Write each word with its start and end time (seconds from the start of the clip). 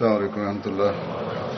السلام 0.00 0.16
علیکم 0.16 0.40
ورحمۃ 0.40 0.66
اللہ 0.66 1.49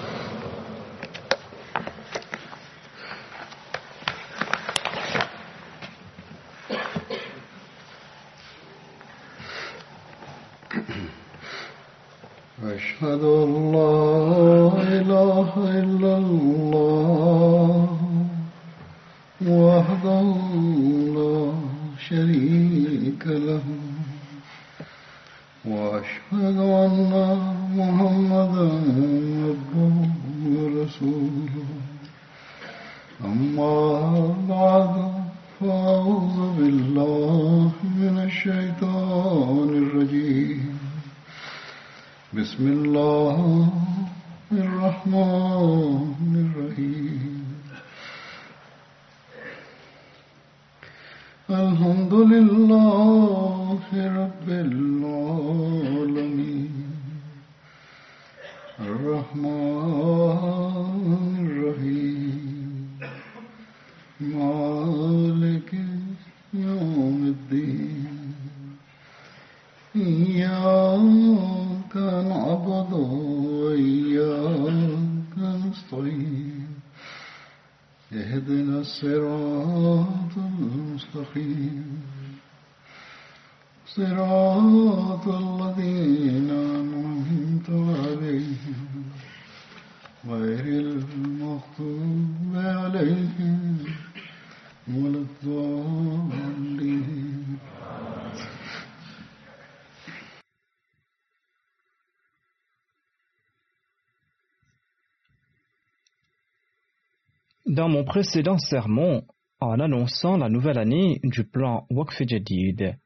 Dans 107.72 107.88
mon 107.88 108.04
précédent 108.04 108.58
sermon, 108.58 109.22
en 109.58 109.80
annonçant 109.80 110.36
la 110.36 110.50
nouvelle 110.50 110.76
année 110.76 111.20
du 111.22 111.42
plan 111.42 111.86
Waqf 111.88 112.20
Jadid, 112.28 112.98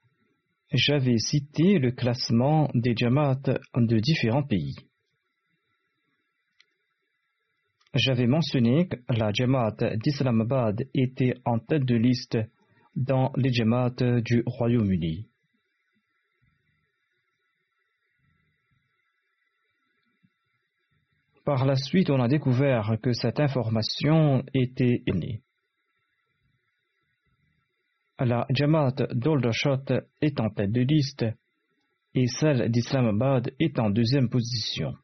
j'avais 0.73 1.19
cité 1.19 1.79
le 1.79 1.93
classement 1.93 2.69
des 2.75 2.97
Jamaat 2.97 3.61
de 3.77 3.99
différents 4.01 4.43
pays. 4.43 4.75
J'avais 7.95 8.27
mentionné 8.27 8.89
que 8.89 8.97
la 9.09 9.31
Jamaat 9.33 9.77
d'Islamabad 10.03 10.89
était 10.95 11.35
en 11.45 11.61
tête 11.61 11.85
de 11.85 11.95
liste 11.95 12.37
dans 12.97 13.31
les 13.37 13.53
Jamaat 13.53 14.21
du 14.21 14.43
Royaume-Uni. 14.47 15.29
Par 21.47 21.65
la 21.65 21.77
suite, 21.77 22.11
on 22.11 22.21
a 22.21 22.27
découvert 22.27 22.97
que 23.01 23.13
cette 23.13 23.39
information 23.39 24.43
était 24.53 25.05
née. 25.07 25.43
La 28.19 28.47
Jamaat 28.51 28.97
d'Oldashot 29.13 30.03
est 30.21 30.41
en 30.41 30.51
tête 30.51 30.73
de 30.73 30.81
liste 30.81 31.25
et 32.15 32.27
celle 32.27 32.69
d'Islamabad 32.73 33.53
est 33.61 33.79
en 33.79 33.91
deuxième 33.91 34.29
position. 34.29 34.95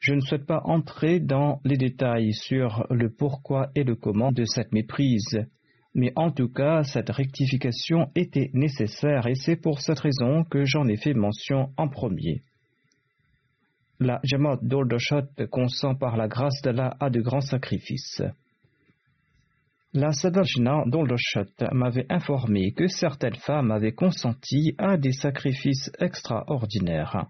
Je 0.00 0.14
ne 0.14 0.20
souhaite 0.20 0.46
pas 0.46 0.62
entrer 0.64 1.20
dans 1.20 1.60
les 1.64 1.76
détails 1.76 2.32
sur 2.32 2.88
le 2.90 3.08
pourquoi 3.08 3.70
et 3.76 3.84
le 3.84 3.94
comment 3.94 4.32
de 4.32 4.44
cette 4.46 4.72
méprise, 4.72 5.46
mais 5.94 6.12
en 6.16 6.32
tout 6.32 6.48
cas, 6.48 6.82
cette 6.82 7.10
rectification 7.10 8.10
était 8.16 8.50
nécessaire 8.52 9.28
et 9.28 9.36
c'est 9.36 9.60
pour 9.62 9.80
cette 9.80 10.00
raison 10.00 10.42
que 10.42 10.64
j'en 10.64 10.88
ai 10.88 10.96
fait 10.96 11.14
mention 11.14 11.72
en 11.76 11.86
premier. 11.86 12.42
La 14.02 14.18
Jamaat 14.24 14.60
d'Oldashot 14.62 15.28
consent 15.50 15.94
par 15.94 16.16
la 16.16 16.26
grâce 16.26 16.62
d'Allah 16.62 16.96
à 17.00 17.10
de 17.10 17.20
grands 17.20 17.42
sacrifices. 17.42 18.22
La 19.92 20.12
Sadajna 20.12 20.84
d'Oldashot 20.86 21.52
m'avait 21.72 22.06
informé 22.08 22.72
que 22.72 22.86
certaines 22.86 23.36
femmes 23.36 23.70
avaient 23.70 23.92
consenti 23.92 24.74
à 24.78 24.96
des 24.96 25.12
sacrifices 25.12 25.90
extraordinaires. 25.98 27.26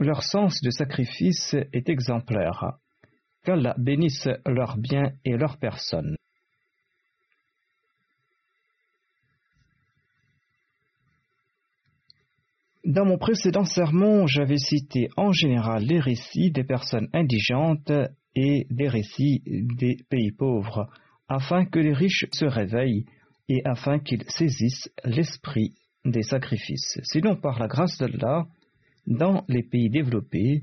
Leur 0.00 0.24
sens 0.24 0.60
de 0.60 0.70
sacrifice 0.70 1.54
est 1.72 1.88
exemplaire. 1.88 2.78
Qu'Allah 3.44 3.76
bénisse 3.78 4.28
leurs 4.46 4.76
biens 4.78 5.12
et 5.24 5.36
leurs 5.36 5.58
personnes. 5.58 6.16
Dans 12.84 13.06
mon 13.06 13.16
précédent 13.16 13.64
sermon, 13.64 14.26
j'avais 14.26 14.58
cité 14.58 15.08
en 15.16 15.32
général 15.32 15.84
les 15.84 16.00
récits 16.00 16.50
des 16.50 16.64
personnes 16.64 17.08
indigentes 17.14 17.90
et 18.34 18.66
des 18.68 18.88
récits 18.88 19.42
des 19.46 19.96
pays 20.10 20.32
pauvres, 20.32 20.90
afin 21.26 21.64
que 21.64 21.78
les 21.78 21.94
riches 21.94 22.26
se 22.32 22.44
réveillent 22.44 23.06
et 23.48 23.62
afin 23.64 23.98
qu'ils 24.00 24.24
saisissent 24.28 24.90
l'esprit 25.02 25.72
des 26.04 26.22
sacrifices. 26.22 27.00
Sinon, 27.04 27.36
par 27.36 27.58
la 27.58 27.68
grâce 27.68 27.96
d'Allah, 27.96 28.44
dans 29.06 29.44
les 29.48 29.62
pays 29.62 29.88
développés, 29.88 30.60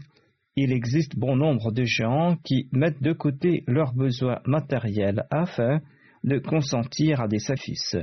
il 0.56 0.72
existe 0.74 1.18
bon 1.18 1.36
nombre 1.36 1.72
de 1.72 1.86
gens 1.86 2.38
qui 2.44 2.70
mettent 2.72 3.02
de 3.02 3.14
côté 3.14 3.64
leurs 3.66 3.94
besoins 3.94 4.42
matériels 4.46 5.26
afin 5.32 5.80
de 6.24 6.38
consentir 6.38 7.20
à 7.20 7.28
des 7.28 7.40
sacrifices. 7.40 7.98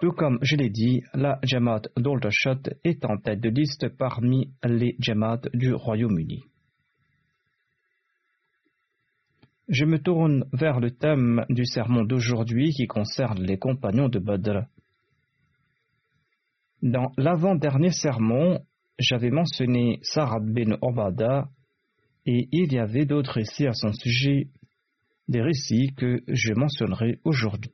Tout 0.00 0.12
comme 0.12 0.38
je 0.42 0.56
l'ai 0.56 0.68
dit, 0.68 1.02
la 1.14 1.38
Jamaat 1.42 1.82
d'Oldashot 1.96 2.70
est 2.84 3.02
en 3.06 3.16
tête 3.16 3.40
de 3.40 3.48
liste 3.48 3.88
parmi 3.96 4.52
les 4.62 4.94
Jamaat 4.98 5.40
du 5.54 5.72
Royaume-Uni. 5.72 6.44
Je 9.68 9.84
me 9.86 9.98
tourne 9.98 10.44
vers 10.52 10.80
le 10.80 10.90
thème 10.90 11.46
du 11.48 11.64
sermon 11.64 12.04
d'aujourd'hui 12.04 12.72
qui 12.72 12.86
concerne 12.86 13.42
les 13.42 13.58
compagnons 13.58 14.10
de 14.10 14.18
Badr. 14.18 14.66
Dans 16.82 17.10
l'avant-dernier 17.16 17.90
sermon, 17.90 18.60
j'avais 18.98 19.30
mentionné 19.30 19.98
Sarad 20.02 20.44
bin 20.44 20.76
Obada 20.82 21.48
et 22.26 22.48
il 22.52 22.72
y 22.72 22.78
avait 22.78 23.06
d'autres 23.06 23.32
récits 23.32 23.66
à 23.66 23.72
son 23.72 23.92
sujet, 23.92 24.48
des 25.26 25.40
récits 25.40 25.94
que 25.96 26.22
je 26.28 26.52
mentionnerai 26.52 27.18
aujourd'hui. 27.24 27.72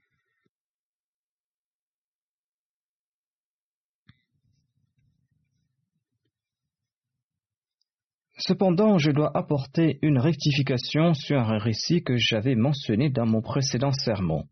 Cependant, 8.45 8.99
je 8.99 9.13
dois 9.13 9.31
apporter 9.37 10.01
une 10.03 10.19
rectification 10.19 11.15
sur 11.15 11.39
un 11.39 11.59
récit 11.59 12.03
que 12.03 12.17
j'avais 12.17 12.57
mentionné 12.57 13.09
dans 13.09 13.25
mon 13.25 13.41
précédent 13.41 13.93
sermon. 13.93 14.49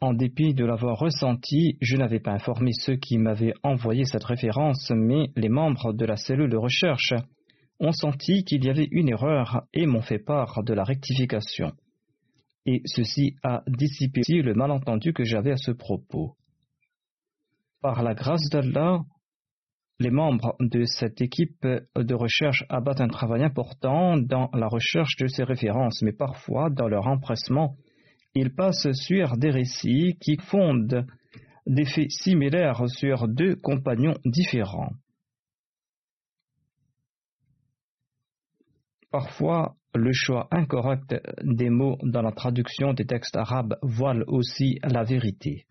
En 0.00 0.14
dépit 0.14 0.52
de 0.52 0.64
l'avoir 0.64 0.98
ressenti, 0.98 1.78
je 1.80 1.96
n'avais 1.96 2.18
pas 2.18 2.32
informé 2.32 2.72
ceux 2.72 2.96
qui 2.96 3.18
m'avaient 3.18 3.54
envoyé 3.62 4.04
cette 4.04 4.24
référence, 4.24 4.90
mais 4.90 5.28
les 5.36 5.48
membres 5.48 5.92
de 5.92 6.04
la 6.04 6.16
cellule 6.16 6.50
de 6.50 6.56
recherche 6.56 7.14
ont 7.78 7.92
senti 7.92 8.42
qu'il 8.42 8.64
y 8.64 8.68
avait 8.68 8.88
une 8.90 9.10
erreur 9.10 9.62
et 9.72 9.86
m'ont 9.86 10.02
fait 10.02 10.18
part 10.18 10.64
de 10.64 10.74
la 10.74 10.82
rectification. 10.82 11.70
Et 12.66 12.82
ceci 12.86 13.36
a 13.44 13.62
dissipé 13.68 14.22
le 14.42 14.54
malentendu 14.54 15.12
que 15.12 15.22
j'avais 15.22 15.52
à 15.52 15.56
ce 15.56 15.70
propos. 15.70 16.34
Par 17.80 18.02
la 18.02 18.14
grâce 18.14 18.48
d'Allah, 18.50 19.02
les 19.98 20.10
membres 20.10 20.56
de 20.60 20.84
cette 20.84 21.20
équipe 21.20 21.64
de 21.64 22.14
recherche 22.14 22.64
abattent 22.68 23.00
un 23.00 23.08
travail 23.08 23.44
important 23.44 24.16
dans 24.16 24.50
la 24.52 24.66
recherche 24.68 25.16
de 25.16 25.26
ces 25.26 25.44
références, 25.44 26.02
mais 26.02 26.12
parfois, 26.12 26.70
dans 26.70 26.88
leur 26.88 27.06
empressement, 27.06 27.76
il 28.34 28.54
passe 28.54 28.90
sur 28.92 29.36
des 29.36 29.50
récits 29.50 30.16
qui 30.20 30.36
fondent 30.38 31.06
des 31.66 31.84
faits 31.84 32.10
similaires 32.10 32.88
sur 32.88 33.28
deux 33.28 33.54
compagnons 33.56 34.16
différents. 34.24 34.92
Parfois, 39.10 39.76
le 39.94 40.10
choix 40.12 40.48
incorrect 40.50 41.14
des 41.42 41.68
mots 41.68 41.98
dans 42.02 42.22
la 42.22 42.32
traduction 42.32 42.94
des 42.94 43.04
textes 43.04 43.36
arabes 43.36 43.76
voile 43.82 44.24
aussi 44.26 44.78
la 44.82 45.04
vérité. 45.04 45.66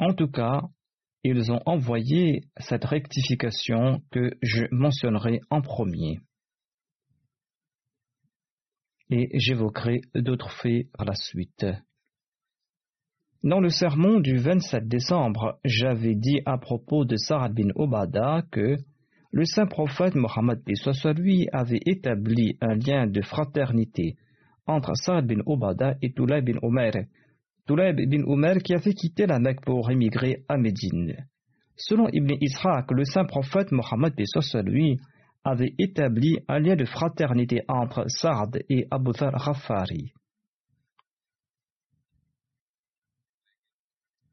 En 0.00 0.14
tout 0.14 0.28
cas, 0.28 0.62
ils 1.24 1.52
ont 1.52 1.60
envoyé 1.66 2.44
cette 2.56 2.86
rectification 2.86 4.02
que 4.10 4.30
je 4.40 4.64
mentionnerai 4.70 5.40
en 5.50 5.60
premier. 5.60 6.20
Et 9.10 9.28
j'évoquerai 9.38 10.00
d'autres 10.14 10.50
faits 10.50 10.90
par 10.92 11.04
la 11.04 11.14
suite. 11.14 11.66
Dans 13.42 13.60
le 13.60 13.68
sermon 13.68 14.20
du 14.20 14.38
27 14.38 14.88
décembre, 14.88 15.58
j'avais 15.64 16.14
dit 16.14 16.40
à 16.46 16.56
propos 16.56 17.04
de 17.04 17.16
Sarah 17.16 17.50
bin 17.50 17.68
Obada 17.74 18.42
que 18.50 18.76
le 19.32 19.44
saint 19.44 19.66
prophète 19.66 20.14
Mohammed 20.14 20.62
lui 21.16 21.46
avait 21.52 21.80
établi 21.84 22.56
un 22.62 22.74
lien 22.74 23.06
de 23.06 23.20
fraternité 23.20 24.16
entre 24.66 24.94
Sarah 24.94 25.22
bin 25.22 25.40
Obada 25.44 25.96
et 26.00 26.12
Toulaï 26.12 26.42
bin 26.42 26.58
Omer. 26.62 27.06
Bin 27.74 28.24
Omer 28.26 28.58
qui 28.58 28.74
avait 28.74 28.94
quitté 28.94 29.26
la 29.26 29.38
Mecque 29.38 29.64
pour 29.64 29.90
émigrer 29.90 30.44
à 30.48 30.56
Médine. 30.56 31.26
Selon 31.76 32.08
Ibn 32.08 32.34
Ishaq, 32.40 32.90
le 32.92 33.04
saint 33.04 33.24
prophète 33.24 33.72
Mohammed 33.72 34.14
lui 34.64 34.98
avait 35.44 35.74
établi 35.78 36.38
un 36.48 36.58
lien 36.58 36.76
de 36.76 36.84
fraternité 36.84 37.62
entre 37.68 38.04
Sa'd 38.08 38.62
et 38.68 38.86
Abu 38.90 39.12
Dhar 39.12 39.32
Ghaffari. 39.32 40.12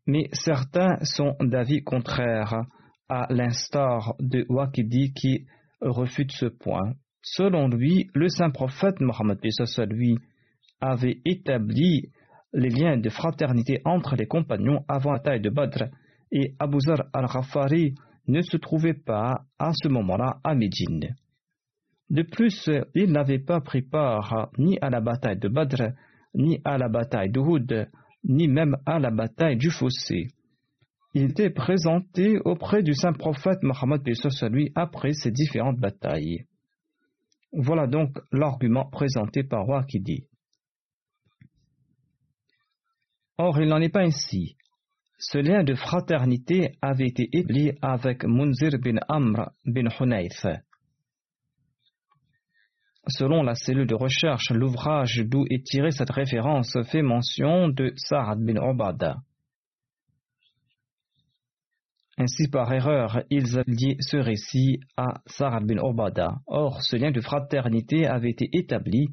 mais 0.07 0.29
certains 0.31 0.97
sont 1.03 1.35
d'avis 1.41 1.83
contraire, 1.83 2.63
à 3.09 3.27
l'instar 3.29 4.15
de 4.19 4.45
Waqidi 4.49 5.13
qui 5.13 5.45
refute 5.81 6.31
ce 6.31 6.45
point. 6.45 6.93
Selon 7.21 7.67
lui, 7.67 8.09
le 8.13 8.29
saint 8.29 8.49
prophète 8.49 8.99
Mohammed 9.01 9.39
lui 9.89 10.17
avait 10.79 11.19
établi 11.25 12.09
les 12.53 12.69
liens 12.69 12.97
de 12.97 13.09
fraternité 13.09 13.81
entre 13.85 14.15
les 14.15 14.27
compagnons 14.27 14.83
avant 14.87 15.11
la 15.11 15.19
taille 15.19 15.41
de 15.41 15.49
Badr 15.49 15.85
et 16.31 16.55
Abu 16.59 16.79
Zar 16.79 17.05
al-Ghafari 17.13 17.95
ne 18.27 18.41
se 18.41 18.57
trouvait 18.57 18.93
pas 18.93 19.45
à 19.59 19.71
ce 19.73 19.87
moment-là 19.87 20.39
à 20.43 20.55
Médine. 20.55 21.15
De 22.09 22.23
plus, 22.23 22.69
il 22.95 23.11
n'avait 23.11 23.39
pas 23.39 23.59
pris 23.59 23.81
part 23.81 24.49
ni 24.57 24.77
à 24.81 24.89
la 24.89 25.01
bataille 25.01 25.39
de 25.39 25.49
Badr 25.49 25.91
ni 26.35 26.61
à 26.63 26.77
la 26.77 26.89
bataille 26.89 27.31
d'Uhud 27.31 27.89
ni 28.23 28.47
même 28.47 28.77
à 28.85 28.99
la 28.99 29.11
bataille 29.11 29.57
du 29.57 29.69
fossé. 29.69 30.27
Il 31.13 31.31
était 31.31 31.49
présenté 31.49 32.37
auprès 32.45 32.83
du 32.83 32.93
saint 32.93 33.13
prophète 33.13 33.63
Mohammed 33.63 34.01
lui 34.51 34.71
après 34.75 35.13
ces 35.13 35.31
différentes 35.31 35.79
batailles. 35.79 36.45
Voilà 37.53 37.87
donc 37.87 38.19
l'argument 38.31 38.89
présenté 38.89 39.43
par 39.43 39.67
Waqidi. 39.67 40.27
Or, 43.37 43.59
il 43.61 43.67
n'en 43.67 43.81
est 43.81 43.89
pas 43.89 44.01
ainsi. 44.01 44.55
Ce 45.19 45.37
lien 45.37 45.63
de 45.63 45.75
fraternité 45.75 46.77
avait 46.81 47.07
été 47.07 47.29
établi 47.33 47.71
avec 47.81 48.23
Munzir 48.23 48.71
bin 48.79 48.97
Amr 49.07 49.51
bin 49.65 49.89
Hunayf. 49.99 50.45
Selon 53.07 53.41
la 53.43 53.55
cellule 53.55 53.87
de 53.87 53.95
recherche, 53.95 54.49
l'ouvrage 54.51 55.23
d'où 55.25 55.45
est 55.49 55.65
tirée 55.65 55.91
cette 55.91 56.11
référence 56.11 56.77
fait 56.91 57.01
mention 57.01 57.69
de 57.69 57.93
Sa'ad 57.95 58.39
bin 58.39 58.57
Obada. 58.57 59.17
Ainsi, 62.17 62.49
par 62.49 62.73
erreur, 62.73 63.21
ils 63.29 63.63
lié 63.67 63.97
ce 63.99 64.17
récit 64.17 64.79
à 64.97 65.21
Sa'ad 65.27 65.63
bin 65.65 65.77
Obada. 65.77 66.39
Or, 66.47 66.81
ce 66.81 66.97
lien 66.97 67.11
de 67.11 67.21
fraternité 67.21 68.07
avait 68.07 68.31
été 68.31 68.49
établi 68.53 69.09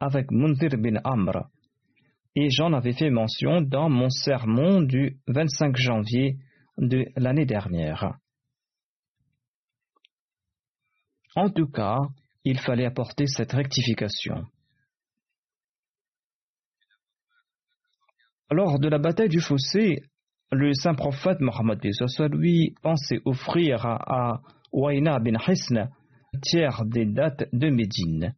avec 0.00 0.30
Mundir 0.30 0.76
bin 0.76 1.00
Amr. 1.04 1.48
Et 2.34 2.50
j'en 2.50 2.72
avais 2.72 2.92
fait 2.92 3.10
mention 3.10 3.60
dans 3.60 3.88
mon 3.88 4.10
sermon 4.10 4.82
du 4.82 5.18
25 5.26 5.76
janvier 5.76 6.36
de 6.76 7.06
l'année 7.16 7.46
dernière. 7.46 8.18
En 11.34 11.50
tout 11.50 11.68
cas, 11.68 11.98
il 12.44 12.58
fallait 12.58 12.86
apporter 12.86 13.26
cette 13.26 13.52
rectification. 13.52 14.46
Lors 18.50 18.78
de 18.78 18.88
la 18.88 18.98
bataille 18.98 19.28
du 19.28 19.40
fossé, 19.40 20.02
le 20.50 20.72
saint 20.72 20.94
prophète 20.94 21.40
Mohammed 21.40 21.80
lui 22.32 22.74
pensait 22.82 23.20
offrir 23.26 23.84
à 23.84 24.40
Waina 24.72 25.18
bin 25.18 25.36
Hisn 25.46 25.90
tiers 26.42 26.84
des 26.86 27.06
dates 27.06 27.44
de 27.52 27.68
Médine, 27.68 28.34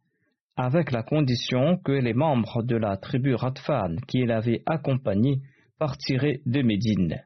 avec 0.55 0.91
la 0.91 1.03
condition 1.03 1.77
que 1.77 1.91
les 1.91 2.13
membres 2.13 2.63
de 2.63 2.75
la 2.75 2.97
tribu 2.97 3.35
Radfan 3.35 3.95
qui 4.07 4.25
l'avaient 4.25 4.63
accompagné 4.65 5.41
partiraient 5.79 6.41
de 6.45 6.61
Médine. 6.61 7.23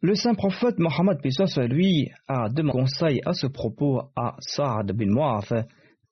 Le 0.00 0.14
saint 0.14 0.34
prophète 0.34 0.78
Mohammed 0.78 1.18
lui 1.68 2.08
a 2.28 2.48
demandé 2.48 2.78
conseil 2.78 3.20
à 3.24 3.32
ce 3.32 3.48
propos 3.48 4.02
à 4.14 4.36
Saad 4.38 4.92
bin 4.92 5.06
Mu'ath 5.12 5.66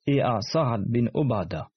et 0.05 0.21
à 0.21 0.41
Saad 0.41 0.83
bin 0.87 1.07
Obada. 1.13 1.69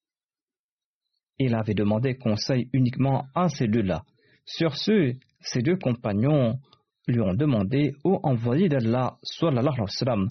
Il 1.39 1.55
avait 1.55 1.75
demandé 1.75 2.17
conseil 2.17 2.69
uniquement 2.73 3.27
à 3.35 3.49
ces 3.49 3.69
deux-là. 3.69 4.03
Sur 4.45 4.77
ce, 4.77 5.15
ces 5.41 5.63
deux 5.63 5.77
compagnons 5.77 6.59
lui 7.07 7.21
ont 7.21 7.35
demandé 7.35 7.95
au 8.03 8.19
envoyé 8.25 8.69
d'Allah, 8.69 9.17
sallallahu 9.23 9.69
alayhi 9.69 9.81
wa 9.81 9.87
sallam, 9.87 10.29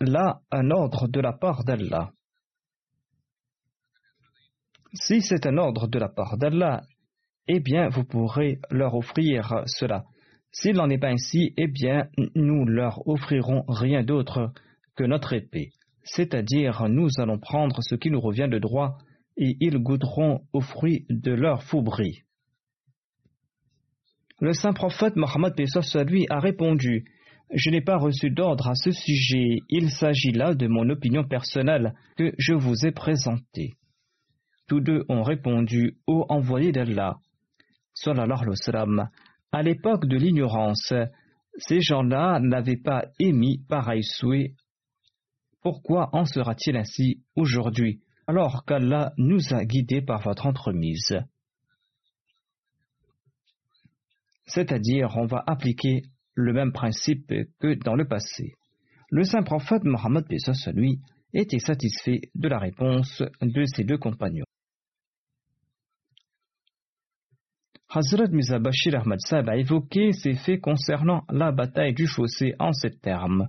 là 0.00 0.40
un 0.50 0.70
ordre 0.70 1.08
de 1.08 1.20
la 1.20 1.32
part 1.32 1.64
d'Allah. 1.64 2.12
Si 4.94 5.22
c'est 5.22 5.46
un 5.46 5.56
ordre 5.56 5.88
de 5.88 5.98
la 5.98 6.08
part 6.08 6.36
d'Allah, 6.36 6.82
eh 7.48 7.60
bien 7.60 7.88
vous 7.88 8.04
pourrez 8.04 8.58
leur 8.70 8.94
offrir 8.94 9.62
cela. 9.66 10.04
S'il 10.52 10.76
n'en 10.76 10.90
est 10.90 10.98
pas 10.98 11.08
ainsi, 11.08 11.54
eh 11.56 11.66
bien, 11.66 12.08
nous 12.34 12.66
leur 12.66 13.06
offrirons 13.08 13.64
rien 13.68 14.02
d'autre 14.02 14.52
que 14.96 15.04
notre 15.04 15.32
épée. 15.32 15.70
C'est-à-dire, 16.04 16.88
nous 16.90 17.08
allons 17.18 17.38
prendre 17.38 17.78
ce 17.80 17.94
qui 17.94 18.10
nous 18.10 18.20
revient 18.20 18.48
de 18.50 18.58
droit 18.58 18.98
et 19.38 19.56
ils 19.60 19.78
goûteront 19.78 20.42
aux 20.52 20.60
fruits 20.60 21.06
de 21.08 21.32
leur 21.32 21.62
foubrie. 21.62 22.22
Le 24.40 24.52
saint 24.52 24.74
prophète 24.74 25.16
Mohammed 25.16 25.54
lui 26.06 26.26
a 26.28 26.38
répondu 26.38 27.04
Je 27.54 27.68
n'ai 27.68 27.82
pas 27.82 27.98
reçu 27.98 28.30
d'ordre 28.30 28.68
à 28.68 28.74
ce 28.74 28.90
sujet, 28.92 29.58
il 29.68 29.90
s'agit 29.90 30.32
là 30.32 30.54
de 30.54 30.66
mon 30.68 30.88
opinion 30.88 31.22
personnelle 31.22 31.94
que 32.16 32.32
je 32.38 32.54
vous 32.54 32.86
ai 32.86 32.92
présentée. 32.92 33.74
Tous 34.68 34.80
deux 34.80 35.04
ont 35.10 35.22
répondu 35.22 35.98
Ô 36.06 36.24
envoyé 36.30 36.72
d'Allah. 36.72 37.18
À 39.52 39.62
l'époque 39.62 40.06
de 40.06 40.16
l'ignorance, 40.16 40.94
ces 41.58 41.82
gens-là 41.82 42.40
n'avaient 42.40 42.80
pas 42.82 43.04
émis 43.18 43.62
pareil 43.68 44.02
souhait. 44.02 44.54
Pourquoi 45.60 46.08
en 46.14 46.24
sera-t-il 46.24 46.76
ainsi 46.78 47.22
aujourd'hui, 47.36 48.00
alors 48.26 48.64
qu'Allah 48.64 49.12
nous 49.18 49.52
a 49.52 49.66
guidés 49.66 50.00
par 50.00 50.22
votre 50.22 50.46
entremise? 50.46 51.20
C'est-à-dire, 54.46 55.16
on 55.16 55.26
va 55.26 55.44
appliquer 55.46 56.02
le 56.34 56.52
même 56.52 56.72
principe 56.72 57.32
que 57.60 57.74
dans 57.84 57.94
le 57.94 58.06
passé. 58.06 58.54
Le 59.10 59.24
saint 59.24 59.42
prophète 59.42 59.84
Mohammed 59.84 60.24
lui 60.74 61.00
était 61.34 61.58
satisfait 61.58 62.20
de 62.34 62.48
la 62.48 62.58
réponse 62.58 63.22
de 63.40 63.64
ses 63.64 63.84
deux 63.84 63.98
compagnons. 63.98 64.44
Hazrat 67.94 68.28
Bashir 68.58 68.98
Ahmad 68.98 69.20
Saab 69.20 69.50
a 69.50 69.56
évoqué 69.56 70.12
ces 70.12 70.32
faits 70.34 70.62
concernant 70.62 71.24
la 71.28 71.52
bataille 71.52 71.92
du 71.92 72.06
fossé 72.06 72.54
en 72.58 72.72
ces 72.72 72.90
termes. 72.90 73.48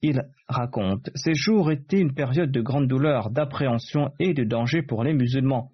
Il 0.00 0.22
raconte 0.48 1.10
Ces 1.14 1.34
jours 1.34 1.70
étaient 1.70 2.00
une 2.00 2.14
période 2.14 2.50
de 2.50 2.62
grande 2.62 2.88
douleur, 2.88 3.30
d'appréhension 3.30 4.12
et 4.18 4.32
de 4.32 4.44
danger 4.44 4.82
pour 4.82 5.04
les 5.04 5.12
musulmans. 5.12 5.70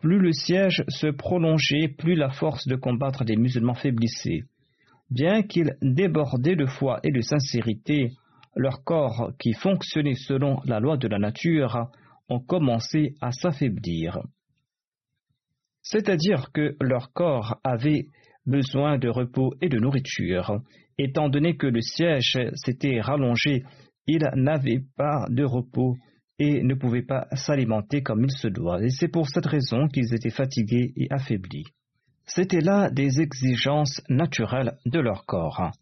Plus 0.00 0.18
le 0.18 0.32
siège 0.32 0.84
se 0.88 1.06
prolongeait, 1.06 1.88
plus 1.88 2.16
la 2.16 2.30
force 2.30 2.66
de 2.66 2.76
combattre 2.76 3.24
des 3.24 3.36
musulmans 3.36 3.74
faiblissait. 3.74 4.44
Bien 5.10 5.42
qu'ils 5.42 5.76
débordaient 5.82 6.56
de 6.56 6.66
foi 6.66 7.00
et 7.02 7.10
de 7.10 7.20
sincérité, 7.20 8.12
leur 8.56 8.84
corps, 8.84 9.32
qui 9.38 9.52
fonctionnait 9.52 10.14
selon 10.14 10.60
la 10.64 10.80
loi 10.80 10.96
de 10.96 11.08
la 11.08 11.18
nature, 11.18 11.90
ont 12.28 12.40
commencé 12.40 13.14
à 13.20 13.32
s'affaiblir 13.32 14.18
c'est-à-dire 15.82 16.52
que 16.52 16.76
leur 16.80 17.12
corps 17.12 17.58
avait 17.64 18.06
besoin 18.46 18.98
de 18.98 19.08
repos 19.08 19.54
et 19.60 19.68
de 19.68 19.78
nourriture, 19.78 20.60
Étant 21.02 21.30
donné 21.30 21.56
que 21.56 21.66
le 21.66 21.80
siège 21.80 22.36
s'était 22.52 23.00
rallongé, 23.00 23.64
il 24.06 24.22
n'avait 24.34 24.82
pas 24.98 25.24
de 25.30 25.44
repos 25.44 25.96
et 26.38 26.62
ne 26.62 26.74
pouvait 26.74 27.06
pas 27.06 27.26
s'alimenter 27.32 28.02
comme 28.02 28.24
il 28.24 28.30
se 28.30 28.48
doit. 28.48 28.84
Et 28.84 28.90
c'est 28.90 29.08
pour 29.08 29.26
cette 29.26 29.46
raison 29.46 29.88
qu'ils 29.88 30.12
étaient 30.12 30.28
fatigués 30.28 30.92
et 30.96 31.06
affaiblis. 31.10 31.64
C'était 32.32 32.60
là 32.60 32.90
des 32.90 33.20
exigences 33.20 34.00
naturelles 34.08 34.78
de 34.86 35.00
leur 35.00 35.26
corps. 35.26 35.72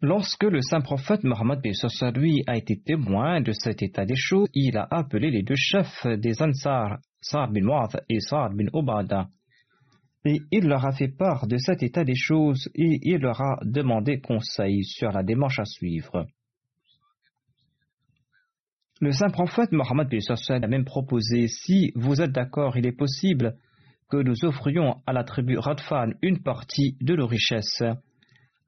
Lorsque 0.00 0.42
le 0.42 0.60
saint 0.60 0.80
prophète 0.80 1.22
Mohammed 1.22 1.60
lui 2.16 2.42
a 2.48 2.56
été 2.56 2.80
témoin 2.80 3.40
de 3.40 3.52
cet 3.52 3.82
état 3.82 4.04
des 4.04 4.16
choses, 4.16 4.48
il 4.54 4.76
a 4.76 4.88
appelé 4.90 5.30
les 5.30 5.42
deux 5.44 5.56
chefs 5.56 6.04
des 6.18 6.42
Ansar, 6.42 6.98
Sa'ad 7.20 7.52
bin 7.52 7.62
Mu'adh 7.62 8.02
et 8.08 8.18
Sa'ad 8.18 8.54
bin 8.54 8.66
Obada. 8.72 9.28
Et 10.24 10.40
il 10.50 10.66
leur 10.66 10.84
a 10.84 10.92
fait 10.92 11.16
part 11.16 11.46
de 11.46 11.58
cet 11.58 11.84
état 11.84 12.02
des 12.02 12.16
choses 12.16 12.68
et 12.74 12.98
il 13.02 13.18
leur 13.18 13.40
a 13.40 13.60
demandé 13.62 14.20
conseil 14.20 14.82
sur 14.84 15.12
la 15.12 15.22
démarche 15.22 15.60
à 15.60 15.64
suivre. 15.64 16.26
Le 19.00 19.12
saint 19.12 19.30
prophète 19.30 19.70
Mohammed 19.72 20.12
a 20.12 20.66
même 20.66 20.84
proposé 20.84 21.46
si 21.46 21.92
vous 21.94 22.20
êtes 22.20 22.32
d'accord, 22.32 22.76
il 22.76 22.86
est 22.86 22.92
possible 22.92 23.56
que 24.10 24.16
nous 24.16 24.44
offrions 24.44 24.96
à 25.06 25.12
la 25.12 25.22
tribu 25.22 25.56
Radfan 25.56 26.12
une 26.22 26.42
partie 26.42 26.96
de 27.00 27.14
nos 27.14 27.26
richesses 27.26 27.82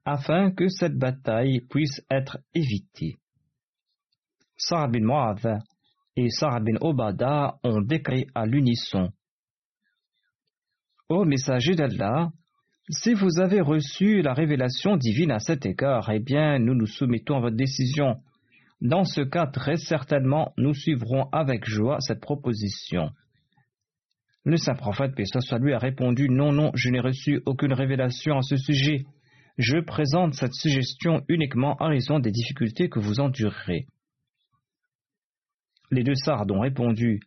afin 0.05 0.51
que 0.51 0.67
cette 0.67 0.97
bataille 0.97 1.61
puisse 1.69 2.01
être 2.09 2.39
évitée. 2.53 3.17
Sarah 4.55 4.87
bin 4.87 5.59
et 6.15 6.29
Sarah 6.29 6.59
bin 6.59 6.77
Obada 6.81 7.57
ont 7.63 7.81
déclaré 7.81 8.27
à 8.35 8.45
l'unisson 8.45 9.11
Ô 11.09 11.25
messager 11.25 11.75
d'Allah, 11.75 12.31
si 12.89 13.13
vous 13.13 13.39
avez 13.39 13.59
reçu 13.59 14.21
la 14.21 14.33
révélation 14.33 14.95
divine 14.95 15.31
à 15.31 15.39
cet 15.39 15.65
égard, 15.65 16.09
eh 16.09 16.19
bien, 16.19 16.57
nous 16.57 16.73
nous 16.73 16.85
soumettons 16.85 17.37
à 17.37 17.41
votre 17.41 17.57
décision. 17.57 18.21
Dans 18.81 19.03
ce 19.03 19.21
cas, 19.21 19.45
très 19.45 19.77
certainement, 19.77 20.53
nous 20.57 20.73
suivrons 20.73 21.29
avec 21.31 21.65
joie 21.65 21.99
cette 22.01 22.19
proposition. 22.19 23.11
Le 24.43 24.57
saint 24.57 24.73
prophète, 24.73 25.13
paix 25.13 25.25
soit 25.25 25.53
a 25.53 25.77
répondu 25.77 26.27
Non, 26.27 26.51
non, 26.51 26.71
je 26.73 26.89
n'ai 26.89 26.99
reçu 26.99 27.43
aucune 27.45 27.73
révélation 27.73 28.39
à 28.39 28.41
ce 28.41 28.57
sujet. 28.57 29.05
Je 29.59 29.77
présente 29.77 30.33
cette 30.33 30.55
suggestion 30.55 31.21
uniquement 31.27 31.75
en 31.79 31.89
raison 31.89 32.17
des 32.17 32.31
difficultés 32.31 32.89
que 32.89 32.99
vous 32.99 33.19
endurerez. 33.19 33.85
Les 35.91 36.03
deux 36.03 36.15
sardes 36.15 36.49
ont 36.49 36.61
répondu 36.61 37.19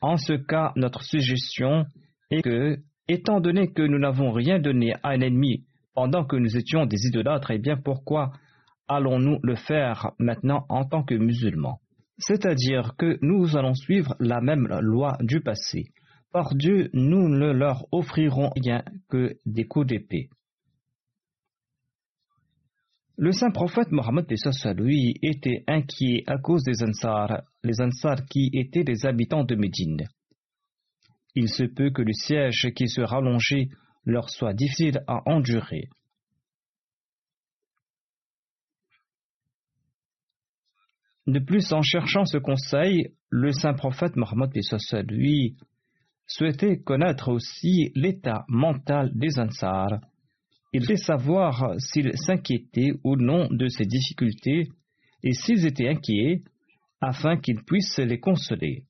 En 0.00 0.16
ce 0.16 0.34
cas, 0.34 0.72
notre 0.76 1.02
suggestion 1.02 1.86
est 2.30 2.42
que, 2.42 2.78
étant 3.08 3.40
donné 3.40 3.72
que 3.72 3.82
nous 3.82 3.98
n'avons 3.98 4.30
rien 4.30 4.60
donné 4.60 4.94
à 5.02 5.08
un 5.08 5.20
ennemi 5.22 5.64
pendant 5.94 6.24
que 6.24 6.36
nous 6.36 6.56
étions 6.56 6.86
des 6.86 7.06
idolâtres, 7.06 7.50
eh 7.50 7.58
bien 7.58 7.76
pourquoi 7.76 8.32
allons-nous 8.88 9.38
le 9.42 9.54
faire 9.54 10.12
maintenant 10.18 10.64
en 10.68 10.84
tant 10.84 11.02
que 11.02 11.14
musulmans? 11.14 11.80
C'est-à-dire 12.18 12.94
que 12.98 13.18
nous 13.22 13.56
allons 13.56 13.74
suivre 13.74 14.16
la 14.18 14.40
même 14.40 14.66
loi 14.80 15.16
du 15.20 15.40
passé. 15.40 15.92
Par 16.32 16.54
Dieu, 16.54 16.90
nous 16.92 17.28
ne 17.28 17.52
leur 17.52 17.86
offrirons 17.92 18.50
rien 18.56 18.82
que 19.08 19.36
des 19.46 19.64
coups 19.64 19.86
d'épée. 19.86 20.28
Le 23.16 23.32
saint 23.32 23.50
prophète 23.50 23.90
Mohammed 23.90 24.26
lui 24.76 25.16
était 25.22 25.64
inquiet 25.66 26.22
à 26.26 26.38
cause 26.38 26.62
des 26.62 26.84
Ansar, 26.84 27.42
les 27.64 27.80
Ansar 27.80 28.24
qui 28.26 28.50
étaient 28.52 28.84
des 28.84 29.06
habitants 29.06 29.42
de 29.42 29.56
Médine. 29.56 30.06
Il 31.34 31.48
se 31.48 31.64
peut 31.64 31.90
que 31.90 32.02
le 32.02 32.12
siège 32.12 32.68
qui 32.76 32.88
se 32.88 33.00
rallongeait 33.00 33.70
leur 34.04 34.30
soit 34.30 34.54
difficile 34.54 35.02
à 35.06 35.22
endurer. 35.26 35.88
De 41.28 41.38
plus, 41.38 41.72
en 41.72 41.82
cherchant 41.82 42.24
ce 42.24 42.38
conseil, 42.38 43.12
le 43.30 43.52
saint 43.52 43.74
prophète 43.74 44.16
Mohammed 44.16 44.50
lui 45.08 45.56
souhaitait 46.26 46.78
connaître 46.78 47.28
aussi 47.30 47.92
l'état 47.94 48.44
mental 48.48 49.12
des 49.14 49.38
Ansar 49.38 50.00
il 50.72 50.82
voulait 50.82 50.96
savoir 50.96 51.74
s'ils 51.78 52.16
s'inquiétaient 52.16 52.92
ou 53.02 53.16
non 53.16 53.48
de 53.50 53.68
ces 53.68 53.86
difficultés 53.86 54.68
et 55.22 55.32
s'ils 55.32 55.66
étaient 55.66 55.88
inquiets 55.88 56.42
afin 57.00 57.38
qu'ils 57.38 57.62
puissent 57.64 57.98
les 57.98 58.20
consoler. 58.20 58.84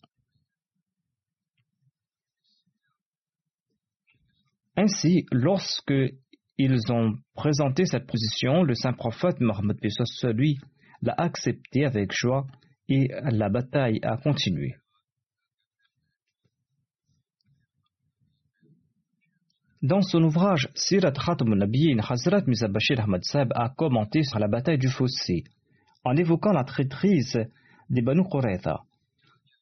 Ainsi, 4.77 5.27
lorsque 5.31 5.95
ils 6.57 6.93
ont 6.93 7.17
présenté 7.35 7.85
cette 7.85 8.07
position, 8.07 8.63
le 8.63 8.75
saint 8.75 8.93
prophète 8.93 9.41
Mohammed 9.41 9.79
lui 10.35 10.59
l'a 11.03 11.15
accepté 11.17 11.85
avec 11.85 12.13
joie 12.13 12.47
et 12.89 13.09
la 13.23 13.49
bataille 13.49 14.01
a 14.03 14.17
continué. 14.17 14.77
Dans 19.81 20.03
son 20.03 20.25
ouvrage 20.25 20.69
Sirat 20.75 21.13
Khatam 21.13 21.55
Nabiyin, 21.55 22.01
Hazrat 22.01 22.43
Mizabashir 22.49 23.01
Ahmad 23.01 23.23
a 23.55 23.69
commenté 23.69 24.25
sur 24.25 24.41
la 24.41 24.49
bataille 24.49 24.79
du 24.79 24.89
fossé 24.89 25.45
en 26.05 26.17
évoquant 26.17 26.53
la 26.53 26.65
traîtrise 26.65 27.39
des 27.89 28.03
Banu 28.03 28.25
Qurayza. 28.29 28.81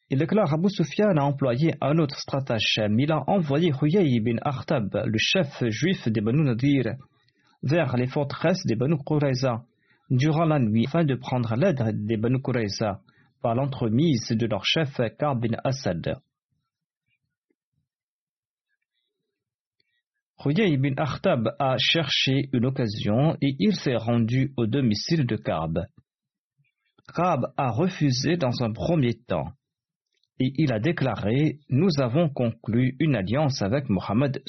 Il 0.09 0.19
déclare 0.19 0.55
Abu 0.55 0.71
Sufyan 0.71 1.17
a 1.17 1.23
employé 1.23 1.75
un 1.83 1.99
autre 1.99 2.19
stratagème. 2.19 2.99
Il 2.99 3.13
a 3.13 3.29
envoyé 3.29 3.73
Huyay 3.73 4.21
bin 4.21 4.37
Akhtab, 4.41 5.03
le 5.05 5.19
chef 5.19 5.63
juif 5.69 6.09
des 6.09 6.21
Banu 6.21 6.45
Nadir, 6.45 6.95
vers 7.63 7.97
les 7.97 8.07
forteresses 8.07 8.65
des 8.65 8.77
Banu 8.77 8.97
Qurayza 9.05 9.65
durant 10.11 10.45
la 10.45 10.59
nuit 10.59 10.87
afin 10.87 11.05
de 11.05 11.15
prendre 11.15 11.55
l'aide 11.57 12.07
des 12.07 12.17
Banu 12.17 12.41
Qurayza 12.41 13.01
par 13.43 13.55
l'entremise 13.55 14.29
de 14.31 14.47
leur 14.47 14.65
chef 14.65 14.97
Ka'b 15.19 15.41
bin 15.41 15.57
Asad. 15.65 16.21
Huyay 20.45 20.73
ibn 20.75 20.95
Akhtab 20.97 21.57
a 21.59 21.77
cherché 21.79 22.49
une 22.53 22.67
occasion 22.67 23.37
et 23.41 23.57
il 23.59 23.75
s'est 23.75 23.97
rendu 23.97 24.53
au 24.57 24.67
domicile 24.67 25.27
de 25.27 25.37
Ka'b. 25.37 25.87
Ka'b 27.15 27.47
a 27.57 27.71
refusé 27.71 28.37
dans 28.37 28.63
un 28.63 28.73
premier 28.73 29.15
temps 29.15 29.53
et 30.39 30.53
il 30.57 30.73
a 30.73 30.79
déclaré 30.79 31.59
Nous 31.69 31.89
avons 31.99 32.29
conclu 32.29 32.97
une 33.01 33.17
alliance 33.17 33.63
avec 33.63 33.89
Mohammed 33.89 34.43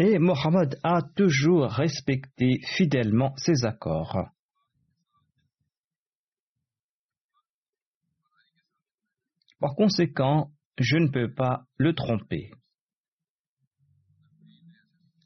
et 0.00 0.18
Mohammed 0.18 0.78
a 0.82 1.02
toujours 1.14 1.70
respecté 1.70 2.60
fidèlement 2.74 3.34
ses 3.36 3.66
accords. 3.66 4.30
Par 9.60 9.74
conséquent, 9.74 10.52
je 10.78 10.96
ne 10.96 11.08
peux 11.08 11.34
pas 11.34 11.64
le 11.76 11.94
tromper. 11.94 12.50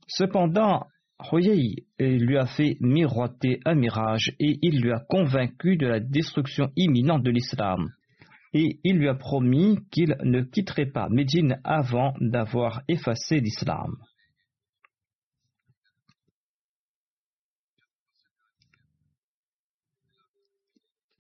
Cependant, 0.09 0.89
Huyei 1.31 1.87
lui 2.01 2.37
a 2.37 2.47
fait 2.47 2.77
miroiter 2.81 3.61
un 3.65 3.77
mirage 3.77 4.33
et 4.41 4.59
il 4.61 4.81
lui 4.81 4.91
a 4.91 4.99
convaincu 5.09 5.77
de 5.77 5.87
la 5.87 6.01
destruction 6.01 6.73
imminente 6.75 7.23
de 7.23 7.31
l'islam. 7.31 7.93
Et 8.53 8.81
il 8.83 8.97
lui 8.97 9.09
a 9.09 9.15
promis 9.15 9.79
qu'il 9.93 10.17
ne 10.25 10.43
quitterait 10.43 10.91
pas 10.91 11.09
Médine 11.11 11.61
avant 11.63 12.13
d'avoir 12.21 12.83
effacé 12.89 13.39
l'islam. 13.39 13.99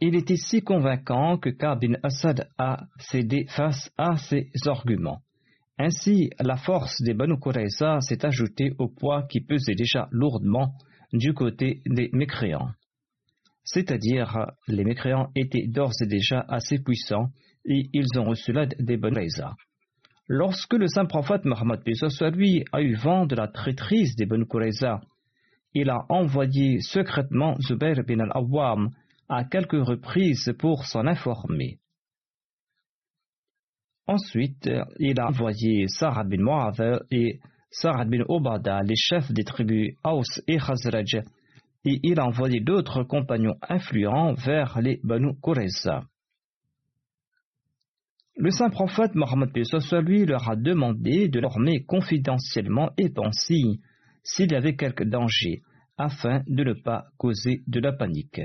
Il 0.06 0.16
était 0.16 0.36
si 0.36 0.60
convaincant 0.60 1.38
que 1.38 1.48
Kabin 1.48 1.94
Assad 2.02 2.50
a 2.58 2.82
cédé 2.98 3.46
face 3.48 3.90
à 3.96 4.18
ses 4.18 4.50
arguments. 4.66 5.22
Ainsi, 5.78 6.28
la 6.40 6.58
force 6.58 7.00
des 7.00 7.14
Banu 7.14 7.40
Qurayza 7.40 8.00
s'est 8.02 8.26
ajoutée 8.26 8.74
au 8.78 8.88
poids 8.88 9.22
qui 9.22 9.40
pesait 9.40 9.74
déjà 9.74 10.08
lourdement 10.10 10.74
du 11.14 11.32
côté 11.32 11.80
des 11.86 12.10
mécréants. 12.12 12.68
C'est-à-dire, 13.64 14.50
les 14.68 14.84
mécréants 14.84 15.30
étaient 15.34 15.68
d'ores 15.68 16.02
et 16.02 16.06
déjà 16.06 16.44
assez 16.48 16.80
puissants 16.80 17.30
et 17.64 17.88
ils 17.94 18.18
ont 18.18 18.24
reçu 18.24 18.52
l'aide 18.52 18.76
des 18.78 18.98
Banu 18.98 19.14
Qurayza. 19.14 19.54
Lorsque 20.28 20.74
le 20.74 20.86
saint 20.86 21.06
prophète 21.06 21.46
Mohammed 21.46 21.80
lui 22.34 22.62
a 22.72 22.82
eu 22.82 22.94
vent 22.94 23.24
de 23.24 23.36
la 23.36 23.48
traîtrise 23.48 24.16
des 24.16 24.26
Banu 24.26 24.44
Qurayza, 24.44 25.00
il 25.72 25.88
a 25.88 26.04
envoyé 26.10 26.80
secrètement 26.82 27.56
Zubair 27.58 28.04
bin 28.06 28.20
al-Awwam 28.20 28.90
à 29.36 29.44
quelques 29.44 29.84
reprises 29.84 30.54
pour 30.58 30.84
s'en 30.84 31.06
informer. 31.06 31.78
Ensuite, 34.06 34.68
il 34.98 35.18
a 35.18 35.28
envoyé 35.28 35.88
Sarah 35.88 36.24
bin 36.24 36.70
et 37.10 37.40
Sarah 37.70 38.04
bin 38.04 38.22
Obada, 38.28 38.82
les 38.82 38.96
chefs 38.96 39.32
des 39.32 39.44
tribus 39.44 39.94
Aus 40.04 40.40
et 40.46 40.58
Khazraj, 40.58 41.22
et 41.86 42.00
il 42.02 42.20
a 42.20 42.26
envoyé 42.26 42.60
d'autres 42.60 43.02
compagnons 43.02 43.56
influents 43.68 44.34
vers 44.34 44.80
les 44.80 45.00
Banu 45.02 45.34
Qurayza. 45.42 46.04
Le 48.36 48.50
saint 48.50 48.70
prophète 48.70 49.14
Mohammed 49.14 49.50
lui 50.02 50.26
leur 50.26 50.50
a 50.50 50.56
demandé 50.56 51.28
de 51.28 51.40
l'armer 51.40 51.84
confidentiellement 51.84 52.90
et 52.98 53.08
pensif 53.08 53.78
s'il 54.22 54.52
y 54.52 54.56
avait 54.56 54.76
quelque 54.76 55.04
danger, 55.04 55.62
afin 55.96 56.42
de 56.46 56.64
ne 56.64 56.72
pas 56.72 57.06
causer 57.16 57.62
de 57.66 57.80
la 57.80 57.92
panique. 57.92 58.40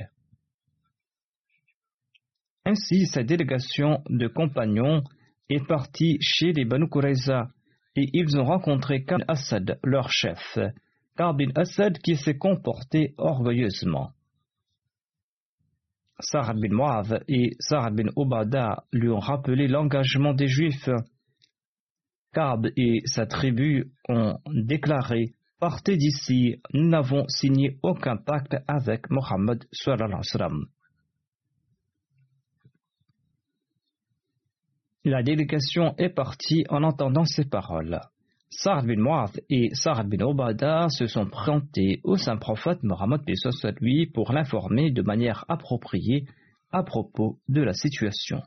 Ainsi, 2.70 3.08
cette 3.08 3.26
délégation 3.26 4.04
de 4.10 4.28
compagnons 4.28 5.02
est 5.50 5.66
partie 5.66 6.20
chez 6.22 6.54
les 6.54 6.66
Banu 6.66 6.88
Qurayza 6.88 7.48
et 7.96 8.08
ils 8.14 8.40
ont 8.40 8.44
rencontré 8.44 9.04
Khan 9.06 9.18
Assad, 9.28 9.80
leur 9.84 10.12
chef, 10.12 10.60
Karbin 11.18 11.50
Assad 11.56 11.98
qui 11.98 12.16
s'est 12.16 12.38
comporté 12.38 13.16
orgueilleusement. 13.18 14.12
Sarah 16.20 16.54
bin 16.54 16.70
Mu'av 16.70 17.24
et 17.28 17.56
Sarah 17.60 17.90
bin 17.90 18.10
Obada 18.16 18.84
lui 18.94 19.10
ont 19.10 19.18
rappelé 19.18 19.68
l'engagement 19.68 20.36
des 20.36 20.48
Juifs. 20.48 20.92
Kab 22.34 22.68
et 22.78 23.02
sa 23.06 23.26
tribu 23.26 23.92
ont 24.08 24.38
déclaré 24.46 25.34
Partez 25.60 25.98
d'ici, 25.98 26.62
nous 26.76 26.88
n'avons 26.88 27.28
signé 27.30 27.80
aucun 27.82 28.16
pacte 28.16 28.58
avec 28.68 29.10
Mohammed. 29.10 29.66
La 35.06 35.24
délégation 35.24 35.96
est 35.98 36.10
partie 36.10 36.65
en 36.68 36.84
entendant 36.84 37.24
ces 37.24 37.46
paroles. 37.46 38.01
Sa'ad 38.50 38.86
bin 38.86 38.98
Mu'adh 38.98 39.39
et 39.50 39.70
Sa'ad 39.74 40.10
bin 40.10 40.25
Obada 40.25 40.89
se 40.89 41.06
sont 41.06 41.25
présentés 41.25 42.01
au 42.03 42.18
saint 42.18 42.36
prophète 42.36 42.84
Mohammed 42.84 43.22
lui 43.79 44.08
pour 44.08 44.34
l'informer 44.34 44.91
de 44.91 45.01
manière 45.01 45.46
appropriée 45.48 46.25
à 46.72 46.84
propos 46.84 47.39
de 47.48 47.62
la 47.62 47.72
situation. 47.72 48.41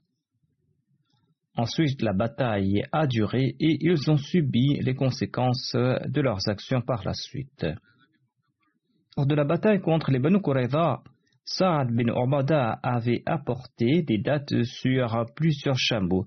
Ensuite, 1.57 2.03
la 2.03 2.13
bataille 2.13 2.83
a 2.93 3.07
duré 3.07 3.57
et 3.59 3.79
ils 3.81 4.11
ont 4.11 4.19
subi 4.19 4.79
les 4.81 4.95
conséquences 4.95 5.75
de 5.75 6.21
leurs 6.21 6.49
actions 6.49 6.83
par 6.83 7.03
la 7.05 7.15
suite. 7.15 7.67
Lors 9.17 9.27
de 9.27 9.35
la 9.35 9.45
bataille 9.45 9.81
contre 9.81 10.11
les 10.11 10.19
Banu 10.19 10.43
Qurayza, 10.43 11.03
Sa'ad 11.45 11.91
bin 11.91 12.13
Obada 12.13 12.79
avait 12.83 13.23
apporté 13.25 14.03
des 14.03 14.19
dates 14.19 14.63
sur 14.65 15.27
plusieurs 15.35 15.79
chameaux, 15.79 16.27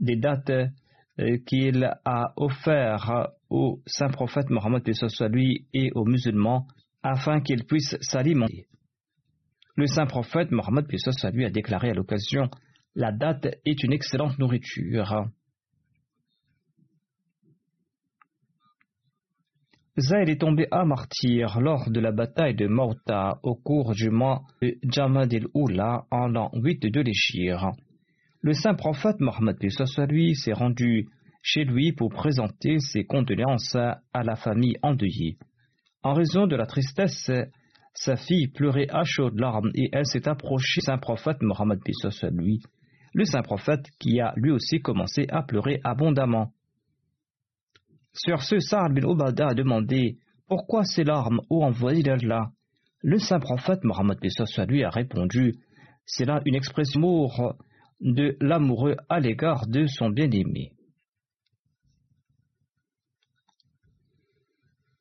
des 0.00 0.16
dates 0.16 0.50
euh, 0.50 1.38
qu'il 1.46 1.84
a 2.04 2.32
offert 2.36 3.30
au 3.48 3.80
saint 3.86 4.08
prophète 4.08 4.50
Mohammed 4.50 4.82
lui 5.30 5.66
et 5.72 5.90
aux 5.94 6.04
musulmans 6.04 6.66
afin 7.02 7.40
qu'ils 7.40 7.64
puissent 7.64 7.96
s'alimenter. 8.00 8.66
Le 9.76 9.86
saint 9.86 10.06
prophète 10.06 10.50
Mohammed 10.50 10.86
lui 11.32 11.44
a 11.44 11.50
déclaré 11.50 11.90
à 11.90 11.94
l'occasion 11.94 12.50
La 12.94 13.12
date 13.12 13.46
est 13.64 13.82
une 13.82 13.92
excellente 13.92 14.38
nourriture. 14.38 15.26
Zayd 19.98 20.28
est 20.28 20.40
tombé 20.40 20.66
à 20.70 20.84
martyr 20.84 21.58
lors 21.60 21.90
de 21.90 22.00
la 22.00 22.12
bataille 22.12 22.54
de 22.54 22.66
Mauta 22.66 23.38
au 23.42 23.54
cours 23.54 23.94
du 23.94 24.10
mois 24.10 24.42
de 24.60 24.76
Jamad 24.82 25.32
el-Oula 25.32 26.04
en 26.10 26.28
l'an 26.28 26.50
8 26.52 26.92
de 26.92 27.00
l'Égypte 27.00 27.85
le 28.46 28.52
saint 28.52 28.74
prophète 28.74 29.18
Mohammed 29.18 29.56
lui 30.08 30.36
s'est 30.36 30.52
rendu 30.52 31.08
chez 31.42 31.64
lui 31.64 31.92
pour 31.92 32.10
présenter 32.10 32.78
ses 32.78 33.04
condoléances 33.04 33.74
à 33.74 34.22
la 34.22 34.36
famille 34.36 34.76
endeuillée. 34.82 35.36
En 36.04 36.14
raison 36.14 36.46
de 36.46 36.54
la 36.54 36.66
tristesse, 36.66 37.28
sa 37.92 38.14
fille 38.14 38.46
pleurait 38.46 38.86
à 38.90 39.02
chaudes 39.02 39.40
larmes 39.40 39.72
et 39.74 39.88
elle 39.90 40.06
s'est 40.06 40.28
approchée 40.28 40.80
du 40.80 40.84
saint 40.84 40.98
prophète 40.98 41.42
Mohammed 41.42 41.80
lui, 42.34 42.62
le 43.14 43.24
saint 43.24 43.42
prophète 43.42 43.90
qui 43.98 44.20
a 44.20 44.32
lui 44.36 44.52
aussi 44.52 44.78
commencé 44.78 45.26
à 45.28 45.42
pleurer 45.42 45.80
abondamment. 45.82 46.52
Sur 48.12 48.42
ce, 48.42 48.60
Sa'ad 48.60 48.94
bin 48.94 49.08
Obada 49.08 49.48
a 49.48 49.54
demandé 49.54 50.18
Pourquoi 50.46 50.84
ces 50.84 51.02
larmes, 51.02 51.40
ô 51.50 51.64
envoyé 51.64 52.04
d'Allah 52.04 52.52
Le 53.02 53.18
saint 53.18 53.40
prophète 53.40 53.82
Mohammed 53.82 54.18
lui 54.68 54.84
a 54.84 54.90
répondu 54.90 55.56
C'est 56.04 56.26
là 56.26 56.40
une 56.44 56.54
expression 56.54 57.00
d'amour 57.00 57.56
de 58.00 58.36
l'amoureux 58.40 58.96
à 59.08 59.20
l'égard 59.20 59.66
de 59.66 59.86
son 59.86 60.10
bien-aimé. 60.10 60.72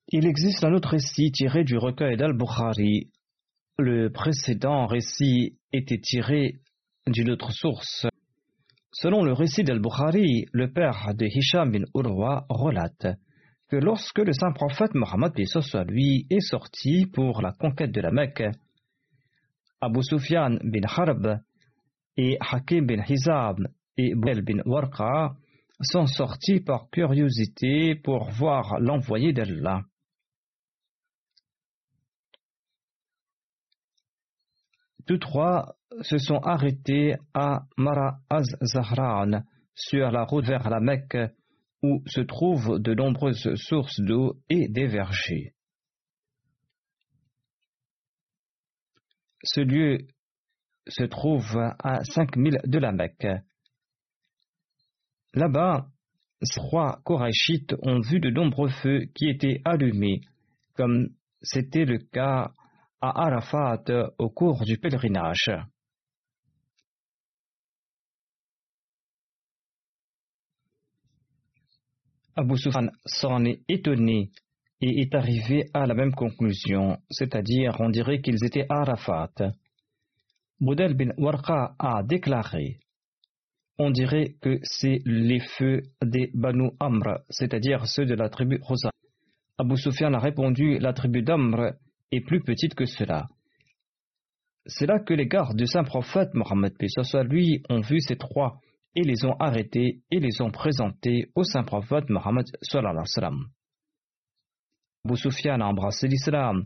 Il 0.10 0.26
existe 0.28 0.64
un 0.64 0.74
autre 0.74 0.90
récit 0.90 1.32
tiré 1.32 1.64
du 1.64 1.78
recueil 1.78 2.16
d'Al-Bukhari. 2.16 3.10
Le 3.78 4.10
précédent 4.10 4.86
récit 4.86 5.58
était 5.74 6.00
tiré 6.00 6.60
d'une 7.08 7.32
autre 7.32 7.52
source. 7.52 8.08
Selon 8.92 9.24
le 9.24 9.34
récit 9.34 9.64
d'Al-Bukhari, 9.64 10.46
le 10.54 10.72
père 10.72 11.14
de 11.16 11.26
Hisham 11.26 11.72
bin 11.72 11.84
Urwa 11.94 12.46
relate 12.50 13.08
que 13.68 13.76
lorsque 13.76 14.20
le 14.20 14.32
saint 14.32 14.54
prophète 14.54 14.94
Mohammed 14.94 15.34
lui 15.90 16.28
est 16.30 16.40
sorti 16.40 17.08
pour 17.08 17.42
la 17.42 17.52
conquête 17.52 17.92
de 17.92 18.02
la 18.02 18.12
Mecque, 18.12 18.44
Abu 19.82 20.02
Sufyan 20.04 20.60
bin 20.64 20.88
Harb 20.88 21.40
et 22.18 22.38
Hakim 22.40 22.86
bin 22.86 23.04
Hizam 23.08 23.68
et 23.98 24.14
Bel 24.16 24.42
bin 24.42 24.62
Warqa 24.66 25.36
sont 25.82 26.08
sortis 26.08 26.62
par 26.62 26.90
curiosité 26.90 27.96
pour 27.96 28.30
voir 28.30 28.80
l'envoyé 28.80 29.34
d'Allah. 29.34 29.82
Tous 35.06 35.20
trois 35.20 35.76
se 36.02 36.18
sont 36.18 36.40
arrêtés 36.40 37.16
à 37.34 37.66
Mara 37.78 38.20
az-Zahran, 38.30 39.44
sur 39.76 40.10
la 40.10 40.24
route 40.24 40.46
vers 40.46 40.70
la 40.70 40.80
Mecque, 40.80 41.18
où 41.84 42.02
se 42.08 42.22
trouvent 42.22 42.80
de 42.80 42.94
nombreuses 42.94 43.54
sources 43.56 44.00
d'eau 44.00 44.42
et 44.50 44.68
des 44.68 44.88
vergers. 44.88 45.54
Ce 49.44 49.62
lieu 49.62 50.08
se 50.88 51.04
trouve 51.04 51.58
à 51.80 52.04
5000 52.04 52.60
de 52.66 52.80
la 52.80 52.92
Mecque. 52.92 53.28
Là-bas, 55.34 55.88
trois 56.56 57.02
Korachites 57.04 57.76
ont 57.82 58.00
vu 58.00 58.20
de 58.20 58.30
nombreux 58.30 58.70
feux 58.70 59.06
qui 59.16 59.30
étaient 59.30 59.62
allumés, 59.66 60.22
comme 60.76 61.10
c'était 61.42 61.86
le 61.86 61.98
cas 61.98 62.52
à 63.02 63.26
Arafat 63.26 63.84
au 64.18 64.30
cours 64.30 64.64
du 64.64 64.78
pèlerinage. 64.78 65.52
Abu 72.38 72.58
Sufyan 72.58 72.90
s'en 73.06 73.46
est 73.46 73.62
étonné 73.70 74.30
et 74.82 75.02
est 75.02 75.16
arrivé 75.16 75.70
à 75.74 75.86
la 75.88 75.94
même 75.94 76.14
conclusion, 76.14 76.98
c'est-à-dire 77.10 77.78
on 77.80 77.90
dirait 77.90 78.20
qu'ils 78.22 78.44
étaient 78.44 78.66
à 78.70 78.82
Arafat. 78.82 79.32
Boudel 80.62 80.94
bin 80.94 81.12
Warqa 81.18 81.76
a 81.78 82.02
déclaré 82.04 82.80
On 83.78 83.92
dirait 83.92 84.36
que 84.42 84.60
c'est 84.64 85.02
les 85.06 85.42
feux 85.42 85.82
des 86.02 86.32
Banu 86.34 86.72
Amr, 86.80 87.20
c'est-à-dire 87.30 87.86
ceux 87.88 88.06
de 88.06 88.14
la 88.14 88.30
tribu 88.30 88.60
Rosa. 88.62 88.90
Abu 89.58 89.76
Sufyan 89.76 90.14
a 90.14 90.20
répondu 90.20 90.80
La 90.80 90.94
tribu 90.94 91.24
d'Amr 91.24 91.74
est 92.12 92.22
plus 92.22 92.42
petite 92.42 92.74
que 92.74 92.86
cela. 92.86 93.28
C'est 94.66 94.86
là 94.86 95.00
que 95.00 95.14
les 95.14 95.28
gardes 95.28 95.58
du 95.58 95.68
saint 95.68 95.84
prophète 95.84 96.34
Mohammed 96.34 96.74
lui 97.30 97.62
ont 97.70 97.82
vu 97.82 98.00
ces 98.00 98.16
trois 98.16 98.62
et 98.96 99.04
les 99.04 99.26
ont 99.26 99.36
arrêtés 99.40 100.04
et 100.10 100.20
les 100.22 100.42
ont 100.42 100.52
présentés 100.52 101.32
au 101.36 101.44
saint 101.44 101.64
prophète 101.64 102.10
Mohammed 102.10 102.46
Abu 105.04 105.18
Sufyan 105.18 105.60
a 105.60 105.66
embrassé 105.66 106.08
l'islam 106.08 106.66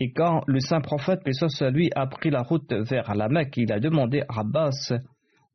et 0.00 0.12
quand 0.12 0.42
le 0.46 0.60
saint 0.60 0.80
prophète, 0.80 1.24
paix 1.24 1.32
lui, 1.70 1.90
a 1.96 2.06
pris 2.06 2.30
la 2.30 2.42
route 2.42 2.72
vers 2.72 3.14
la 3.14 3.28
Mecque, 3.28 3.56
il 3.56 3.72
a 3.72 3.80
demandé 3.80 4.22
à 4.28 4.40
Abbas 4.40 4.92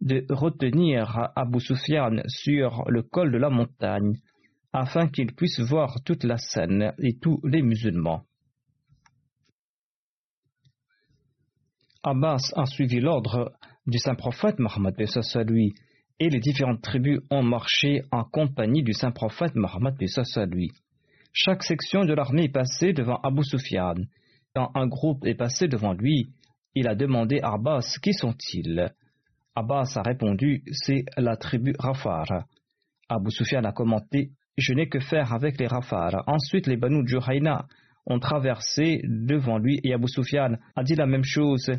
de 0.02 0.26
retenir 0.30 1.30
Abu 1.36 1.62
Sufyan 1.62 2.22
sur 2.28 2.84
le 2.90 3.04
col 3.04 3.32
de 3.32 3.38
la 3.38 3.50
montagne, 3.50 4.18
afin 4.74 5.08
qu'il 5.08 5.34
puisse 5.34 5.62
voir 5.62 6.04
toute 6.04 6.26
la 6.26 6.38
scène 6.38 6.94
et 7.00 7.18
tous 7.20 7.40
les 7.46 7.62
musulmans. 7.62 8.24
Abbas 12.04 12.52
a 12.58 12.66
suivi 12.66 13.00
l'ordre 13.00 13.54
du 13.88 13.98
saint 13.98 14.16
prophète 14.16 14.60
Mohammed 14.60 14.96
lui, 15.48 15.74
et 16.20 16.30
les 16.30 16.40
différentes 16.40 16.82
tribus 16.82 17.22
ont 17.32 17.44
marché 17.44 18.02
en 18.12 18.26
compagnie 18.26 18.84
du 18.84 18.92
saint 18.92 19.12
prophète 19.12 19.56
Mohammed 19.56 19.96
lui. 20.52 20.72
Chaque 21.32 21.64
section 21.64 22.04
de 22.04 22.14
l'armée 22.14 22.44
est 22.44 22.54
passée 22.54 22.92
devant 22.92 23.22
Abu 23.24 23.44
Sufyan 23.46 23.96
quand 24.56 24.72
un 24.76 24.88
groupe 24.88 25.26
est 25.26 25.36
passé 25.36 25.68
devant 25.68 25.94
lui, 25.94 26.30
il 26.76 26.88
a 26.88 26.96
demandé 26.96 27.40
à 27.42 27.54
Abbas 27.54 27.98
qui 28.02 28.14
sont-ils? 28.14 28.92
Abbas 29.56 29.94
a 29.96 30.02
répondu 30.02 30.64
c'est 30.72 31.06
la 31.18 31.38
tribu 31.38 31.74
Rafar. 31.78 32.46
Abu 33.10 33.32
Sufyan 33.32 33.64
a 33.64 33.72
commenté 33.72 34.32
je 34.56 34.74
n'ai 34.74 34.88
que 34.88 35.00
faire 35.00 35.34
avec 35.34 35.60
les 35.60 35.66
Rafar. 35.66 36.24
Ensuite, 36.28 36.68
les 36.68 36.78
Banu 36.78 37.08
Juhayna 37.08 37.66
ont 38.06 38.20
traversé 38.20 39.02
devant 39.04 39.58
lui 39.58 39.80
et 39.84 39.94
Abu 39.94 40.08
Sufyan 40.08 40.58
a 40.76 40.84
dit 40.84 40.96
la 40.96 41.08
même 41.08 41.24
chose. 41.24 41.72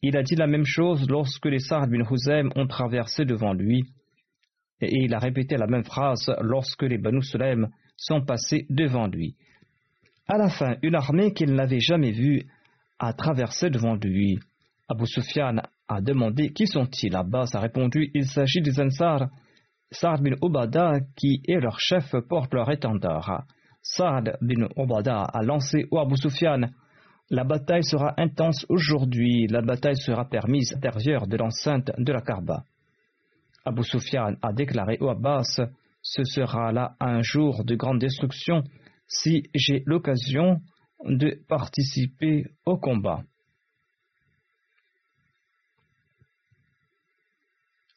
Il 0.00 0.16
a 0.16 0.22
dit 0.22 0.34
la 0.34 0.46
même 0.46 0.64
chose 0.64 1.06
lorsque 1.08 1.46
les 1.46 1.58
Sa'd 1.58 1.90
bin 1.90 2.04
ont 2.56 2.66
traversé 2.66 3.26
devant 3.26 3.52
lui. 3.52 3.84
et 4.80 5.04
il 5.04 5.14
a 5.14 5.18
répété 5.18 5.56
la 5.56 5.66
même 5.66 5.84
phrase 5.84 6.30
lorsque 6.40 6.82
les 6.82 6.98
Banu 6.98 7.22
Sulaim 7.22 7.68
sont 7.96 8.22
passés 8.22 8.66
devant 8.70 9.06
lui. 9.06 9.36
À 10.26 10.38
la 10.38 10.48
fin, 10.48 10.76
une 10.82 10.94
armée 10.94 11.34
qu'il 11.34 11.54
n'avait 11.54 11.80
jamais 11.80 12.12
vue 12.12 12.46
a 12.98 13.12
traversé 13.12 13.68
devant 13.68 13.94
lui. 13.94 14.38
Abu 14.88 15.06
Sufyan 15.06 15.56
a 15.86 16.00
demandé 16.00 16.50
Qui 16.52 16.66
sont-ils 16.66 17.14
Abbas 17.14 17.50
a 17.52 17.60
répondu 17.60 18.10
Il 18.14 18.26
s'agit 18.26 18.62
des 18.62 18.80
Ansar. 18.80 19.28
Saad 19.90 20.22
bin 20.22 20.34
Ubada, 20.42 21.00
qui 21.14 21.42
est 21.46 21.60
leur 21.60 21.78
chef, 21.78 22.14
porte 22.28 22.54
leur 22.54 22.70
étendard. 22.70 23.44
Saad 23.82 24.38
bin 24.40 24.66
Ubada 24.78 25.24
a 25.24 25.42
lancé 25.42 25.86
au 25.90 25.98
Abu 25.98 26.16
Sufyan 26.16 26.70
La 27.28 27.44
bataille 27.44 27.84
sera 27.84 28.14
intense 28.16 28.64
aujourd'hui, 28.70 29.46
la 29.48 29.60
bataille 29.60 29.96
sera 29.96 30.24
permise 30.24 30.72
à 30.72 30.76
l'intérieur 30.76 31.26
de 31.26 31.36
l'enceinte 31.36 31.90
de 31.98 32.12
la 32.12 32.22
Karba. 32.22 32.64
Abu 33.66 33.84
Sufyan 33.84 34.36
a 34.40 34.54
déclaré 34.54 34.96
au 35.00 35.10
Abbas 35.10 35.60
Ce 36.00 36.24
sera 36.24 36.72
là 36.72 36.94
un 36.98 37.20
jour 37.20 37.62
de 37.64 37.74
grande 37.74 37.98
destruction 37.98 38.62
si 39.06 39.44
j'ai 39.54 39.82
l'occasion 39.86 40.60
de 41.04 41.38
participer 41.48 42.46
au 42.64 42.76
combat. 42.76 43.22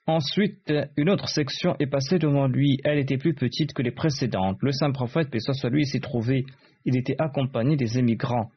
Ensuite, 0.07 0.73
une 0.95 1.09
autre 1.09 1.27
section 1.27 1.75
est 1.79 1.87
passée 1.87 2.17
devant 2.17 2.47
lui. 2.47 2.79
Elle 2.85 2.97
était 2.97 3.17
plus 3.17 3.33
petite 3.33 3.73
que 3.73 3.81
les 3.81 3.91
précédentes. 3.91 4.57
Le 4.61 4.71
saint 4.71 4.91
prophète, 4.91 5.29
paix 5.29 5.39
soit 5.39 5.69
lui, 5.69 5.85
s'y 5.85 5.99
trouvait. 5.99 6.45
Il 6.85 6.97
était 6.97 7.17
accompagné 7.19 7.75
des 7.75 7.99
émigrants. 7.99 8.49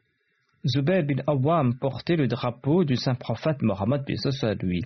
Zubair 0.65 1.03
bin 1.03 1.21
Awam 1.27 1.77
portait 1.77 2.15
le 2.15 2.27
drapeau 2.27 2.85
du 2.85 2.95
saint 2.95 3.15
prophète 3.15 3.61
Mohammed, 3.61 4.05
paix 4.05 4.15
soit 4.15 4.53
lui. 4.63 4.81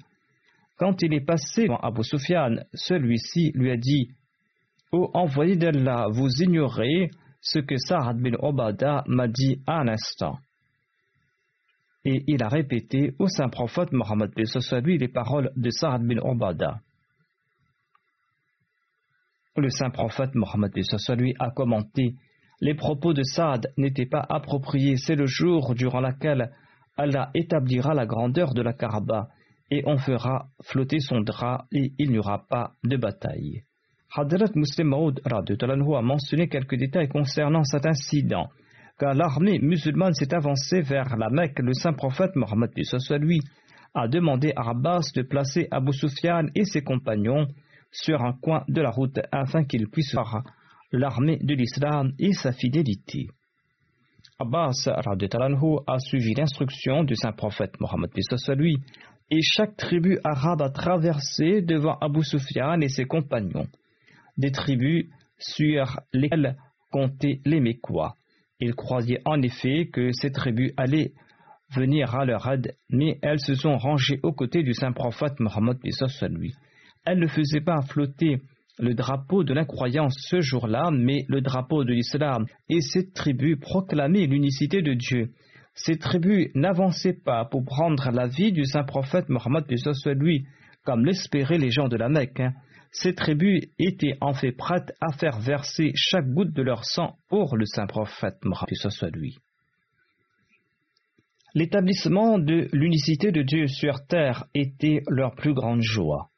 Quand 0.78 1.04
il 1.04 1.13
est 1.13 1.25
passé 1.25 1.63
devant 1.63 1.78
Abu 1.78 2.04
Sufyan, 2.04 2.56
celui-ci 2.73 3.51
lui 3.54 3.69
a 3.69 3.78
dit 3.78 4.10
Ô 4.91 5.12
envoyé 5.13 5.56
d'Allah, 5.56 6.08
vous 6.10 6.30
ignorez 6.41 7.12
ce 7.45 7.60
que 7.60 7.77
Sa'ad 7.77 8.17
bin 8.17 8.34
Obada 8.39 9.03
m'a 9.08 9.27
dit 9.27 9.62
à 9.67 9.79
un 9.81 9.88
instant. 9.88 10.39
Et 12.03 12.23
il 12.27 12.43
a 12.43 12.49
répété 12.49 13.15
au 13.19 13.27
saint 13.27 13.49
prophète 13.49 13.91
Mohammed 13.91 14.31
lui 14.84 14.97
les 14.97 15.08
paroles 15.08 15.51
de 15.55 15.69
Sa'ad 15.69 16.03
bin 16.03 16.17
Obada. 16.17 16.81
Le 19.55 19.69
saint 19.69 19.91
prophète 19.91 20.34
Mohammed 20.34 20.71
lui 21.17 21.36
a 21.39 21.51
commenté 21.51 22.15
Les 22.62 22.73
propos 22.73 23.13
de 23.13 23.23
Saad 23.23 23.71
n'étaient 23.77 24.08
pas 24.08 24.25
appropriés, 24.27 24.97
c'est 24.97 25.15
le 25.15 25.27
jour 25.27 25.75
durant 25.75 26.01
lequel 26.01 26.51
Allah 26.97 27.29
établira 27.36 27.93
la 27.93 28.05
grandeur 28.05 28.53
de 28.53 28.62
la 28.62 28.73
Kaaba 28.73 29.29
et 29.69 29.84
on 29.86 29.97
fera 29.97 30.47
flotter 30.63 30.99
son 30.99 31.21
drap 31.21 31.67
et 31.71 31.93
il 31.99 32.12
n'y 32.12 32.17
aura 32.17 32.45
pas 32.47 32.73
de 32.84 32.97
bataille. 32.97 33.63
Hadrat 34.17 34.56
Muslim 34.56 34.88
Maud 34.88 35.19
a 35.25 36.01
mentionné 36.01 36.47
quelques 36.47 36.78
détails 36.78 37.10
concernant 37.10 37.65
cet 37.65 37.86
incident. 37.86 38.47
Quand 38.97 39.12
l'armée 39.12 39.60
musulmane 39.60 40.13
s'est 40.13 40.34
avancée 40.34 40.80
vers 40.80 41.17
la 41.17 41.30
Mecque, 41.30 41.60
le 41.60 41.73
saint 41.73 41.91
prophète 41.91 42.34
Mohammed 42.38 42.71
lui 43.19 43.41
a 43.93 44.08
demandé 44.08 44.54
à 44.56 44.69
Abbas 44.69 45.12
de 45.13 45.21
placer 45.21 45.67
Abu 45.69 45.91
Sufyan 45.91 46.45
et 46.56 46.63
ses 46.63 46.82
compagnons 46.82 47.45
sur 47.91 48.21
un 48.21 48.32
coin 48.32 48.63
de 48.69 48.80
la 48.80 48.89
route 48.89 49.19
afin 49.34 49.65
qu'ils 49.65 49.89
puissent 49.89 50.13
voir 50.13 50.43
l'armée 50.93 51.38
de 51.41 51.54
l'islam 51.54 52.13
et 52.17 52.32
sa 52.32 52.54
fidélité. 52.54 53.28
Abbas 54.39 54.88
a 54.88 55.99
suivi 55.99 56.34
l'instruction 56.36 57.04
du 57.04 57.17
saint 57.17 57.34
prophète 57.34 57.78
Mohammed 57.82 58.12
lui 58.56 58.78
et 59.30 59.41
chaque 59.41 59.75
tribu 59.75 60.19
arabe 60.23 60.62
a 60.62 60.69
traversé 60.69 61.62
devant 61.62 61.97
Abu 61.99 62.23
Sufyan 62.23 62.80
et 62.80 62.88
ses 62.88 63.04
compagnons 63.04 63.67
des 64.38 64.52
tribus 64.52 65.06
sur 65.38 66.00
lesquelles 66.13 66.56
comptaient 66.91 67.41
les 67.45 67.60
Mécois. 67.60 68.15
Ils 68.60 68.76
croyaient 68.76 69.21
en 69.26 69.41
effet 69.41 69.89
que 69.91 70.12
ces 70.12 70.32
tribus 70.32 70.71
allaient 70.78 71.13
venir 71.76 72.15
à 72.15 72.26
leur 72.26 72.48
aide, 72.48 72.76
mais 72.89 73.19
elles 73.21 73.39
se 73.39 73.56
sont 73.56 73.78
rangées 73.78 74.19
aux 74.24 74.34
côtés 74.34 74.63
du 74.63 74.74
saint 74.74 74.93
prophète 74.93 75.39
Mohammed 75.39 75.78
lui. 76.30 76.54
Elles 77.06 77.19
ne 77.19 77.28
faisaient 77.28 77.62
pas 77.62 77.82
flotter 77.82 78.41
le 78.78 78.93
drapeau 78.93 79.43
de 79.43 79.54
l'incroyance 79.54 80.15
ce 80.30 80.41
jour-là, 80.41 80.89
mais 80.91 81.26
le 81.28 81.41
drapeau 81.41 81.84
de 81.84 81.93
l'islam, 81.93 82.45
et 82.69 82.82
ces 82.82 83.12
tribus 83.12 83.60
proclamaient 83.60 84.26
l'unicité 84.26 84.82
de 84.82 84.93
Dieu. 84.93 85.32
Ces 85.74 85.98
tribus 85.98 86.50
n'avançaient 86.56 87.13
pas 87.13 87.45
pour 87.45 87.63
prendre 87.65 88.10
la 88.12 88.28
vie 88.28 88.52
du 88.52 88.65
saint 88.65 88.84
prophète 88.84 89.30
Mohammed 89.30 89.65
lui, 90.15 90.45
comme 90.84 91.06
l'espéraient 91.06 91.58
les 91.58 91.71
gens 91.71 91.88
de 91.88 91.98
la 91.98 92.10
Mecque. 92.10 92.41
Ces 92.97 93.13
tribus 93.13 93.62
étaient 93.77 94.17
en 94.21 94.34
fait 94.34 94.53
prêtes 94.53 94.93
à 95.01 95.12
faire 95.12 95.38
verser 95.39 95.91
chaque 95.95 96.29
goutte 96.31 96.53
de 96.53 96.62
leur 96.62 96.86
sang 96.86 97.17
pour 97.27 97.58
le 97.58 97.65
saint 97.65 97.88
prophète 97.88 98.38
que 98.41 98.75
ce 98.75 98.89
soit 98.89 99.10
lui. 99.10 99.38
L'établissement 101.53 102.39
de 102.39 102.69
l'unicité 102.71 103.34
de 103.34 103.41
Dieu 103.41 103.67
sur 103.67 104.05
terre 104.08 104.45
était 104.53 105.01
leur 105.10 105.36
plus 105.36 105.53
grande 105.53 105.81
joie. 105.81 106.29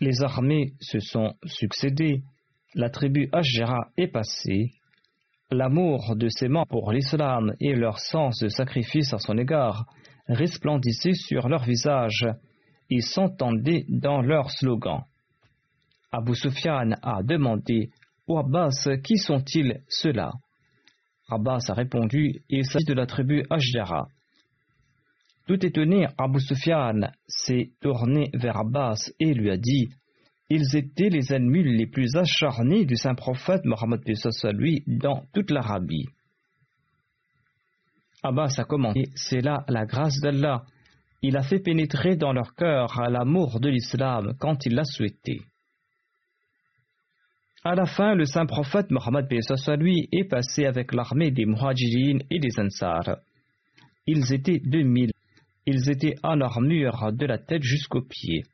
Les 0.00 0.22
armées 0.22 0.74
se 0.80 1.00
sont 1.00 1.34
succédées, 1.44 2.22
la 2.74 2.88
tribu 2.88 3.28
Ashjara 3.32 3.90
est 3.96 4.06
passée, 4.06 4.70
l'amour 5.50 6.14
de 6.14 6.28
ses 6.28 6.46
membres 6.46 6.68
pour 6.68 6.92
l'islam 6.92 7.52
et 7.58 7.74
leur 7.74 7.98
sens 7.98 8.38
de 8.38 8.48
sacrifice 8.48 9.12
à 9.12 9.18
son 9.18 9.38
égard 9.38 9.86
resplendissaient 10.28 11.14
sur 11.14 11.48
leur 11.48 11.64
visage 11.64 12.28
ils 12.90 13.02
s'entendaient 13.02 13.84
dans 13.88 14.22
leur 14.22 14.50
slogan. 14.50 15.02
Abu 16.10 16.34
Sufyan 16.34 16.92
a 17.02 17.22
demandé 17.22 17.90
au 18.26 18.38
Abbas 18.38 18.88
qui 19.04 19.18
sont-ils 19.18 19.80
ceux-là 19.88 20.32
Abbas 21.30 21.66
a 21.68 21.74
répondu 21.74 22.42
Il 22.48 22.64
s'agit 22.64 22.86
de 22.86 22.94
la 22.94 23.06
tribu 23.06 23.44
Ajdara. 23.50 24.08
Tout 25.46 25.64
étonné, 25.64 26.06
Abu 26.16 26.40
Sufyan 26.40 27.10
s'est 27.26 27.70
tourné 27.80 28.30
vers 28.34 28.56
Abbas 28.58 29.10
et 29.20 29.34
lui 29.34 29.50
a 29.50 29.58
dit 29.58 29.88
Ils 30.48 30.76
étaient 30.76 31.10
les 31.10 31.32
ennemis 31.32 31.64
les 31.64 31.86
plus 31.86 32.16
acharnés 32.16 32.86
du 32.86 32.96
saint 32.96 33.14
prophète 33.14 33.64
Mohammed 33.64 34.00
lui 34.54 34.82
dans 34.86 35.24
toute 35.34 35.50
l'Arabie. 35.50 36.06
Abbas 38.22 38.54
a 38.58 38.64
commenté 38.64 39.10
C'est 39.14 39.40
là 39.40 39.64
la 39.68 39.84
grâce 39.84 40.20
d'Allah 40.20 40.64
il 41.22 41.36
a 41.36 41.42
fait 41.42 41.58
pénétrer 41.58 42.16
dans 42.16 42.32
leur 42.32 42.54
cœur 42.54 43.00
l'amour 43.10 43.60
de 43.60 43.68
l'islam 43.68 44.34
quand 44.38 44.66
il 44.66 44.74
l'a 44.74 44.84
souhaité. 44.84 45.40
À 47.64 47.74
la 47.74 47.86
fin, 47.86 48.14
le 48.14 48.24
saint 48.24 48.46
prophète 48.46 48.90
Mohammed 48.90 49.26
lui 49.78 50.08
est 50.12 50.28
passé 50.28 50.64
avec 50.64 50.92
l'armée 50.94 51.32
des 51.32 51.44
Muhajirin 51.44 52.18
et 52.30 52.38
des 52.38 52.60
Ansar. 52.60 53.18
Ils 54.06 54.32
étaient 54.32 54.60
deux 54.64 54.84
mille. 54.84 55.10
Ils 55.66 55.90
étaient 55.90 56.14
en 56.22 56.40
armure 56.40 57.12
de 57.12 57.26
la 57.26 57.38
tête 57.38 57.62
jusqu'aux 57.62 58.02
pieds. 58.02 58.44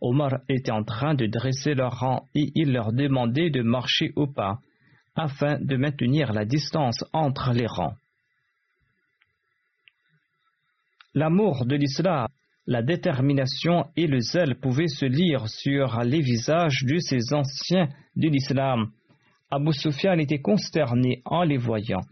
Omar 0.00 0.40
était 0.48 0.70
en 0.70 0.84
train 0.84 1.14
de 1.14 1.26
dresser 1.26 1.74
leur 1.74 2.00
rang 2.00 2.28
et 2.34 2.50
il 2.54 2.72
leur 2.72 2.92
demandait 2.92 3.50
de 3.50 3.62
marcher 3.62 4.12
au 4.16 4.26
pas 4.26 4.58
afin 5.16 5.58
de 5.60 5.76
maintenir 5.76 6.32
la 6.32 6.44
distance 6.44 7.04
entre 7.12 7.52
les 7.52 7.66
rangs. 7.66 7.94
L'amour 11.18 11.66
de 11.66 11.74
l'islam, 11.74 12.28
la 12.68 12.80
détermination 12.80 13.86
et 13.96 14.06
le 14.06 14.20
zèle 14.20 14.54
pouvaient 14.54 14.86
se 14.86 15.04
lire 15.04 15.48
sur 15.48 15.98
les 16.04 16.20
visages 16.20 16.84
de 16.84 16.98
ces 16.98 17.34
anciens 17.34 17.88
de 18.14 18.28
l'islam. 18.28 18.92
Abu 19.50 19.72
Sufyan 19.72 20.20
était 20.20 20.40
consterné 20.40 21.22
en 21.24 21.42
les 21.42 21.56
voyant 21.56 22.02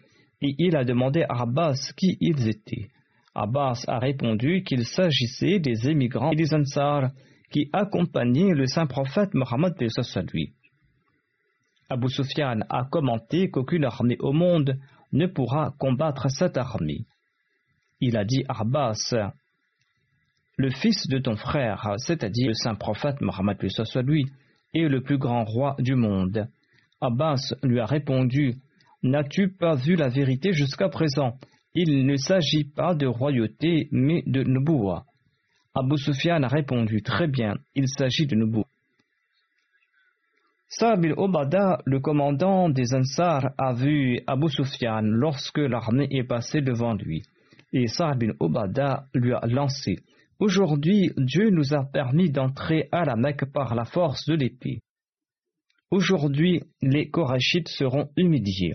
et 0.42 0.56
il 0.58 0.74
a 0.74 0.82
demandé 0.82 1.22
à 1.22 1.42
Abbas 1.42 1.92
qui 1.96 2.18
ils 2.20 2.48
étaient. 2.48 2.88
Abbas 3.32 3.84
a 3.86 4.00
répondu 4.00 4.64
qu'il 4.64 4.84
s'agissait 4.84 5.60
des 5.60 5.88
émigrants 5.88 6.32
et 6.32 6.36
des 6.36 6.52
Ansar 6.52 7.10
qui 7.52 7.70
accompagnaient 7.72 8.54
le 8.54 8.66
saint 8.66 8.86
prophète 8.86 9.34
Mohammed 9.34 9.74
lui. 10.32 10.52
Abu 11.88 12.08
Sufyan 12.08 12.58
a 12.68 12.84
commenté 12.90 13.50
qu'aucune 13.50 13.84
armée 13.84 14.16
au 14.18 14.32
monde 14.32 14.76
ne 15.12 15.26
pourra 15.28 15.76
combattre 15.78 16.28
cette 16.28 16.56
armée 16.56 17.06
il 18.00 18.16
a 18.16 18.24
dit 18.24 18.44
à 18.48 18.60
Abbas, 18.60 19.14
le 20.58 20.70
fils 20.70 21.06
de 21.08 21.18
ton 21.18 21.36
frère, 21.36 21.94
c'est-à-dire 21.98 22.48
le 22.48 22.54
saint 22.54 22.74
prophète 22.74 23.20
Mohammed 23.20 23.58
soit 23.68 24.02
lui, 24.02 24.26
est 24.74 24.88
le 24.88 25.02
plus 25.02 25.18
grand 25.18 25.44
roi 25.44 25.76
du 25.78 25.94
monde. 25.94 26.48
Abbas 27.00 27.54
lui 27.62 27.80
a 27.80 27.86
répondu, 27.86 28.54
N'as-tu 29.02 29.48
pas 29.50 29.74
vu 29.74 29.94
la 29.94 30.08
vérité 30.08 30.52
jusqu'à 30.52 30.88
présent? 30.88 31.38
Il 31.74 32.06
ne 32.06 32.16
s'agit 32.16 32.64
pas 32.64 32.94
de 32.94 33.06
royauté, 33.06 33.88
mais 33.92 34.22
de 34.26 34.42
Nubuwa. 34.42 35.04
Abu 35.74 35.98
Sufyan 35.98 36.42
a 36.42 36.48
répondu, 36.48 37.02
Très 37.02 37.28
bien, 37.28 37.54
il 37.74 37.86
s'agit 37.86 38.26
de 38.26 38.34
Nubuwa. 38.34 38.64
Sabil 40.68 41.12
Obada, 41.16 41.78
le 41.84 42.00
commandant 42.00 42.70
des 42.70 42.94
Ansar, 42.94 43.50
a 43.58 43.74
vu 43.74 44.20
Abu 44.26 44.48
Sufyan 44.48 45.02
lorsque 45.02 45.58
l'armée 45.58 46.08
est 46.10 46.24
passée 46.24 46.62
devant 46.62 46.94
lui 46.94 47.22
et 47.72 47.86
Sa'ad 47.86 48.18
bin 48.18 48.32
Obada 48.40 49.06
lui 49.14 49.32
a 49.32 49.46
lancé 49.46 49.96
Aujourd'hui, 50.38 51.12
Dieu 51.16 51.48
nous 51.50 51.72
a 51.72 51.84
permis 51.84 52.30
d'entrer 52.30 52.88
à 52.92 53.04
la 53.04 53.16
Mecque 53.16 53.50
par 53.52 53.74
la 53.74 53.84
force 53.84 54.26
de 54.26 54.34
l'épée. 54.34 54.82
Aujourd'hui, 55.90 56.62
les 56.82 57.08
Korachites 57.08 57.68
seront 57.68 58.10
humiliés. 58.16 58.74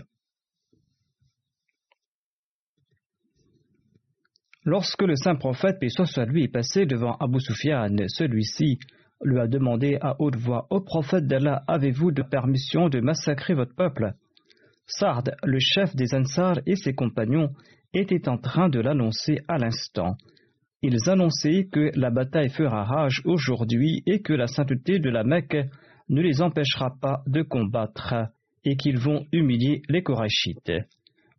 Lorsque 4.64 5.02
le 5.02 5.14
saint 5.16 5.36
prophète, 5.36 5.78
paix 5.80 5.88
est 5.88 6.52
passé 6.52 6.86
devant 6.86 7.16
Abu 7.16 7.40
Sufyan, 7.40 7.96
celui-ci 8.08 8.78
lui 9.24 9.38
a 9.38 9.46
demandé 9.46 9.98
à 10.00 10.16
haute 10.20 10.36
voix 10.36 10.66
Ô 10.70 10.80
prophète 10.80 11.26
d'Allah, 11.26 11.62
avez-vous 11.68 12.10
de 12.12 12.22
permission 12.22 12.88
de 12.88 13.00
massacrer 13.00 13.54
votre 13.54 13.74
peuple? 13.74 14.14
Sard, 14.86 15.24
le 15.44 15.58
chef 15.60 15.94
des 15.94 16.14
Ansar 16.14 16.60
et 16.66 16.76
ses 16.76 16.94
compagnons 16.94 17.50
étaient 17.94 18.28
en 18.28 18.38
train 18.38 18.68
de 18.68 18.80
l'annoncer 18.80 19.38
à 19.48 19.58
l'instant. 19.58 20.16
Ils 20.82 21.08
annonçaient 21.08 21.68
que 21.70 21.90
la 21.94 22.10
bataille 22.10 22.50
fera 22.50 22.84
rage 22.84 23.22
aujourd'hui 23.24 24.02
et 24.06 24.20
que 24.20 24.32
la 24.32 24.46
sainteté 24.46 24.98
de 24.98 25.10
la 25.10 25.22
Mecque 25.24 25.68
ne 26.08 26.20
les 26.20 26.42
empêchera 26.42 26.90
pas 27.00 27.22
de 27.26 27.42
combattre 27.42 28.14
et 28.64 28.76
qu'ils 28.76 28.98
vont 28.98 29.26
humilier 29.32 29.82
les 29.88 30.02
Korachites. 30.02 30.72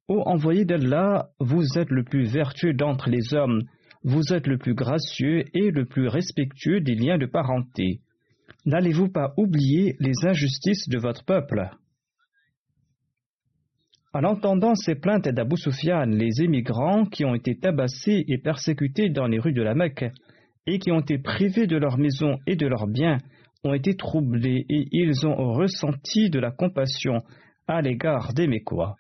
Ô 0.08 0.22
envoyé 0.26 0.66
d'Allah, 0.66 1.30
vous 1.40 1.64
êtes 1.78 1.90
le 1.90 2.04
plus 2.04 2.26
vertueux 2.26 2.74
d'entre 2.74 3.10
les 3.10 3.34
hommes, 3.34 3.64
vous 4.04 4.34
êtes 4.34 4.48
le 4.48 4.58
plus 4.58 4.76
gracieux 4.76 5.46
et 5.54 5.72
le 5.72 5.86
plus 5.86 6.08
respectueux 6.08 6.82
des 6.82 6.96
liens 6.96 7.18
de 7.18 7.26
parenté. 7.26 8.02
N'allez-vous 8.66 9.10
pas 9.10 9.34
oublier 9.38 9.96
les 10.00 10.26
injustices 10.26 10.90
de 10.90 10.98
votre 10.98 11.24
peuple? 11.26 11.70
En 14.14 14.24
entendant 14.24 14.76
ces 14.76 14.96
plaintes 14.96 15.28
d'Abu 15.28 15.58
Sufyan, 15.58 16.06
les 16.06 16.42
émigrants 16.42 17.06
qui 17.06 17.26
ont 17.26 17.36
été 17.36 17.58
tabassés 17.58 18.24
et 18.28 18.38
persécutés 18.38 19.10
dans 19.10 19.28
les 19.28 19.40
rues 19.40 19.54
de 19.54 19.64
la 19.64 19.74
Mecque 19.74 20.06
et 20.68 20.80
qui 20.80 20.92
ont 20.92 21.00
été 21.00 21.18
privés 21.18 21.68
de 21.68 21.78
leurs 21.78 21.98
maisons 21.98 22.38
et 22.46 22.56
de 22.56 22.68
leurs 22.68 22.88
biens 22.88 23.18
ont 23.64 23.74
été 23.74 23.96
troublés 23.96 24.66
et 24.70 24.88
ils 24.92 25.26
ont 25.26 25.54
ressenti 25.54 26.30
de 26.30 26.40
la 26.40 26.52
compassion 26.52 27.24
à 27.68 27.82
l'égard 27.82 28.34
des 28.34 28.48
Mécois 28.48 28.96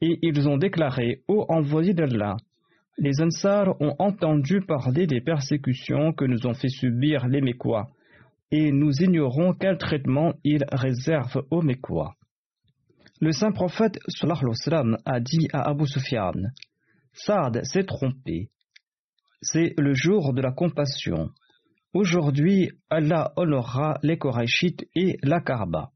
et 0.00 0.18
ils 0.22 0.48
ont 0.48 0.56
déclaré 0.56 1.22
Ô 1.28 1.44
envoyé 1.48 1.94
d'Allah, 1.94 2.36
les 2.98 3.20
Ansars 3.20 3.80
ont 3.80 3.94
entendu 3.98 4.60
parler 4.62 5.06
des 5.06 5.20
persécutions 5.20 6.12
que 6.12 6.24
nous 6.24 6.46
ont 6.46 6.54
fait 6.54 6.68
subir 6.68 7.26
les 7.28 7.40
Mécois, 7.40 7.90
et 8.50 8.72
nous 8.72 8.92
ignorons 9.00 9.54
quel 9.54 9.78
traitement 9.78 10.34
ils 10.44 10.64
réservent 10.72 11.44
aux 11.50 11.62
Mécois. 11.62 12.14
Le 13.20 13.32
saint 13.32 13.52
prophète 13.52 13.98
a 15.04 15.20
dit 15.20 15.48
à 15.52 15.68
Abu 15.68 15.86
Sufyan 15.86 16.32
Saad 17.12 17.62
s'est 17.64 17.84
trompé. 17.84 18.48
C'est 19.42 19.74
le 19.76 19.92
jour 19.92 20.32
de 20.32 20.40
la 20.40 20.52
compassion. 20.52 21.28
Aujourd'hui, 21.92 22.70
Allah 22.88 23.34
honorera 23.36 23.98
les 24.02 24.16
Korachites 24.16 24.86
et 24.94 25.18
la 25.22 25.40
Karba. 25.40 25.90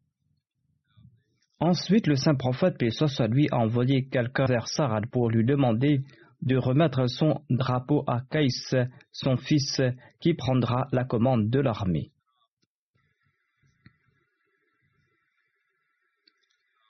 Ensuite, 1.60 2.08
le 2.08 2.16
saint 2.16 2.34
prophète, 2.34 2.76
paix 2.76 2.90
soit 2.90 3.26
lui, 3.28 3.48
a 3.50 3.56
envoyé 3.56 4.06
quelqu'un 4.06 4.44
vers 4.44 4.68
Sarad 4.68 5.06
pour 5.06 5.30
lui 5.30 5.46
demander 5.46 6.02
de 6.42 6.56
remettre 6.58 7.06
son 7.06 7.40
drapeau 7.48 8.04
à 8.06 8.20
Kaïs, 8.30 8.74
son 9.12 9.38
fils, 9.38 9.80
qui 10.20 10.34
prendra 10.34 10.88
la 10.92 11.04
commande 11.04 11.48
de 11.48 11.60
l'armée. 11.60 12.10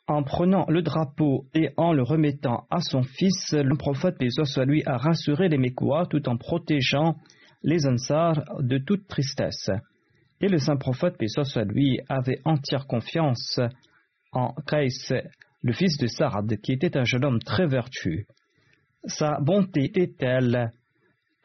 En 0.06 0.22
prenant 0.22 0.66
le 0.68 0.82
drapeau 0.82 1.46
et 1.54 1.70
en 1.78 1.94
le 1.94 2.02
remettant 2.02 2.66
à 2.70 2.80
son 2.80 3.02
fils, 3.02 3.52
le 3.52 3.76
prophète, 3.76 4.16
soit 4.28 4.66
a 4.86 4.98
rassuré 4.98 5.48
les 5.48 5.56
Mécois 5.56 6.06
tout 6.10 6.28
en 6.28 6.36
protégeant 6.36 7.16
les 7.62 7.86
Ansars 7.86 8.44
de 8.60 8.76
toute 8.76 9.06
tristesse. 9.08 9.70
Et 10.42 10.48
le 10.48 10.58
saint 10.58 10.76
prophète, 10.76 11.16
soit 11.26 11.64
lui, 11.64 12.00
avait 12.10 12.40
entière 12.44 12.86
confiance 12.86 13.58
en 14.32 14.52
Kais, 14.66 14.88
le 15.62 15.72
fils 15.72 15.96
de 15.96 16.06
Sard, 16.06 16.42
qui 16.62 16.72
était 16.72 16.98
un 16.98 17.04
jeune 17.04 17.24
homme 17.24 17.38
très 17.38 17.66
vertueux. 17.66 18.26
Sa 19.06 19.38
bonté 19.40 19.90
est 19.94 20.18
telle 20.18 20.70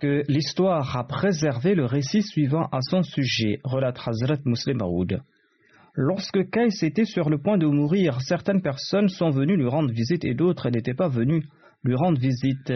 que 0.01 0.23
l'histoire 0.27 0.97
a 0.97 1.07
préservé 1.07 1.75
le 1.75 1.85
récit 1.85 2.23
suivant 2.23 2.67
à 2.73 2.81
son 2.81 3.03
sujet, 3.03 3.59
relate 3.63 3.99
Hazrat 4.05 4.39
Muslim 4.43 4.81
Aoud. 4.81 5.21
Lorsque 5.95 6.49
Kais 6.49 6.67
était 6.81 7.05
sur 7.05 7.29
le 7.29 7.39
point 7.39 7.57
de 7.57 7.65
mourir, 7.65 8.21
certaines 8.21 8.61
personnes 8.61 9.09
sont 9.09 9.29
venues 9.29 9.57
lui 9.57 9.67
rendre 9.67 9.91
visite 9.91 10.23
et 10.23 10.33
d'autres 10.33 10.69
n'étaient 10.69 10.93
pas 10.93 11.09
venues 11.09 11.43
lui 11.83 11.95
rendre 11.95 12.19
visite. 12.19 12.73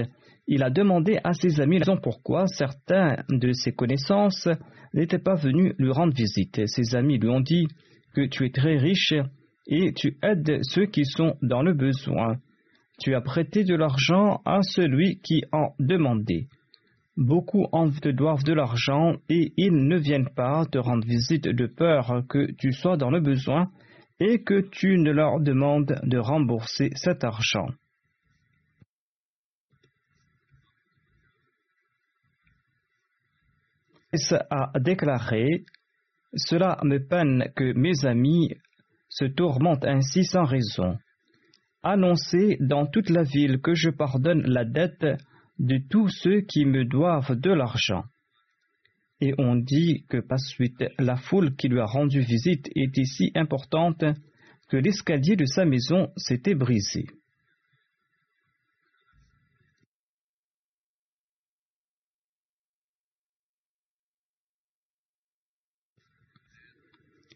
Il 0.47 0.63
a 0.63 0.69
demandé 0.69 1.19
à 1.23 1.34
ses 1.34 1.62
amis 1.62 1.80
la 1.80 1.86
raison 1.86 2.02
pourquoi 2.02 2.47
certains 2.47 3.23
de 3.30 3.52
ses 3.54 3.71
connaissances 3.71 4.47
n'étaient 4.93 5.19
pas 5.19 5.36
venus 5.36 5.73
lui 5.78 5.91
rendre 5.91 6.13
visite. 6.13 6.62
Ses 6.65 6.95
amis 6.95 7.17
lui 7.17 7.30
ont 7.30 7.39
dit 7.39 7.67
que 8.13 8.26
tu 8.28 8.45
es 8.45 8.49
très 8.52 8.78
riche 8.78 9.13
et 9.67 9.93
tu 9.93 10.17
aides 10.21 10.60
ceux 10.63 10.86
qui 10.86 11.06
sont 11.06 11.36
dans 11.41 11.62
le 11.62 11.73
besoin. 11.73 12.38
Tu 12.99 13.15
as 13.15 13.21
prêté 13.21 13.63
de 13.63 13.76
l'argent 13.76 14.41
à 14.45 14.62
celui 14.62 15.19
qui 15.21 15.43
en 15.52 15.73
demandait. 15.80 16.47
Beaucoup 17.15 17.67
en 17.71 17.91
te 17.91 18.10
doivent 18.10 18.43
de 18.43 18.54
l'argent 18.54 19.17
et 19.30 19.54
ils 19.56 19.88
ne 19.88 19.97
viennent 19.97 20.34
pas 20.36 20.65
te 20.65 20.80
rendre 20.80 21.06
visite 21.06 21.47
de 21.47 21.67
peur 21.67 22.23
que 22.28 22.52
tu 22.54 22.71
sois 22.71 22.97
dans 22.97 23.12
le 23.12 23.19
besoin 23.19 23.69
et 24.19 24.43
que 24.43 24.62
tu 24.62 24.97
ne 24.97 25.12
leur 25.12 25.39
demandes 25.39 25.99
de 26.04 26.17
rembourser 26.17 26.89
cet 26.95 27.23
argent. 27.23 27.67
a 34.49 34.71
déclaré 34.80 35.65
Cela 36.36 36.80
me 36.84 36.99
peine 36.99 37.52
que 37.56 37.73
mes 37.73 38.06
amis 38.06 38.56
se 39.10 39.26
tourmente 39.26 39.86
ainsi 39.86 40.23
sans 40.23 40.45
raison. 40.45 40.97
Annoncez 41.84 42.58
dans 42.60 42.86
toute 42.86 43.10
la 43.10 43.23
ville 43.23 43.60
que 43.62 43.73
je 43.73 43.89
pardonne 43.89 44.43
la 44.43 44.65
dette 44.65 45.06
de 45.59 45.79
tous 45.89 46.09
ceux 46.09 46.41
qui 46.41 46.65
me 46.65 46.85
doivent 46.85 47.39
de 47.39 47.51
l'argent. 47.51 48.03
Et 49.21 49.33
on 49.37 49.55
dit 49.55 50.05
que 50.09 50.17
par 50.17 50.39
suite 50.39 50.83
la 50.99 51.15
foule 51.15 51.55
qui 51.55 51.69
lui 51.69 51.79
a 51.79 51.85
rendu 51.85 52.19
visite 52.19 52.69
était 52.75 53.05
si 53.05 53.31
importante 53.35 54.03
que 54.67 54.77
l'escalier 54.77 55.35
de 55.35 55.45
sa 55.45 55.65
maison 55.65 56.11
s'était 56.17 56.55
brisé. 56.55 57.05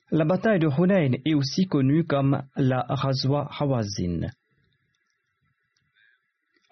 La 0.09 0.23
bataille 0.23 0.59
de 0.59 0.69
Hunayn 0.69 1.17
est 1.25 1.33
aussi 1.33 1.67
connue 1.67 2.05
comme 2.05 2.41
la 2.55 2.85
Razwa 2.87 3.49
Hawazin. 3.59 4.29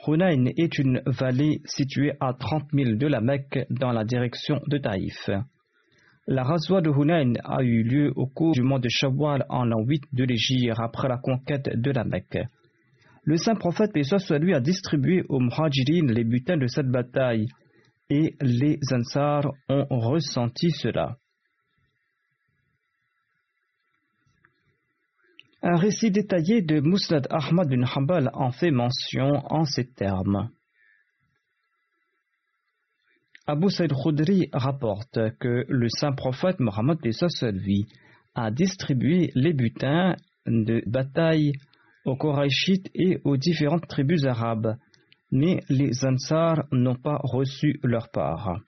Hunayn 0.07 0.45
est 0.57 0.77
une 0.77 1.01
vallée 1.05 1.61
située 1.65 2.13
à 2.19 2.33
30 2.33 2.73
milles 2.73 2.97
de 2.97 3.07
la 3.07 3.21
Mecque 3.21 3.65
dans 3.69 3.91
la 3.91 4.03
direction 4.03 4.61
de 4.67 4.77
Taïf. 4.77 5.29
La 6.27 6.43
Razwa 6.43 6.81
de 6.81 6.89
Hunayn 6.89 7.33
a 7.43 7.63
eu 7.63 7.83
lieu 7.83 8.11
au 8.15 8.27
cours 8.27 8.53
du 8.53 8.61
mois 8.61 8.79
de 8.79 8.89
Shawwal 8.89 9.45
en 9.49 9.65
l'an 9.65 9.83
8 9.83 10.03
de 10.13 10.23
l'Égypte 10.23 10.73
après 10.77 11.07
la 11.07 11.17
conquête 11.17 11.69
de 11.75 11.91
la 11.91 12.03
Mecque. 12.03 12.39
Le 13.23 13.37
saint 13.37 13.55
prophète 13.55 13.91
lui 13.95 14.53
a 14.53 14.59
distribué 14.59 15.23
aux 15.29 15.39
Muhajirin 15.39 16.13
les 16.13 16.23
butins 16.23 16.57
de 16.57 16.67
cette 16.67 16.89
bataille 16.89 17.47
et 18.09 18.35
les 18.41 18.79
Ansar 18.91 19.51
ont 19.69 19.99
ressenti 19.99 20.69
cela. 20.71 21.17
Un 25.67 25.77
récit 25.77 26.11
détaillé 26.11 26.61
de 26.61 26.79
Musnad 26.79 27.25
Ahmad 27.31 27.67
bin 27.67 27.81
Hanbal 27.87 28.29
en 28.35 28.51
fait 28.51 28.69
mention 28.69 29.41
en 29.51 29.65
ces 29.65 29.91
termes. 29.91 30.51
Abu 33.47 33.71
Saïd 33.71 33.91
Khudri 33.91 34.47
rapporte 34.53 35.17
que 35.39 35.65
le 35.67 35.89
saint 35.89 36.11
prophète 36.11 36.59
Mohammed 36.59 36.99
lui 37.01 37.87
a 38.35 38.51
distribué 38.51 39.31
les 39.33 39.53
butins 39.53 40.15
de 40.45 40.83
bataille 40.85 41.53
aux 42.05 42.15
Korachites 42.15 42.91
et 42.93 43.17
aux 43.23 43.35
différentes 43.35 43.87
tribus 43.87 44.23
arabes, 44.25 44.77
mais 45.31 45.61
les 45.69 46.05
Ansars 46.05 46.65
n'ont 46.71 46.93
pas 46.93 47.17
reçu 47.23 47.79
leur 47.81 48.11
part. 48.11 48.59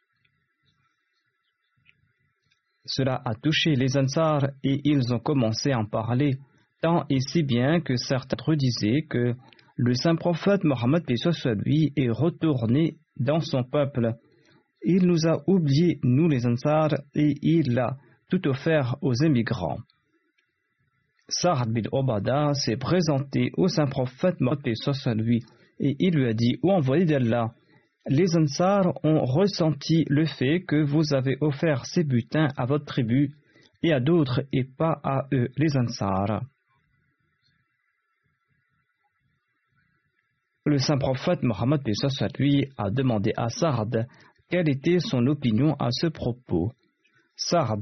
Cela 2.85 3.21
a 3.23 3.35
touché 3.35 3.75
les 3.75 3.95
Ansars 3.97 4.47
et 4.63 4.81
ils 4.83 5.13
ont 5.13 5.19
commencé 5.19 5.71
à 5.71 5.77
en 5.77 5.85
parler 5.85 6.39
tant 6.81 7.05
et 7.09 7.19
si 7.19 7.43
bien 7.43 7.81
que 7.81 7.95
certains 7.95 8.55
disaient 8.55 9.03
que 9.09 9.33
le 9.75 9.93
saint 9.93 10.15
prophète 10.15 10.63
Mohammed 10.63 11.03
est 11.07 12.09
retourné 12.09 12.97
dans 13.19 13.39
son 13.39 13.63
peuple. 13.63 14.13
Il 14.83 15.05
nous 15.05 15.27
a 15.27 15.43
oubliés, 15.47 15.99
nous 16.03 16.27
les 16.27 16.45
Ansar, 16.47 16.89
et 17.13 17.35
il 17.41 17.77
a 17.77 17.97
tout 18.29 18.47
offert 18.47 18.95
aux 19.01 19.13
émigrants. 19.13 19.77
Sa'ad 21.29 21.69
bin 21.69 21.81
Obada 21.91 22.53
s'est 22.53 22.77
présenté 22.77 23.51
au 23.57 23.67
saint 23.67 23.87
prophète 23.87 24.39
Mohammed 24.39 24.75
et 25.79 25.95
il 25.99 26.15
lui 26.15 26.27
a 26.27 26.33
dit 26.33 26.57
Ô 26.63 26.71
envoyé 26.71 27.05
d'Allah, 27.05 27.53
les 28.07 28.37
Ansar 28.37 28.93
ont 29.03 29.25
ressenti 29.25 30.05
le 30.09 30.25
fait 30.25 30.61
que 30.61 30.81
vous 30.81 31.13
avez 31.13 31.37
offert 31.41 31.85
ces 31.85 32.03
butins 32.03 32.47
à 32.55 32.65
votre 32.65 32.85
tribu 32.85 33.35
et 33.83 33.93
à 33.93 33.99
d'autres 33.99 34.41
et 34.53 34.63
pas 34.63 34.99
à 35.03 35.27
eux, 35.33 35.49
les 35.57 35.77
Ansar. 35.77 36.41
Le 40.67 40.79
saint 40.79 40.97
prophète 40.97 41.43
Mohammed 41.43 41.81
lui 42.37 42.69
a 42.77 42.89
demandé 42.89 43.31
à 43.37 43.47
Sard 43.47 43.87
quelle 44.49 44.67
était 44.67 44.99
son 44.99 45.25
opinion 45.27 45.75
à 45.75 45.91
ce 45.91 46.07
propos. 46.07 46.73
Sard 47.37 47.77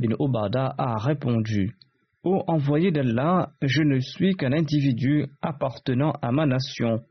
bin 0.00 0.16
Obada 0.18 0.74
a 0.76 0.98
répondu 0.98 1.76
Ô 2.24 2.42
envoyé 2.48 2.90
d'Allah, 2.90 3.52
je 3.62 3.82
ne 3.82 4.00
suis 4.00 4.34
qu'un 4.34 4.52
individu 4.52 5.26
appartenant 5.42 6.10
à 6.22 6.32
ma 6.32 6.44
nation. 6.44 7.04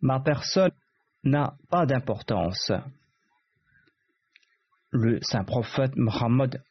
Ma 0.00 0.20
personne 0.20 0.70
n'a 1.24 1.54
pas 1.68 1.84
d'importance. 1.84 2.70
Le 4.92 5.18
saint 5.20 5.42
prophète 5.42 5.96
Muhammad 5.96 6.62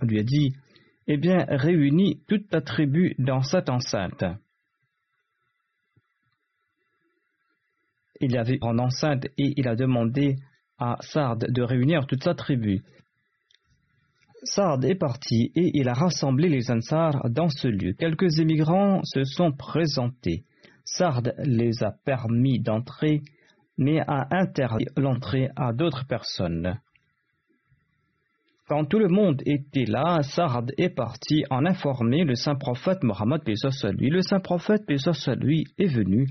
lui 0.00 0.20
a 0.20 0.22
dit 0.22 0.52
Eh 1.08 1.16
bien, 1.16 1.44
réunis 1.48 2.22
toute 2.28 2.48
ta 2.50 2.60
tribu 2.60 3.16
dans 3.18 3.42
cette 3.42 3.68
enceinte. 3.68 4.24
Il 8.20 8.32
y 8.32 8.38
avait 8.38 8.58
une 8.62 8.80
enceinte 8.80 9.26
et 9.38 9.54
il 9.56 9.66
a 9.66 9.74
demandé 9.74 10.36
à 10.78 10.96
Sard 11.00 11.38
de 11.38 11.62
réunir 11.62 12.06
toute 12.06 12.22
sa 12.22 12.34
tribu. 12.34 12.82
Sard 14.42 14.84
est 14.84 14.94
parti 14.94 15.52
et 15.54 15.70
il 15.74 15.88
a 15.88 15.94
rassemblé 15.94 16.48
les 16.48 16.70
Ansar 16.70 17.28
dans 17.30 17.48
ce 17.48 17.68
lieu. 17.68 17.92
Quelques 17.92 18.38
émigrants 18.38 19.02
se 19.04 19.24
sont 19.24 19.52
présentés. 19.52 20.44
Sard 20.84 21.22
les 21.44 21.82
a 21.82 21.92
permis 22.04 22.58
d'entrer, 22.58 23.20
mais 23.76 24.00
a 24.00 24.28
interdit 24.30 24.86
l'entrée 24.96 25.50
à 25.56 25.72
d'autres 25.72 26.06
personnes. 26.06 26.78
Quand 28.66 28.84
tout 28.84 28.98
le 28.98 29.08
monde 29.08 29.42
était 29.46 29.84
là, 29.84 30.22
Sard 30.22 30.66
est 30.78 30.90
parti 30.90 31.44
en 31.50 31.66
informer 31.66 32.24
le 32.24 32.34
saint 32.34 32.54
prophète 32.54 33.02
Mohammed 33.02 33.42
lui. 33.46 34.10
Le 34.10 34.22
saint 34.22 34.40
prophète 34.40 34.84
lui 34.88 35.64
est 35.76 35.92
venu 35.92 36.28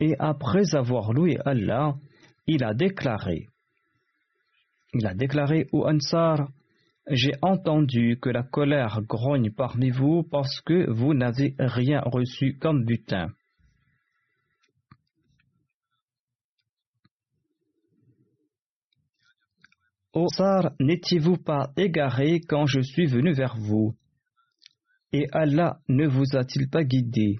et 0.00 0.14
après 0.18 0.74
avoir 0.74 1.12
loué 1.12 1.38
Allah, 1.44 1.96
il 2.46 2.64
a 2.64 2.74
déclaré 2.74 3.48
Il 4.92 5.06
a 5.06 5.14
déclaré 5.14 5.66
au 5.72 5.86
Ansar 5.86 6.48
J'ai 7.08 7.32
entendu 7.42 8.18
que 8.20 8.28
la 8.28 8.42
colère 8.42 9.00
grogne 9.02 9.50
parmi 9.50 9.90
vous 9.90 10.22
parce 10.22 10.60
que 10.60 10.90
vous 10.90 11.14
n'avez 11.14 11.54
rien 11.58 12.00
reçu 12.00 12.58
comme 12.58 12.84
butin. 12.84 13.28
Ô 20.12 20.26
n'étiez-vous 20.80 21.36
pas 21.36 21.72
égaré 21.76 22.40
quand 22.40 22.64
je 22.64 22.80
suis 22.80 23.04
venu 23.04 23.34
vers 23.34 23.56
vous? 23.58 23.94
Et 25.12 25.26
Allah 25.30 25.78
ne 25.88 26.06
vous 26.06 26.36
a-t-il 26.36 26.70
pas 26.70 26.84
guidé? 26.84 27.36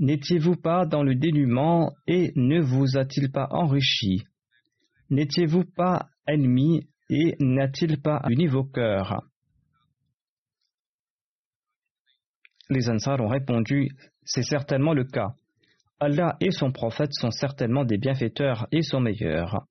N'étiez-vous 0.00 0.56
pas 0.56 0.86
dans 0.86 1.02
le 1.02 1.14
dénuement 1.14 1.92
et 2.06 2.32
ne 2.34 2.58
vous 2.58 2.96
a-t-il 2.96 3.30
pas 3.30 3.48
enrichi? 3.50 4.24
N'étiez-vous 5.10 5.64
pas 5.64 6.08
ennemi 6.26 6.88
et 7.10 7.36
n'a-t-il 7.38 8.00
pas 8.00 8.22
uni 8.30 8.46
vos 8.46 8.64
cœurs? 8.64 9.22
Les 12.70 12.88
Ansar 12.88 13.20
ont 13.20 13.28
répondu 13.28 13.90
C'est 14.24 14.42
certainement 14.42 14.94
le 14.94 15.04
cas. 15.04 15.34
Allah 15.98 16.36
et 16.40 16.50
son 16.50 16.72
prophète 16.72 17.12
sont 17.12 17.30
certainement 17.30 17.84
des 17.84 17.98
bienfaiteurs 17.98 18.68
et 18.72 18.80
sont 18.80 19.00
meilleurs. 19.00 19.66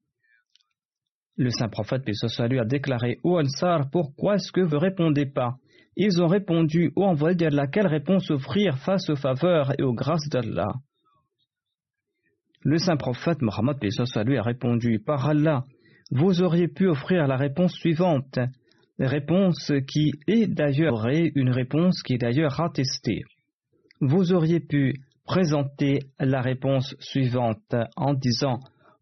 Le 1.38 1.50
saint 1.50 1.70
prophète, 1.70 2.06
paix 2.06 2.14
soit 2.14 2.44
a 2.44 2.66
déclaré 2.66 3.18
Ô 3.24 3.40
Ansar, 3.40 3.90
pourquoi 3.90 4.36
est-ce 4.36 4.52
que 4.52 4.62
vous 4.62 4.76
ne 4.76 4.82
répondez 4.82 5.26
pas? 5.26 5.56
Ils 6.02 6.22
ont 6.22 6.28
répondu 6.28 6.94
Ô 6.96 7.04
envoyé 7.04 7.36
d'Allah, 7.36 7.68
quelle 7.68 7.88
réponse 7.88 8.32
offrir 8.32 8.78
face 8.78 9.10
aux 9.10 9.18
faveurs 9.18 9.74
et 9.78 9.84
aux 9.84 9.94
grâces 9.94 10.30
d'Allah. 10.30 10.72
Le 12.64 12.78
saint 12.78 12.96
prophète 12.96 13.42
Mohammed, 13.42 13.76
soit 13.92 14.18
a 14.18 14.42
répondu 14.42 15.00
Par 15.06 15.28
Allah, 15.28 15.66
vous 16.12 16.42
auriez 16.42 16.70
pu 16.70 16.88
offrir 16.88 17.28
la 17.28 17.36
réponse 17.36 17.74
suivante, 17.74 18.40
réponse 18.98 19.74
qui 19.90 20.14
est 20.26 20.48
d'ailleurs 20.48 21.06
une 21.36 21.50
réponse 21.50 22.02
qui 22.02 22.14
est 22.14 22.18
d'ailleurs 22.18 22.62
attestée. 22.62 23.24
Vous 24.00 24.32
auriez 24.32 24.62
pu 24.62 24.94
présenter 25.26 26.00
la 26.18 26.40
réponse 26.40 26.96
suivante 27.02 27.76
en 27.98 28.14
disant 28.14 28.62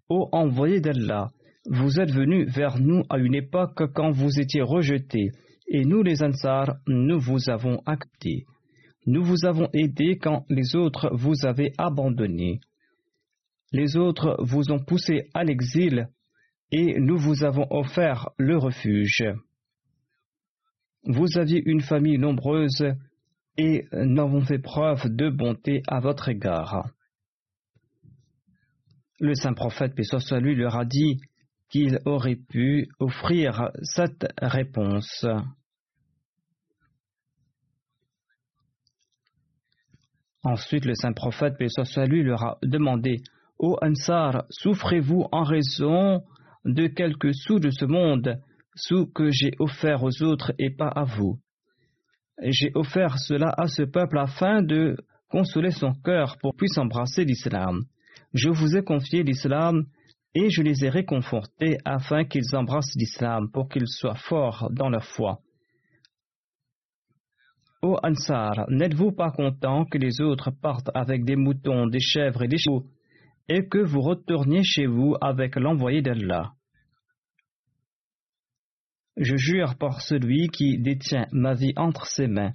Ô 0.10 0.30
envoyé 0.32 0.82
d'Allah, 0.82 1.28
vous 1.70 2.00
êtes 2.00 2.12
venu 2.12 2.46
vers 2.46 2.80
nous 2.80 3.04
à 3.12 3.20
une 3.20 3.36
époque 3.36 3.84
quand 3.94 4.10
vous 4.10 4.40
étiez 4.40 4.64
rejetés, 4.64 5.30
et 5.68 5.86
nous 5.86 6.04
les 6.04 6.24
Ansar, 6.24 6.78
nous 6.88 7.20
vous 7.20 7.50
avons 7.50 7.82
acté. 7.86 8.46
Nous 9.06 9.24
vous 9.24 9.46
avons 9.46 9.70
aidé 9.74 10.18
quand 10.18 10.46
les 10.50 10.76
autres 10.76 11.10
vous 11.14 11.46
avaient 11.46 11.74
abandonné. 11.78 12.60
Les 13.72 13.98
autres 13.98 14.38
vous 14.40 14.72
ont 14.72 14.80
poussé 14.80 15.30
à 15.34 15.44
l'exil, 15.44 16.10
et 16.72 17.00
nous 17.00 17.18
vous 17.18 17.44
avons 17.44 17.68
offert 17.70 18.30
le 18.38 18.58
refuge. 18.58 19.24
Vous 21.04 21.38
aviez 21.38 21.62
une 21.66 21.82
famille 21.82 22.18
nombreuse, 22.18 22.84
et 23.58 23.86
nous 23.92 24.22
avons 24.22 24.42
fait 24.42 24.60
preuve 24.60 25.08
de 25.10 25.30
bonté 25.30 25.82
à 25.88 26.00
votre 26.00 26.30
égard. 26.30 26.90
Le 29.20 29.34
saint 29.34 29.54
prophète, 29.54 29.96
paix 29.96 30.04
lui, 30.40 30.56
leur 30.56 30.76
a 30.76 30.86
dit 30.86 31.20
qu'il 31.70 32.00
aurait 32.06 32.36
pu 32.36 32.88
offrir 33.00 33.72
cette 33.82 34.28
réponse. 34.42 35.26
Ensuite, 40.44 40.86
le 40.86 40.96
saint 40.96 41.14
prophète, 41.14 41.58
paix 41.58 41.68
soit 41.70 42.06
leur 42.06 42.44
a 42.44 42.58
demandé 42.64 43.22
Ô 43.60 43.78
Ansar, 43.82 44.46
souffrez-vous 44.50 45.26
en 45.32 45.44
raison 45.44 46.24
de 46.66 46.88
quelques 46.88 47.34
sous 47.34 47.60
de 47.60 47.72
ce 47.72 47.86
monde, 47.86 48.40
sous 48.76 49.08
que 49.08 49.32
j'ai 49.32 49.52
offert 49.60 50.04
aux 50.04 50.24
autres 50.24 50.54
et 50.60 50.70
pas 50.70 50.90
à 50.90 51.04
vous? 51.04 51.40
J'ai 52.44 52.72
offert 52.76 53.18
cela 53.18 53.52
à 53.58 53.68
ce 53.68 53.82
peuple 53.82 54.20
afin 54.20 54.62
de 54.62 54.96
consoler 55.30 55.72
son 55.72 55.94
cœur 55.94 56.38
pour 56.40 56.56
puisse 56.56 56.78
embrasser 56.78 57.26
l'islam. 57.26 57.84
Je 58.34 58.50
vous 58.50 58.78
ai 58.78 58.84
confié 58.84 59.24
l'islam 59.24 59.86
et 60.36 60.50
je 60.50 60.62
les 60.62 60.86
ai 60.86 60.90
réconfortés 60.90 61.78
afin 61.84 62.26
qu'ils 62.26 62.56
embrassent 62.56 62.96
l'islam 62.96 63.50
pour 63.52 63.70
qu'ils 63.70 63.88
soient 63.88 64.16
forts 64.16 64.70
dans 64.72 64.90
leur 64.90 65.04
foi. 65.04 65.40
Ô 67.84 67.96
Ansar, 68.02 68.66
n'êtes-vous 68.70 69.12
pas 69.12 69.30
content 69.30 69.86
que 69.86 70.00
les 70.00 70.20
autres 70.22 70.50
partent 70.50 70.90
avec 70.96 71.24
des 71.26 71.36
moutons, 71.36 71.86
des 71.86 72.00
chèvres 72.00 72.42
et 72.42 72.48
des 72.48 72.58
chevaux, 72.58 72.88
et 73.48 73.68
que 73.68 73.78
vous 73.78 74.02
retourniez 74.02 74.64
chez 74.64 74.88
vous 74.88 75.16
avec 75.22 75.56
l'envoyé 75.56 76.02
d'Allah? 76.02 76.54
Je 79.16 79.36
jure 79.36 79.76
par 79.78 80.02
celui 80.02 80.48
qui 80.48 80.80
détient 80.80 81.28
ma 81.32 81.54
vie 81.54 81.74
entre 81.76 82.08
ses 82.08 82.28
mains. 82.28 82.52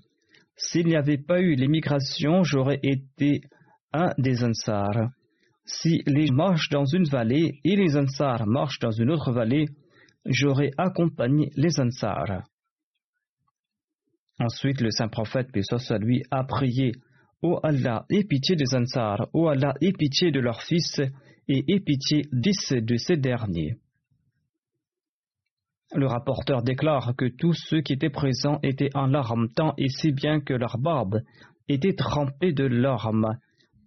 S'il 0.57 0.87
n'y 0.87 0.97
avait 0.97 1.19
pas 1.19 1.41
eu 1.41 1.55
l'émigration, 1.55 2.43
j'aurais 2.43 2.81
été 2.83 3.43
un 3.93 4.13
des 4.19 4.45
Ansar. 4.45 5.11
Si 5.65 6.03
les 6.07 6.31
marchent 6.33 6.69
dans 6.71 6.85
une 6.85 7.05
vallée 7.05 7.61
et 7.65 7.77
les 7.77 7.97
Ansar 7.97 8.47
marchent 8.47 8.81
dans 8.81 8.91
une 8.91 9.11
autre 9.11 9.33
vallée, 9.33 9.67
j'aurai 10.27 10.71
accompagné 10.79 11.51
les 11.57 11.81
Ansar. 11.81 12.43
Ensuite, 14.43 14.81
le 14.81 14.91
saint 14.91 15.07
prophète, 15.07 15.53
paix 15.53 15.63
lui, 16.01 16.25
a 16.33 16.43
prié 16.43 16.93
Ô 17.43 17.61
Allah, 17.63 18.07
aie 18.11 18.25
pitié 18.25 18.57
des 18.57 18.75
Ansar, 18.75 19.29
ô 19.33 19.47
Allah, 19.47 19.75
aie 19.81 19.93
pitié 19.93 20.33
de 20.33 20.41
leurs 20.41 20.63
fils, 20.63 21.01
et 21.47 21.65
aie 21.73 21.79
pitié 21.79 22.23
dix 22.33 22.73
de 22.73 22.97
ces 22.97 23.17
derniers. 23.17 23.77
Le 25.95 26.07
rapporteur 26.07 26.63
déclare 26.63 27.15
que 27.17 27.27
tous 27.27 27.53
ceux 27.53 27.83
qui 27.83 27.93
étaient 27.93 28.11
présents 28.11 28.59
étaient 28.65 28.90
en 28.95 29.07
larmes 29.07 29.49
tant 29.55 29.75
et 29.79 29.88
si 29.88 30.11
bien 30.11 30.40
que 30.40 30.55
leur 30.55 30.79
barbe 30.79 31.21
était 31.69 31.95
trempée 31.95 32.53
de 32.53 32.65
larmes 32.65 33.37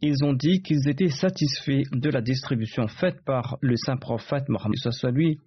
ils 0.01 0.23
ont 0.23 0.33
dit 0.33 0.61
qu'ils 0.61 0.87
étaient 0.87 1.09
satisfaits 1.09 1.83
de 1.91 2.09
la 2.09 2.21
distribution 2.21 2.87
faite 2.87 3.23
par 3.25 3.57
le 3.61 3.75
saint 3.75 3.97
prophète 3.97 4.47
Mohammed 4.49 4.77
lui 5.13 5.39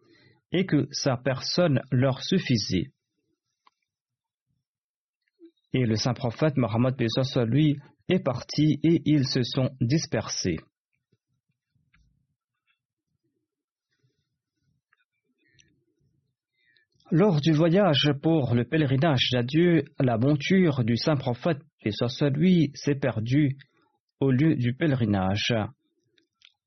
et 0.50 0.66
que 0.66 0.88
sa 0.90 1.16
personne 1.16 1.80
leur 1.92 2.22
suffisait. 2.22 2.90
Et 5.74 5.84
le 5.84 5.96
saint 5.96 6.14
prophète 6.14 6.56
Mohammed 6.56 6.94
lui 7.46 7.76
est 8.08 8.20
parti 8.20 8.80
et 8.82 9.02
ils 9.04 9.26
se 9.26 9.42
sont 9.42 9.70
dispersés. 9.80 10.56
Lors 17.10 17.40
du 17.40 17.52
voyage 17.52 18.12
pour 18.22 18.54
le 18.54 18.64
pèlerinage 18.64 19.30
d'adieu, 19.32 19.84
la 19.98 20.18
monture 20.18 20.84
du 20.84 20.96
saint 20.96 21.16
prophète, 21.16 21.58
et 21.82 21.90
lui, 22.30 22.70
s'est 22.74 22.96
perdue 22.96 23.56
au 24.20 24.30
lieu 24.30 24.56
du 24.56 24.74
pèlerinage. 24.74 25.54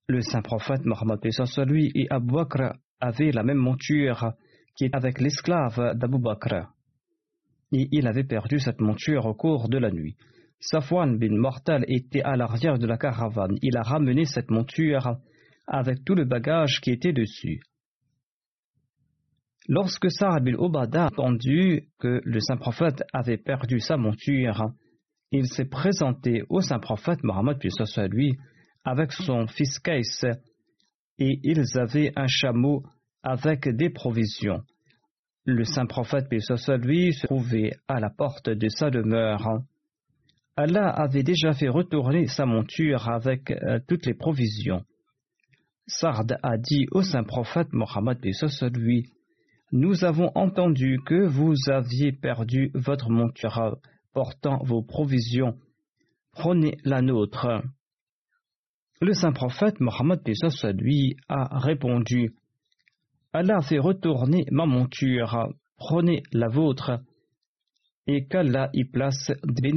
Le 0.07 0.21
saint 0.21 0.41
prophète 0.41 0.83
Mohammed 0.83 1.19
lui 1.67 1.91
et 1.93 2.07
Abu 2.09 2.33
Bakr 2.33 2.73
avaient 2.99 3.31
la 3.31 3.43
même 3.43 3.57
monture 3.57 4.33
qui 4.75 4.85
est 4.85 4.95
avec 4.95 5.21
l'esclave 5.21 5.95
d'Abu 5.95 6.17
Bakr. 6.17 6.71
Et 7.71 7.87
il 7.91 8.07
avait 8.07 8.23
perdu 8.23 8.59
cette 8.59 8.81
monture 8.81 9.25
au 9.25 9.33
cours 9.33 9.69
de 9.69 9.77
la 9.77 9.91
nuit. 9.91 10.15
Safwan 10.59 11.17
bin 11.17 11.35
Mortal 11.35 11.83
était 11.87 12.21
à 12.21 12.35
l'arrière 12.35 12.77
de 12.77 12.85
la 12.85 12.97
caravane. 12.97 13.57
Il 13.61 13.77
a 13.77 13.81
ramené 13.81 14.25
cette 14.25 14.51
monture 14.51 15.17
avec 15.67 16.03
tout 16.03 16.15
le 16.15 16.25
bagage 16.25 16.81
qui 16.81 16.91
était 16.91 17.13
dessus. 17.13 17.61
Lorsque 19.67 20.11
Sa'ad 20.11 20.43
bin 20.43 20.55
Obada 20.55 21.03
a 21.03 21.07
entendu 21.07 21.87
que 21.99 22.19
le 22.23 22.39
saint 22.39 22.57
prophète 22.57 23.03
avait 23.13 23.37
perdu 23.37 23.79
sa 23.79 23.95
monture, 23.95 24.71
il 25.31 25.47
s'est 25.47 25.69
présenté 25.69 26.43
au 26.49 26.61
saint 26.61 26.79
prophète 26.79 27.23
Mohammed 27.23 27.57
soit 27.69 28.07
lui 28.07 28.37
avec 28.83 29.11
son 29.13 29.47
fils 29.47 29.79
Kais 29.79 30.01
et 31.19 31.39
ils 31.43 31.79
avaient 31.79 32.11
un 32.15 32.27
chameau 32.27 32.83
avec 33.23 33.69
des 33.69 33.89
provisions. 33.89 34.61
Le 35.45 35.63
saint 35.63 35.85
prophète 35.85 36.27
lui 36.29 37.13
se 37.13 37.25
trouvait 37.25 37.71
à 37.87 37.99
la 37.99 38.09
porte 38.09 38.49
de 38.49 38.69
sa 38.69 38.89
demeure. 38.89 39.61
Allah 40.55 40.89
avait 40.89 41.23
déjà 41.23 41.53
fait 41.53 41.69
retourner 41.69 42.27
sa 42.27 42.45
monture 42.45 43.09
avec 43.09 43.51
euh, 43.51 43.79
toutes 43.87 44.05
les 44.05 44.13
provisions. 44.13 44.83
Sard 45.87 46.25
a 46.43 46.57
dit 46.57 46.85
au 46.91 47.01
saint 47.01 47.23
prophète 47.23 47.73
Mohammed 47.73 48.19
lui 48.75 49.11
nous 49.73 50.03
avons 50.03 50.31
entendu 50.35 50.99
que 51.05 51.25
vous 51.25 51.55
aviez 51.69 52.11
perdu 52.11 52.71
votre 52.73 53.09
monture 53.09 53.77
portant 54.13 54.61
vos 54.63 54.81
provisions. 54.83 55.57
Prenez 56.33 56.77
la 56.83 57.01
nôtre. 57.01 57.47
Le 58.99 59.13
saint 59.13 59.31
prophète 59.31 59.79
Mohammed 59.79 60.19
lui 60.77 61.15
a 61.29 61.57
répondu 61.57 62.35
Allah 63.33 63.61
fait 63.61 63.79
retourner 63.79 64.45
ma 64.51 64.65
monture, 64.65 65.53
prenez 65.77 66.23
la 66.33 66.49
vôtre, 66.49 66.99
et 68.07 68.27
qu'Allah 68.27 68.69
y 68.73 68.83
place 68.85 69.31
des 69.45 69.71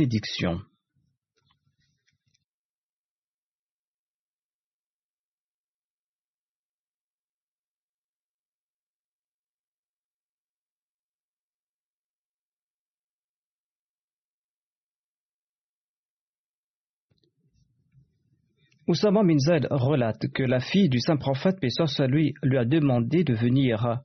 Oussama 18.86 19.22
bin 19.24 19.38
relate 19.70 20.28
que 20.34 20.42
la 20.42 20.60
fille 20.60 20.90
du 20.90 21.00
saint 21.00 21.16
prophète 21.16 21.58
Pessoa 21.58 22.06
lui 22.06 22.34
a 22.58 22.66
demandé 22.66 23.24
de 23.24 23.32
venir 23.32 24.00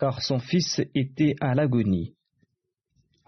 car 0.00 0.20
son 0.20 0.40
fils 0.40 0.80
était 0.96 1.36
à 1.40 1.54
l'agonie. 1.54 2.16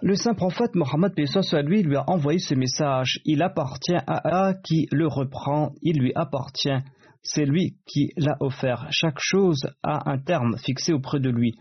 Le 0.02 0.16
saint 0.16 0.34
prophète 0.34 0.74
Mohammed 0.74 1.14
Pessoa 1.14 1.62
lui 1.62 1.84
lui 1.84 1.94
a 1.94 2.02
envoyé 2.08 2.40
ce 2.40 2.56
message 2.56 3.20
Il 3.24 3.42
appartient 3.42 3.94
à 3.94 4.16
Allah 4.16 4.54
qui 4.64 4.88
le 4.90 5.06
reprend, 5.06 5.70
il 5.82 6.00
lui 6.00 6.10
appartient, 6.16 6.82
c'est 7.22 7.46
lui 7.46 7.76
qui 7.86 8.10
l'a 8.16 8.36
offert. 8.40 8.88
Chaque 8.90 9.20
chose 9.20 9.70
a 9.84 10.10
un 10.10 10.18
terme 10.18 10.58
fixé 10.58 10.92
auprès 10.92 11.20
de 11.20 11.30
lui. 11.30 11.54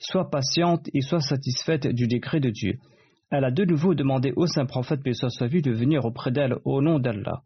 Sois 0.00 0.28
patiente 0.28 0.86
et 0.92 1.00
sois 1.00 1.20
satisfaite 1.20 1.86
du 1.86 2.08
décret 2.08 2.40
de 2.40 2.50
Dieu. 2.50 2.74
Elle 3.30 3.44
a 3.44 3.50
de 3.50 3.64
nouveau 3.64 3.94
demandé 3.94 4.34
au 4.36 4.46
saint 4.46 4.66
prophète 4.66 5.00
lui 5.02 5.62
de 5.62 5.72
venir 5.72 6.04
auprès 6.04 6.30
d'elle 6.30 6.56
au 6.66 6.82
nom 6.82 6.98
d'Allah 6.98 7.42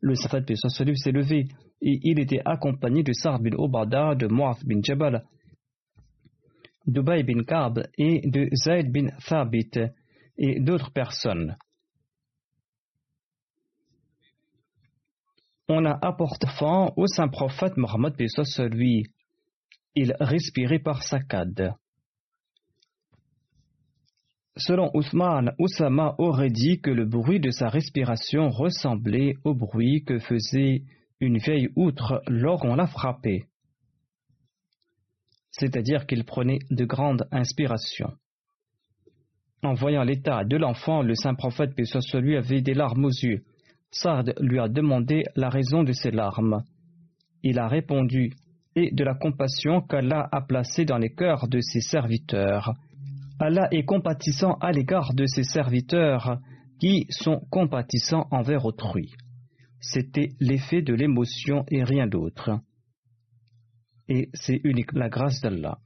le 0.00 0.14
Safat 0.14 0.40
lui 0.40 0.98
s'est 0.98 1.12
levé 1.12 1.48
et 1.80 2.00
il 2.02 2.20
était 2.20 2.42
accompagné 2.44 3.02
de 3.02 3.12
Sa'd 3.12 3.42
bin 3.42 3.56
Obada, 3.56 4.14
de 4.14 4.26
Mu'ath 4.26 4.64
bin 4.64 4.80
Jabal, 4.82 5.24
d'Ubay 6.86 7.22
bin 7.22 7.44
Kab 7.44 7.86
et 7.98 8.28
de 8.28 8.48
Zayd 8.54 8.90
bin 8.92 9.08
Thabit 9.26 9.70
et 10.38 10.60
d'autres 10.60 10.92
personnes. 10.92 11.56
On 15.68 15.84
a 15.84 15.98
apporté 16.00 16.46
fin 16.58 16.92
au 16.96 17.06
saint 17.06 17.28
prophète 17.28 17.76
Mohammed 17.76 18.14
lui. 18.70 19.04
Il 19.94 20.14
respirait 20.18 20.78
par 20.78 21.02
saccade. 21.02 21.74
Selon 24.58 24.90
Ousmane, 24.92 25.52
Oussama 25.60 26.16
aurait 26.18 26.50
dit 26.50 26.80
que 26.80 26.90
le 26.90 27.04
bruit 27.04 27.38
de 27.38 27.50
sa 27.50 27.68
respiration 27.68 28.50
ressemblait 28.50 29.34
au 29.44 29.54
bruit 29.54 30.02
que 30.04 30.18
faisait 30.18 30.82
une 31.20 31.38
vieille 31.38 31.68
outre 31.76 32.22
lorsqu'on 32.26 32.74
la 32.74 32.88
frappait. 32.88 33.44
C'est-à-dire 35.52 36.06
qu'il 36.06 36.24
prenait 36.24 36.58
de 36.70 36.84
grandes 36.84 37.28
inspirations. 37.30 38.12
En 39.62 39.74
voyant 39.74 40.02
l'état 40.02 40.44
de 40.44 40.56
l'enfant, 40.56 41.02
le 41.02 41.14
saint 41.14 41.34
prophète 41.34 41.72
sur 41.84 42.20
lui 42.20 42.36
avait 42.36 42.60
des 42.60 42.74
larmes 42.74 43.04
aux 43.04 43.10
yeux. 43.10 43.44
Sard 43.92 44.24
lui 44.40 44.58
a 44.58 44.68
demandé 44.68 45.22
la 45.36 45.50
raison 45.50 45.84
de 45.84 45.92
ces 45.92 46.10
larmes. 46.10 46.64
Il 47.44 47.60
a 47.60 47.68
répondu 47.68 48.32
et 48.74 48.90
de 48.92 49.04
la 49.04 49.14
compassion 49.14 49.82
qu'Allah 49.82 50.28
a 50.32 50.40
placée 50.40 50.84
dans 50.84 50.98
les 50.98 51.14
cœurs 51.14 51.46
de 51.46 51.60
ses 51.60 51.80
serviteurs 51.80 52.74
Allah 53.40 53.68
est 53.70 53.84
compatissant 53.84 54.54
à 54.54 54.72
l'égard 54.72 55.14
de 55.14 55.26
ses 55.26 55.44
serviteurs 55.44 56.40
qui 56.80 57.06
sont 57.10 57.40
compatissants 57.50 58.26
envers 58.32 58.64
autrui. 58.64 59.14
C'était 59.80 60.30
l'effet 60.40 60.82
de 60.82 60.92
l'émotion 60.92 61.64
et 61.68 61.84
rien 61.84 62.08
d'autre. 62.08 62.60
Et 64.08 64.28
c'est 64.34 64.60
unique 64.64 64.92
la 64.92 65.08
grâce 65.08 65.40
d'Allah. 65.40 65.78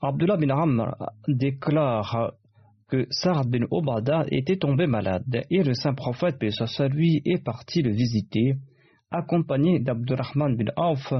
Abdullah 0.00 0.38
bin 0.38 0.50
Amr 0.50 0.96
déclare 1.28 2.32
que 2.88 3.06
Sa'd 3.10 3.50
bin 3.50 3.66
Obada 3.70 4.24
était 4.30 4.56
tombé 4.56 4.86
malade 4.86 5.44
et 5.50 5.62
le 5.62 5.74
saint 5.74 5.94
prophète, 5.94 6.38
paix 6.38 6.50
lui, 6.88 7.20
est 7.24 7.42
parti 7.42 7.82
le 7.82 7.90
visiter, 7.90 8.54
accompagné 9.10 9.80
d'Abdurrahman 9.80 10.56
bin 10.56 10.72
Auf, 10.76 11.12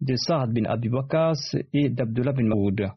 de 0.00 0.16
Sa'd 0.16 0.52
bin 0.52 0.64
Abi 0.64 0.88
et 1.72 1.88
d'Abdullah 1.90 2.32
bin 2.32 2.46
Maoud. 2.46 2.90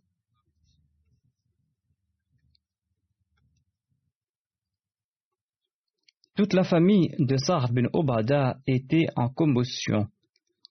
Toute 6.45 6.53
la 6.53 6.63
famille 6.63 7.09
de 7.17 7.37
Sa'd 7.37 7.71
bin 7.73 7.87
Obada 7.91 8.57
était 8.67 9.07
en 9.15 9.29
commotion. 9.29 10.05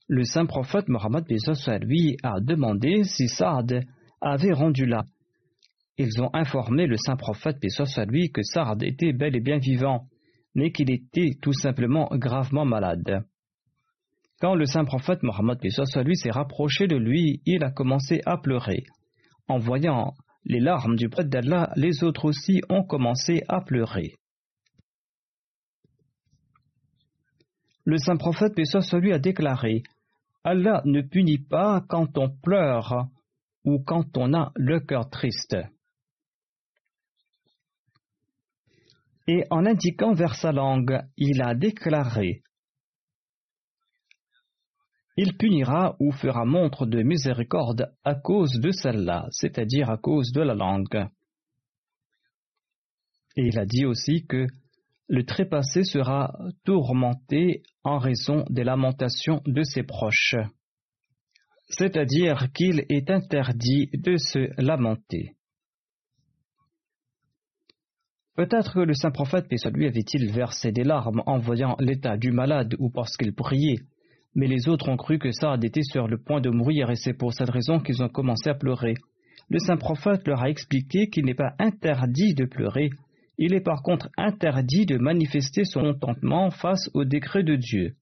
Le 0.06 0.22
saint 0.22 0.46
prophète 0.46 0.88
Mohammed 0.88 1.24
lui 1.82 2.16
a 2.22 2.38
demandé 2.38 3.02
si 3.02 3.26
Sa'd 3.26 3.84
avait 4.20 4.52
rendu 4.52 4.86
là. 4.86 5.02
Ils 5.98 6.22
ont 6.22 6.30
informé 6.32 6.86
le 6.86 6.96
saint 6.96 7.16
prophète 7.16 7.56
lui 8.06 8.30
que 8.30 8.44
Sa'd 8.44 8.84
était 8.84 9.12
bel 9.12 9.34
et 9.34 9.40
bien 9.40 9.58
vivant, 9.58 10.06
mais 10.54 10.70
qu'il 10.70 10.92
était 10.92 11.36
tout 11.42 11.52
simplement 11.52 12.08
gravement 12.12 12.64
malade. 12.64 13.24
Quand 14.40 14.54
le 14.54 14.66
saint 14.66 14.84
prophète 14.84 15.24
Mohammed 15.24 15.58
lui 15.60 16.16
s'est 16.16 16.30
rapproché 16.30 16.86
de 16.86 16.96
lui, 16.96 17.42
il 17.46 17.64
a 17.64 17.72
commencé 17.72 18.20
à 18.26 18.36
pleurer. 18.36 18.84
En 19.48 19.58
voyant 19.58 20.14
les 20.44 20.60
larmes 20.60 20.94
du 20.94 21.08
prêtre 21.08 21.30
d'Allah, 21.30 21.72
les 21.74 22.04
autres 22.04 22.26
aussi 22.26 22.60
ont 22.68 22.84
commencé 22.84 23.42
à 23.48 23.60
pleurer. 23.60 24.12
Le 27.84 27.98
saint 27.98 28.16
prophète 28.16 28.54
soit 28.64 28.98
lui 28.98 29.12
a 29.12 29.18
déclaré 29.18 29.82
Allah 30.42 30.82
ne 30.84 31.00
punit 31.00 31.38
pas 31.38 31.84
quand 31.88 32.18
on 32.18 32.28
pleure 32.28 33.08
ou 33.64 33.82
quand 33.82 34.16
on 34.18 34.34
a 34.34 34.52
le 34.56 34.80
cœur 34.80 35.08
triste. 35.08 35.56
Et 39.26 39.44
en 39.50 39.64
indiquant 39.64 40.12
vers 40.12 40.34
sa 40.34 40.52
langue, 40.52 41.00
il 41.16 41.40
a 41.40 41.54
déclaré 41.54 42.42
Il 45.16 45.36
punira 45.38 45.96
ou 45.98 46.12
fera 46.12 46.44
montre 46.44 46.84
de 46.84 47.02
miséricorde 47.02 47.94
à 48.04 48.14
cause 48.14 48.60
de 48.60 48.70
celle-là, 48.70 49.26
c'est-à-dire 49.30 49.88
à 49.88 49.96
cause 49.96 50.30
de 50.32 50.42
la 50.42 50.54
langue. 50.54 51.08
Et 53.36 53.46
il 53.46 53.58
a 53.58 53.64
dit 53.64 53.86
aussi 53.86 54.26
que 54.26 54.46
le 55.08 55.24
trépassé 55.24 55.84
sera 55.84 56.36
tourmenté 56.64 57.62
en 57.82 57.98
raison 57.98 58.44
des 58.48 58.64
lamentations 58.64 59.42
de 59.46 59.62
ses 59.62 59.82
proches. 59.82 60.36
C'est-à-dire 61.68 62.52
qu'il 62.52 62.84
est 62.88 63.10
interdit 63.10 63.90
de 63.92 64.16
se 64.16 64.60
lamenter. 64.60 65.32
Peut-être 68.36 68.74
que 68.74 68.80
le 68.80 68.94
saint 68.94 69.12
prophète, 69.12 69.48
paix 69.48 69.56
lui, 69.72 69.86
avait-il 69.86 70.32
versé 70.32 70.72
des 70.72 70.82
larmes 70.82 71.22
en 71.26 71.38
voyant 71.38 71.76
l'état 71.78 72.16
du 72.16 72.32
malade 72.32 72.74
ou 72.78 72.90
parce 72.90 73.16
qu'il 73.16 73.32
priait, 73.32 73.78
mais 74.34 74.48
les 74.48 74.68
autres 74.68 74.88
ont 74.88 74.96
cru 74.96 75.18
que 75.18 75.30
Saad 75.30 75.64
était 75.64 75.82
sur 75.82 76.08
le 76.08 76.18
point 76.18 76.40
de 76.40 76.50
mourir 76.50 76.90
et 76.90 76.96
c'est 76.96 77.14
pour 77.14 77.32
cette 77.32 77.50
raison 77.50 77.78
qu'ils 77.78 78.02
ont 78.02 78.08
commencé 78.08 78.50
à 78.50 78.54
pleurer. 78.54 78.94
Le 79.48 79.58
saint 79.60 79.76
prophète 79.76 80.26
leur 80.26 80.42
a 80.42 80.50
expliqué 80.50 81.08
qu'il 81.10 81.26
n'est 81.26 81.34
pas 81.34 81.54
interdit 81.60 82.34
de 82.34 82.44
pleurer, 82.44 82.90
il 83.38 83.54
est 83.54 83.60
par 83.60 83.82
contre 83.82 84.08
interdit 84.16 84.86
de 84.86 84.98
manifester 84.98 85.64
son 85.64 85.94
contentement 85.94 86.50
face 86.50 86.88
au 86.94 87.04
décret 87.04 87.42
de 87.42 87.56
Dieu. 87.56 87.96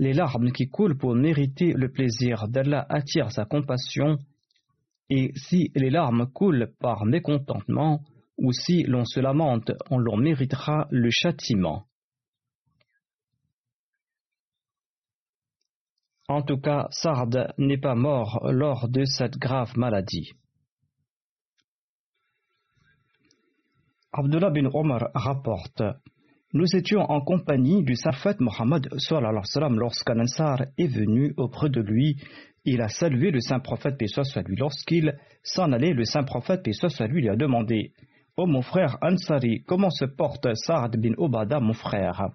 les 0.00 0.14
larmes 0.14 0.50
qui 0.50 0.68
coulent 0.68 0.96
pour 0.96 1.14
mériter 1.14 1.74
le 1.74 1.92
plaisir 1.92 2.48
d'Allah 2.48 2.86
attirent 2.88 3.30
sa 3.30 3.44
compassion, 3.44 4.18
et 5.10 5.32
si 5.36 5.70
les 5.74 5.90
larmes 5.90 6.26
coulent 6.32 6.72
par 6.80 7.04
mécontentement, 7.04 8.00
ou 8.38 8.50
si 8.52 8.82
l'on 8.84 9.04
se 9.04 9.20
lamente, 9.20 9.72
on 9.90 9.98
l'en 9.98 10.16
méritera 10.16 10.86
le 10.90 11.10
châtiment. 11.10 11.84
En 16.28 16.42
tout 16.42 16.58
cas, 16.58 16.86
Sard 16.90 17.52
n'est 17.58 17.76
pas 17.80 17.94
mort 17.94 18.40
lors 18.50 18.88
de 18.88 19.04
cette 19.04 19.36
grave 19.36 19.76
maladie. 19.76 20.30
Abdullah 24.12 24.50
bin 24.50 24.68
Omar 24.74 25.10
rapporte 25.14 25.82
Nous 26.52 26.66
étions 26.74 27.00
en 27.00 27.20
compagnie 27.20 27.84
du 27.84 27.94
Safat 27.94 28.34
Mohammed 28.40 28.88
lorsqu'un 28.90 30.18
Ansar 30.18 30.62
est 30.76 30.88
venu 30.88 31.32
auprès 31.36 31.68
de 31.68 31.80
lui. 31.80 32.16
Il 32.64 32.82
a 32.82 32.88
salué 32.88 33.30
le 33.30 33.40
saint 33.40 33.60
prophète, 33.60 33.96
paix 33.98 34.08
soit 34.08 34.42
lui. 34.42 34.56
Lorsqu'il 34.56 35.16
s'en 35.44 35.70
allait, 35.70 35.92
le 35.92 36.04
saint 36.04 36.24
prophète, 36.24 36.64
paix 36.64 36.72
soit 36.72 37.06
lui, 37.06 37.22
lui 37.22 37.28
a 37.28 37.36
demandé 37.36 37.92
oh, 38.36 38.46
mon 38.46 38.62
frère 38.62 38.98
Ansari, 39.00 39.62
comment 39.64 39.90
se 39.90 40.06
porte 40.06 40.48
Saad 40.54 40.96
bin 40.96 41.14
Obada, 41.16 41.60
mon 41.60 41.72
frère? 41.72 42.30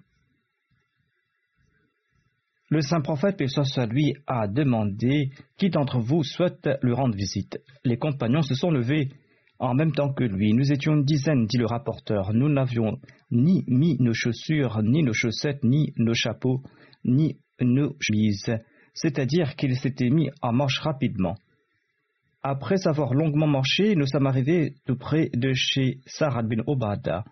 Le 2.70 2.80
saint 2.80 3.02
prophète, 3.02 3.36
paix 3.36 3.48
soit 3.48 3.84
lui, 3.84 4.14
a 4.26 4.48
demandé 4.48 5.28
qui 5.58 5.68
d'entre 5.68 5.98
vous 5.98 6.22
souhaite 6.22 6.70
lui 6.80 6.94
rendre 6.94 7.14
visite? 7.14 7.60
Les 7.84 7.98
compagnons 7.98 8.40
se 8.40 8.54
sont 8.54 8.70
levés 8.70 9.10
en 9.58 9.74
même 9.74 9.92
temps 9.92 10.12
que 10.12 10.24
lui. 10.24 10.52
Nous 10.52 10.72
étions 10.72 10.94
une 10.94 11.04
dizaine, 11.04 11.46
dit 11.46 11.58
le 11.58 11.66
rapporteur. 11.66 12.32
Nous 12.32 12.48
n'avions 12.48 12.98
ni 13.30 13.64
mis 13.66 13.96
nos 14.00 14.14
chaussures, 14.14 14.82
ni 14.82 15.02
nos 15.02 15.12
chaussettes, 15.12 15.64
ni 15.64 15.92
nos 15.96 16.14
chapeaux, 16.14 16.62
ni 17.04 17.38
nos 17.60 17.96
chemises. 18.00 18.52
C'est-à-dire 18.94 19.56
qu'il 19.56 19.76
s'était 19.76 20.10
mis 20.10 20.30
en 20.42 20.52
marche 20.52 20.78
rapidement. 20.80 21.36
Après 22.42 22.86
avoir 22.86 23.14
longuement 23.14 23.46
marché, 23.46 23.96
nous 23.96 24.06
sommes 24.06 24.26
arrivés 24.26 24.74
tout 24.86 24.96
près 24.96 25.30
de 25.34 25.52
chez 25.52 25.98
Sarah 26.06 26.42
bin 26.42 26.62
Obada. 26.66 27.24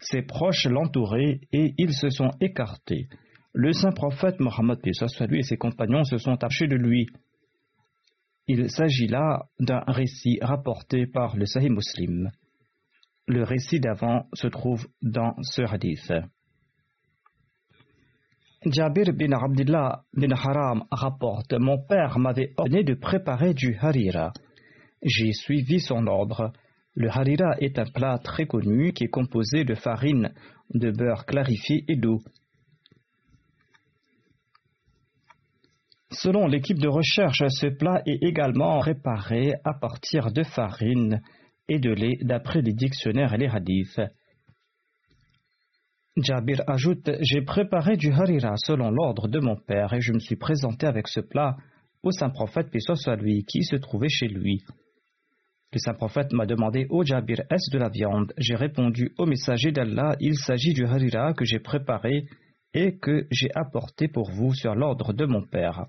Ses 0.00 0.22
proches 0.22 0.66
l'entouraient 0.66 1.40
et 1.52 1.74
ils 1.76 1.92
se 1.92 2.08
sont 2.08 2.30
écartés. 2.40 3.08
Le 3.52 3.72
saint 3.72 3.90
prophète 3.90 4.38
Mohammed 4.38 4.78
et 4.84 5.42
ses 5.42 5.56
compagnons 5.56 6.04
se 6.04 6.18
sont 6.18 6.34
approchés 6.34 6.68
de 6.68 6.76
lui. 6.76 7.08
Il 8.52 8.68
s'agit 8.68 9.06
là 9.06 9.44
d'un 9.60 9.84
récit 9.86 10.40
rapporté 10.42 11.06
par 11.06 11.36
le 11.36 11.46
Sahih 11.46 11.70
Muslim. 11.70 12.32
Le 13.28 13.44
récit 13.44 13.78
d'avant 13.78 14.26
se 14.32 14.48
trouve 14.48 14.88
dans 15.02 15.36
ce 15.42 15.62
hadith. 15.62 16.12
Jabir 18.66 19.12
bin 19.12 19.30
Abdullah 19.30 20.02
bin 20.14 20.32
Haram 20.32 20.82
rapporte 20.90 21.52
Mon 21.52 21.78
père 21.78 22.18
m'avait 22.18 22.52
ordonné 22.56 22.82
de 22.82 22.94
préparer 22.94 23.54
du 23.54 23.76
harira. 23.80 24.32
J'ai 25.00 25.32
suivi 25.32 25.78
son 25.78 26.08
ordre. 26.08 26.52
Le 26.96 27.08
harira 27.08 27.54
est 27.60 27.78
un 27.78 27.84
plat 27.84 28.18
très 28.18 28.46
connu 28.46 28.92
qui 28.92 29.04
est 29.04 29.10
composé 29.10 29.62
de 29.62 29.76
farine, 29.76 30.34
de 30.74 30.90
beurre 30.90 31.24
clarifié 31.24 31.84
et 31.86 31.94
d'eau. 31.94 32.18
Selon 36.12 36.48
l'équipe 36.48 36.78
de 36.78 36.88
recherche, 36.88 37.42
ce 37.48 37.66
plat 37.66 38.02
est 38.04 38.22
également 38.22 38.80
préparé 38.80 39.54
à 39.64 39.74
partir 39.74 40.32
de 40.32 40.42
farine 40.42 41.20
et 41.68 41.78
de 41.78 41.90
lait 41.90 42.18
d'après 42.22 42.62
les 42.62 42.72
dictionnaires 42.72 43.32
et 43.34 43.38
les 43.38 43.46
hadiths. 43.46 44.00
Jabir 46.16 46.62
ajoute 46.66 47.10
J'ai 47.20 47.42
préparé 47.42 47.96
du 47.96 48.10
harira 48.10 48.56
selon 48.56 48.90
l'ordre 48.90 49.28
de 49.28 49.38
mon 49.38 49.54
père 49.54 49.94
et 49.94 50.00
je 50.00 50.12
me 50.12 50.18
suis 50.18 50.34
présenté 50.34 50.86
avec 50.86 51.06
ce 51.06 51.20
plat 51.20 51.56
au 52.02 52.10
saint 52.10 52.30
prophète, 52.30 52.70
paix 52.70 52.80
soit 52.80 53.16
lui, 53.16 53.44
qui 53.44 53.62
se 53.62 53.76
trouvait 53.76 54.08
chez 54.08 54.26
lui. 54.26 54.64
Le 55.72 55.78
saint 55.78 55.94
prophète 55.94 56.32
m'a 56.32 56.46
demandé 56.46 56.86
Ô 56.90 57.04
Jabir, 57.04 57.42
est-ce 57.50 57.70
de 57.72 57.78
la 57.78 57.88
viande? 57.88 58.32
J'ai 58.36 58.56
répondu 58.56 59.12
Au 59.18 59.26
messager 59.26 59.70
d'Allah, 59.70 60.16
il 60.18 60.34
s'agit 60.34 60.72
du 60.72 60.84
harira 60.84 61.34
que 61.34 61.44
j'ai 61.44 61.60
préparé 61.60 62.26
et 62.74 62.98
que 62.98 63.26
j'ai 63.30 63.50
apporté 63.54 64.08
pour 64.08 64.30
vous 64.30 64.54
sur 64.54 64.74
l'ordre 64.74 65.12
de 65.12 65.26
mon 65.26 65.42
père. 65.42 65.86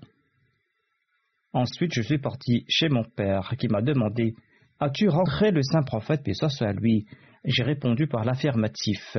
Ensuite, 1.52 1.92
je 1.94 2.02
suis 2.02 2.18
parti 2.18 2.64
chez 2.68 2.88
mon 2.88 3.04
père 3.04 3.54
qui 3.58 3.68
m'a 3.68 3.82
demandé 3.82 4.34
As-tu 4.80 5.08
rentré 5.08 5.52
le 5.52 5.62
saint 5.62 5.82
prophète, 5.82 6.22
puis 6.24 6.34
soit 6.34 6.50
à 6.62 6.72
lui? 6.72 7.06
J'ai 7.44 7.62
répondu 7.62 8.06
par 8.06 8.24
l'affirmatif. 8.24 9.16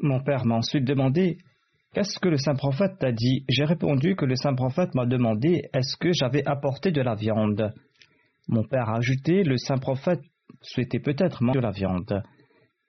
Mon 0.00 0.22
père 0.22 0.44
m'a 0.44 0.56
ensuite 0.56 0.84
demandé 0.84 1.38
Qu'est-ce 1.94 2.18
que 2.18 2.28
le 2.28 2.36
saint 2.36 2.54
prophète 2.54 2.98
t'a 2.98 3.12
dit? 3.12 3.44
J'ai 3.48 3.64
répondu 3.64 4.14
que 4.16 4.24
le 4.24 4.36
saint 4.36 4.54
prophète 4.54 4.94
m'a 4.94 5.06
demandé 5.06 5.62
Est-ce 5.72 5.96
que 5.96 6.10
j'avais 6.12 6.46
apporté 6.46 6.90
de 6.92 7.00
la 7.00 7.14
viande? 7.14 7.72
Mon 8.48 8.64
père 8.64 8.88
a 8.90 8.98
ajouté 8.98 9.42
Le 9.42 9.56
saint 9.56 9.78
prophète 9.78 10.20
souhaitait 10.60 10.98
peut-être 10.98 11.42
manger 11.42 11.58
de 11.58 11.64
la 11.64 11.70
viande. 11.70 12.22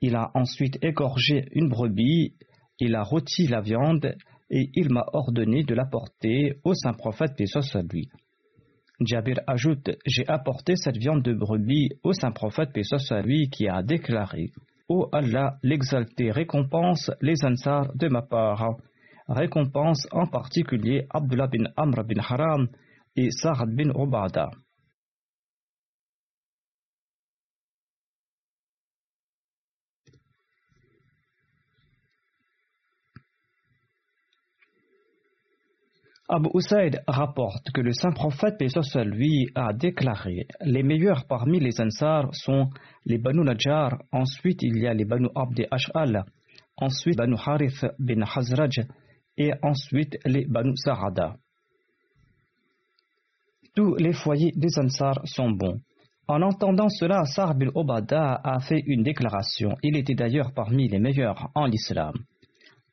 Il 0.01 0.15
a 0.15 0.31
ensuite 0.33 0.77
égorgé 0.83 1.45
une 1.53 1.69
brebis, 1.69 2.35
il 2.79 2.95
a 2.95 3.03
rôti 3.03 3.47
la 3.47 3.61
viande 3.61 4.15
et 4.49 4.69
il 4.73 4.91
m'a 4.91 5.05
ordonné 5.13 5.63
de 5.63 5.73
l'apporter 5.73 6.59
au 6.63 6.73
saint 6.73 6.93
prophète, 6.93 7.35
paix 7.37 7.45
soit 7.45 7.83
lui. 7.91 8.09
Jabir 9.01 9.39
ajoute 9.47 9.89
J'ai 10.05 10.27
apporté 10.27 10.75
cette 10.75 10.97
viande 10.97 11.23
de 11.23 11.33
brebis 11.33 11.89
au 12.03 12.13
saint 12.13 12.31
prophète, 12.31 12.71
paix 12.73 12.83
soit 12.83 13.21
lui, 13.21 13.49
qui 13.49 13.67
a 13.67 13.81
déclaré 13.81 14.51
Ô 14.87 15.09
Allah, 15.11 15.57
l'exalté 15.63 16.31
récompense 16.31 17.09
les 17.21 17.43
ansars 17.43 17.91
de 17.95 18.07
ma 18.07 18.21
part. 18.21 18.75
Récompense 19.27 20.07
en 20.11 20.27
particulier 20.27 21.07
Abdullah 21.09 21.47
bin 21.47 21.65
Amr 21.75 22.03
bin 22.03 22.21
Haram 22.21 22.67
et 23.15 23.31
Sa'ad 23.31 23.69
bin 23.75 23.89
Ubada. 23.89 24.51
Abu 36.27 36.49
Usaid 36.55 37.03
rapporte 37.07 37.69
que 37.71 37.81
le 37.81 37.91
saint 37.91 38.11
prophète, 38.11 38.55
lui, 39.05 39.47
a 39.53 39.73
déclaré 39.73 40.47
Les 40.61 40.81
meilleurs 40.81 41.25
parmi 41.27 41.59
les 41.59 41.79
Ansar 41.79 42.33
sont 42.33 42.69
les 43.05 43.19
Banu 43.19 43.43
Najjar, 43.43 44.01
ensuite 44.11 44.63
il 44.63 44.79
y 44.79 44.87
a 44.87 44.93
les 44.95 45.05
Banu 45.05 45.27
Abd 45.35 45.67
Ash'al, 45.69 46.25
ensuite 46.77 47.17
Banu 47.17 47.35
Harith 47.37 47.85
bin 47.99 48.23
Hazraj 48.23 48.87
et 49.37 49.51
ensuite 49.61 50.17
les 50.25 50.45
Banu 50.47 50.75
Sa'ada. 50.75 51.35
Tous 53.75 53.93
les 53.95 54.13
foyers 54.13 54.51
des 54.55 54.79
Ansar 54.79 55.21
sont 55.27 55.51
bons. 55.51 55.79
En 56.27 56.41
entendant 56.41 56.89
cela, 56.89 57.25
Sar 57.25 57.53
bin 57.53 57.69
Obada 57.75 58.41
a 58.43 58.59
fait 58.61 58.81
une 58.87 59.03
déclaration. 59.03 59.75
Il 59.83 59.95
était 59.95 60.15
d'ailleurs 60.15 60.53
parmi 60.55 60.87
les 60.87 60.97
meilleurs 60.97 61.51
en 61.53 61.65
l'islam. 61.65 62.13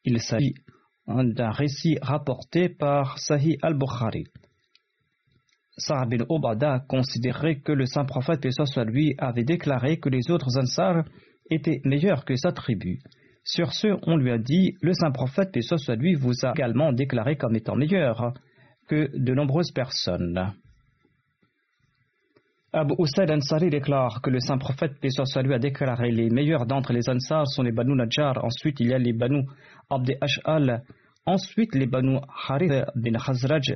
Il 0.04 0.20
s'agit 0.20 0.54
d'un 1.06 1.50
récit 1.50 1.98
rapporté 2.00 2.68
par 2.68 3.18
Sahih 3.18 3.58
al-Bukhari. 3.62 4.24
Sa'ad 5.78 6.08
bin 6.08 6.24
Obada 6.28 6.84
considérait 6.88 7.60
que 7.60 7.72
le 7.72 7.86
saint 7.86 8.04
prophète, 8.04 8.40
paix 8.40 8.50
soit 8.52 8.84
lui, 8.84 9.14
avait 9.18 9.44
déclaré 9.44 9.98
que 9.98 10.08
les 10.08 10.30
autres 10.30 10.58
Ansar 10.58 11.04
étaient 11.50 11.80
meilleurs 11.84 12.24
que 12.24 12.36
sa 12.36 12.52
tribu. 12.52 13.00
Sur 13.44 13.72
ce, 13.72 13.88
on 14.02 14.16
lui 14.16 14.30
a 14.30 14.38
dit 14.38 14.76
Le 14.82 14.92
saint 14.92 15.10
prophète, 15.10 15.50
paix 15.52 15.62
soit 15.62 15.96
lui, 15.96 16.14
vous 16.14 16.44
a 16.44 16.52
également 16.52 16.92
déclaré 16.92 17.36
comme 17.36 17.56
étant 17.56 17.74
meilleur 17.74 18.34
que 18.88 19.10
de 19.16 19.34
nombreuses 19.34 19.72
personnes. 19.72 20.52
Abu 22.74 22.94
Usaid 22.98 23.30
Ansari 23.30 23.68
déclare 23.68 24.22
que 24.22 24.30
le 24.30 24.40
saint 24.40 24.56
prophète, 24.56 24.98
paix 24.98 25.10
a 25.18 25.58
déclaré 25.58 26.10
Les 26.10 26.30
meilleurs 26.30 26.64
d'entre 26.64 26.94
les 26.94 27.06
Ansar 27.06 27.46
sont 27.46 27.62
les 27.62 27.70
Banu 27.70 27.94
Najjar, 27.94 28.42
ensuite 28.42 28.80
il 28.80 28.88
y 28.88 28.94
a 28.94 28.98
les 28.98 29.12
Banu 29.12 29.44
Abd 29.90 30.16
Ash'al, 30.22 30.82
ensuite 31.26 31.74
les 31.74 31.84
Banu 31.86 32.16
Harith 32.48 32.86
bin 32.96 33.12
Khazraj 33.18 33.74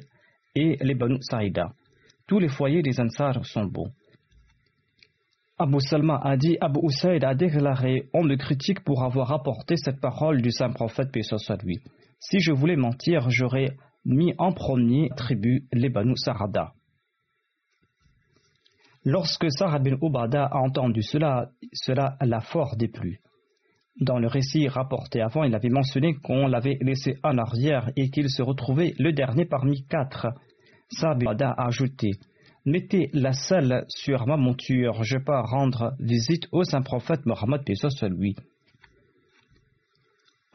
et 0.55 0.79
les 0.81 0.95
Banu 0.95 1.19
Saïda. 1.21 1.73
Tous 2.27 2.39
les 2.39 2.49
foyers 2.49 2.81
des 2.81 2.99
Ansar 2.99 3.45
sont 3.45 3.67
beaux. 3.67 3.89
Abu 5.59 5.79
Salma 5.81 6.19
a 6.25 6.39
dit 6.39 6.57
Abu 6.63 6.81
Usaid 6.83 7.23
a 7.23 7.35
déclaré 7.35 8.09
On 8.15 8.25
me 8.25 8.37
critique 8.37 8.83
pour 8.83 9.05
avoir 9.05 9.31
apporté 9.31 9.77
cette 9.77 10.01
parole 10.01 10.41
du 10.41 10.51
saint 10.51 10.71
prophète, 10.71 11.13
paix. 11.13 11.21
Si 12.19 12.41
je 12.41 12.53
voulais 12.53 12.77
mentir, 12.77 13.29
j'aurais 13.29 13.77
mis 14.07 14.33
en 14.39 14.53
premier 14.53 15.11
tribu 15.19 15.67
les 15.75 15.91
Banu 15.91 16.17
Sarada. 16.17 16.73
Lorsque 19.07 19.47
Sarah 19.53 19.79
bin 19.79 19.97
Ubada 20.03 20.47
a 20.47 20.59
entendu 20.59 21.01
cela, 21.01 21.53
cela 21.73 22.17
l'a 22.21 22.41
fort 22.41 22.75
déplu. 22.77 23.21
Dans 24.01 24.19
le 24.19 24.27
récit 24.27 24.67
rapporté 24.67 25.21
avant, 25.21 25.45
il 25.45 25.55
avait 25.55 25.69
mentionné 25.69 26.17
qu'on 26.17 26.49
l'avait 26.49 26.77
laissé 26.81 27.17
en 27.23 27.39
arrière 27.39 27.89
et 27.95 28.11
qu'il 28.11 28.29
se 28.29 28.43
retrouvait 28.43 28.95
le 28.99 29.13
dernier 29.13 29.45
parmi 29.45 29.87
quatre. 29.87 30.27
Sarah 30.91 31.15
bin 31.15 31.27
Ubada 31.27 31.53
a 31.53 31.69
ajouté 31.69 32.11
Mettez 32.65 33.11
la 33.13 33.33
selle 33.33 33.85
sur 33.87 34.27
ma 34.27 34.37
monture, 34.37 35.05
je 35.05 35.19
pars 35.19 35.51
rendre 35.51 35.95
visite 36.01 36.49
au 36.51 36.65
saint 36.65 36.83
prophète 36.83 37.25
Mohammed, 37.27 37.63
soit 37.77 38.09
lui. 38.09 38.35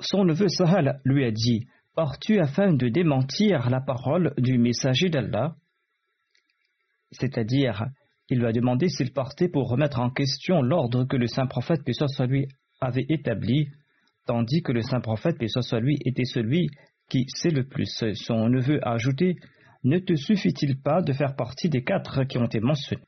Son 0.01 0.25
neveu 0.25 0.49
Sahel 0.49 0.99
lui 1.05 1.23
a 1.23 1.31
dit 1.31 1.67
pars-tu 1.95 2.41
afin 2.41 2.73
de 2.73 2.89
démentir 2.89 3.69
la 3.69 3.79
parole 3.79 4.33
du 4.37 4.57
messager 4.57 5.07
d'Allah? 5.07 5.55
C'est-à-dire, 7.11 7.85
il 8.31 8.39
lui 8.39 8.47
a 8.47 8.53
demandé 8.53 8.87
s'il 8.87 9.11
partait 9.11 9.49
pour 9.49 9.69
remettre 9.69 9.99
en 9.99 10.09
question 10.09 10.61
l'ordre 10.61 11.03
que 11.03 11.17
le 11.17 11.27
saint 11.27 11.47
prophète, 11.47 11.83
paix 11.83 11.91
soit 11.93 12.25
lui, 12.25 12.47
avait 12.79 13.05
établi, 13.09 13.67
tandis 14.25 14.63
que 14.63 14.71
le 14.71 14.81
saint 14.81 15.01
prophète, 15.01 15.37
paix 15.37 15.47
soit 15.49 15.79
lui, 15.81 15.97
était 16.05 16.25
celui 16.25 16.69
qui 17.09 17.25
sait 17.27 17.49
le 17.49 17.65
plus. 17.65 18.03
Son 18.13 18.47
neveu 18.47 18.79
a 18.87 18.93
ajouté 18.93 19.35
Ne 19.83 19.99
te 19.99 20.15
suffit-il 20.15 20.81
pas 20.81 21.01
de 21.01 21.11
faire 21.11 21.35
partie 21.35 21.69
des 21.69 21.83
quatre 21.83 22.23
qui 22.23 22.37
ont 22.37 22.45
été 22.45 22.61
mentionnés? 22.61 23.03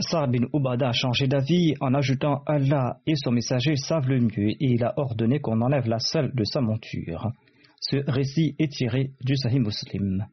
Sa'd 0.00 0.30
bin 0.30 0.46
Ubada 0.54 0.88
a 0.88 0.92
changé 0.92 1.26
d'avis 1.28 1.74
en 1.80 1.92
ajoutant 1.92 2.42
Allah 2.46 3.00
et 3.06 3.16
son 3.16 3.32
messager 3.32 3.76
savent 3.76 4.08
le 4.08 4.20
mieux 4.20 4.52
et 4.52 4.56
il 4.72 4.82
a 4.82 4.94
ordonné 4.96 5.40
qu'on 5.40 5.60
enlève 5.60 5.86
la 5.86 5.98
selle 5.98 6.30
de 6.34 6.44
sa 6.44 6.62
monture. 6.62 7.30
Ce 7.80 7.96
récit 8.10 8.56
est 8.58 8.72
tiré 8.72 9.10
du 9.20 9.36
Sahih 9.36 9.58
Muslim. 9.58 10.26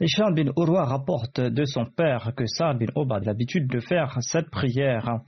Hisham 0.00 0.34
bin 0.34 0.50
Urwa 0.56 0.86
rapporte 0.86 1.40
de 1.40 1.64
son 1.64 1.84
père 1.84 2.32
que 2.36 2.46
Sa'd 2.46 2.78
bin 2.78 2.90
Ubad 2.96 3.22
a 3.22 3.26
l'habitude 3.26 3.68
de 3.68 3.78
faire 3.78 4.18
cette 4.22 4.50
prière. 4.50 5.20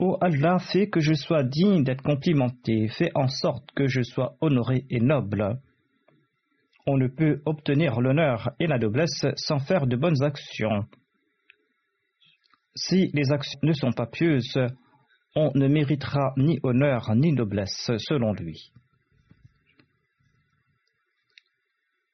Ô 0.00 0.18
Allah, 0.20 0.58
fais 0.58 0.88
que 0.88 0.98
je 0.98 1.14
sois 1.14 1.44
digne 1.44 1.84
d'être 1.84 2.02
complimenté, 2.02 2.88
fais 2.88 3.12
en 3.14 3.28
sorte 3.28 3.70
que 3.70 3.86
je 3.86 4.02
sois 4.02 4.34
honoré 4.40 4.84
et 4.90 4.98
noble. 4.98 5.60
On 6.88 6.96
ne 6.96 7.06
peut 7.06 7.40
obtenir 7.46 8.00
l'honneur 8.00 8.50
et 8.58 8.66
la 8.66 8.78
noblesse 8.78 9.26
sans 9.36 9.60
faire 9.60 9.86
de 9.86 9.94
bonnes 9.94 10.24
actions. 10.24 10.86
Si 12.74 13.12
les 13.14 13.30
actions 13.30 13.60
ne 13.62 13.72
sont 13.72 13.92
pas 13.92 14.06
pieuses, 14.06 14.58
on 15.36 15.52
ne 15.54 15.68
méritera 15.68 16.32
ni 16.36 16.58
honneur 16.64 17.14
ni 17.14 17.32
noblesse 17.32 17.92
selon 18.08 18.32
lui. 18.32 18.72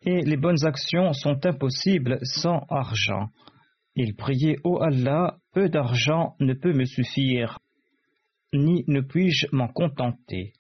Et 0.07 0.23
les 0.23 0.37
bonnes 0.37 0.65
actions 0.65 1.13
sont 1.13 1.45
impossibles 1.45 2.19
sans 2.23 2.65
argent. 2.71 3.29
Il 3.97 4.15
priait 4.15 4.57
Ô 4.63 4.81
Allah, 4.81 5.39
peu 5.53 5.69
d'argent 5.69 6.37
ne 6.39 6.55
peut 6.55 6.73
me 6.73 6.85
suffire, 6.85 7.59
ni 8.53 8.85
ne 8.87 9.01
puis-je 9.01 9.49
m'en 9.51 9.69
contenter. 9.69 10.53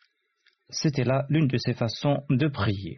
C'était 0.68 1.05
là 1.05 1.26
l'une 1.28 1.47
de 1.47 1.59
ses 1.59 1.74
façons 1.74 2.24
de 2.28 2.49
prier. 2.49 2.97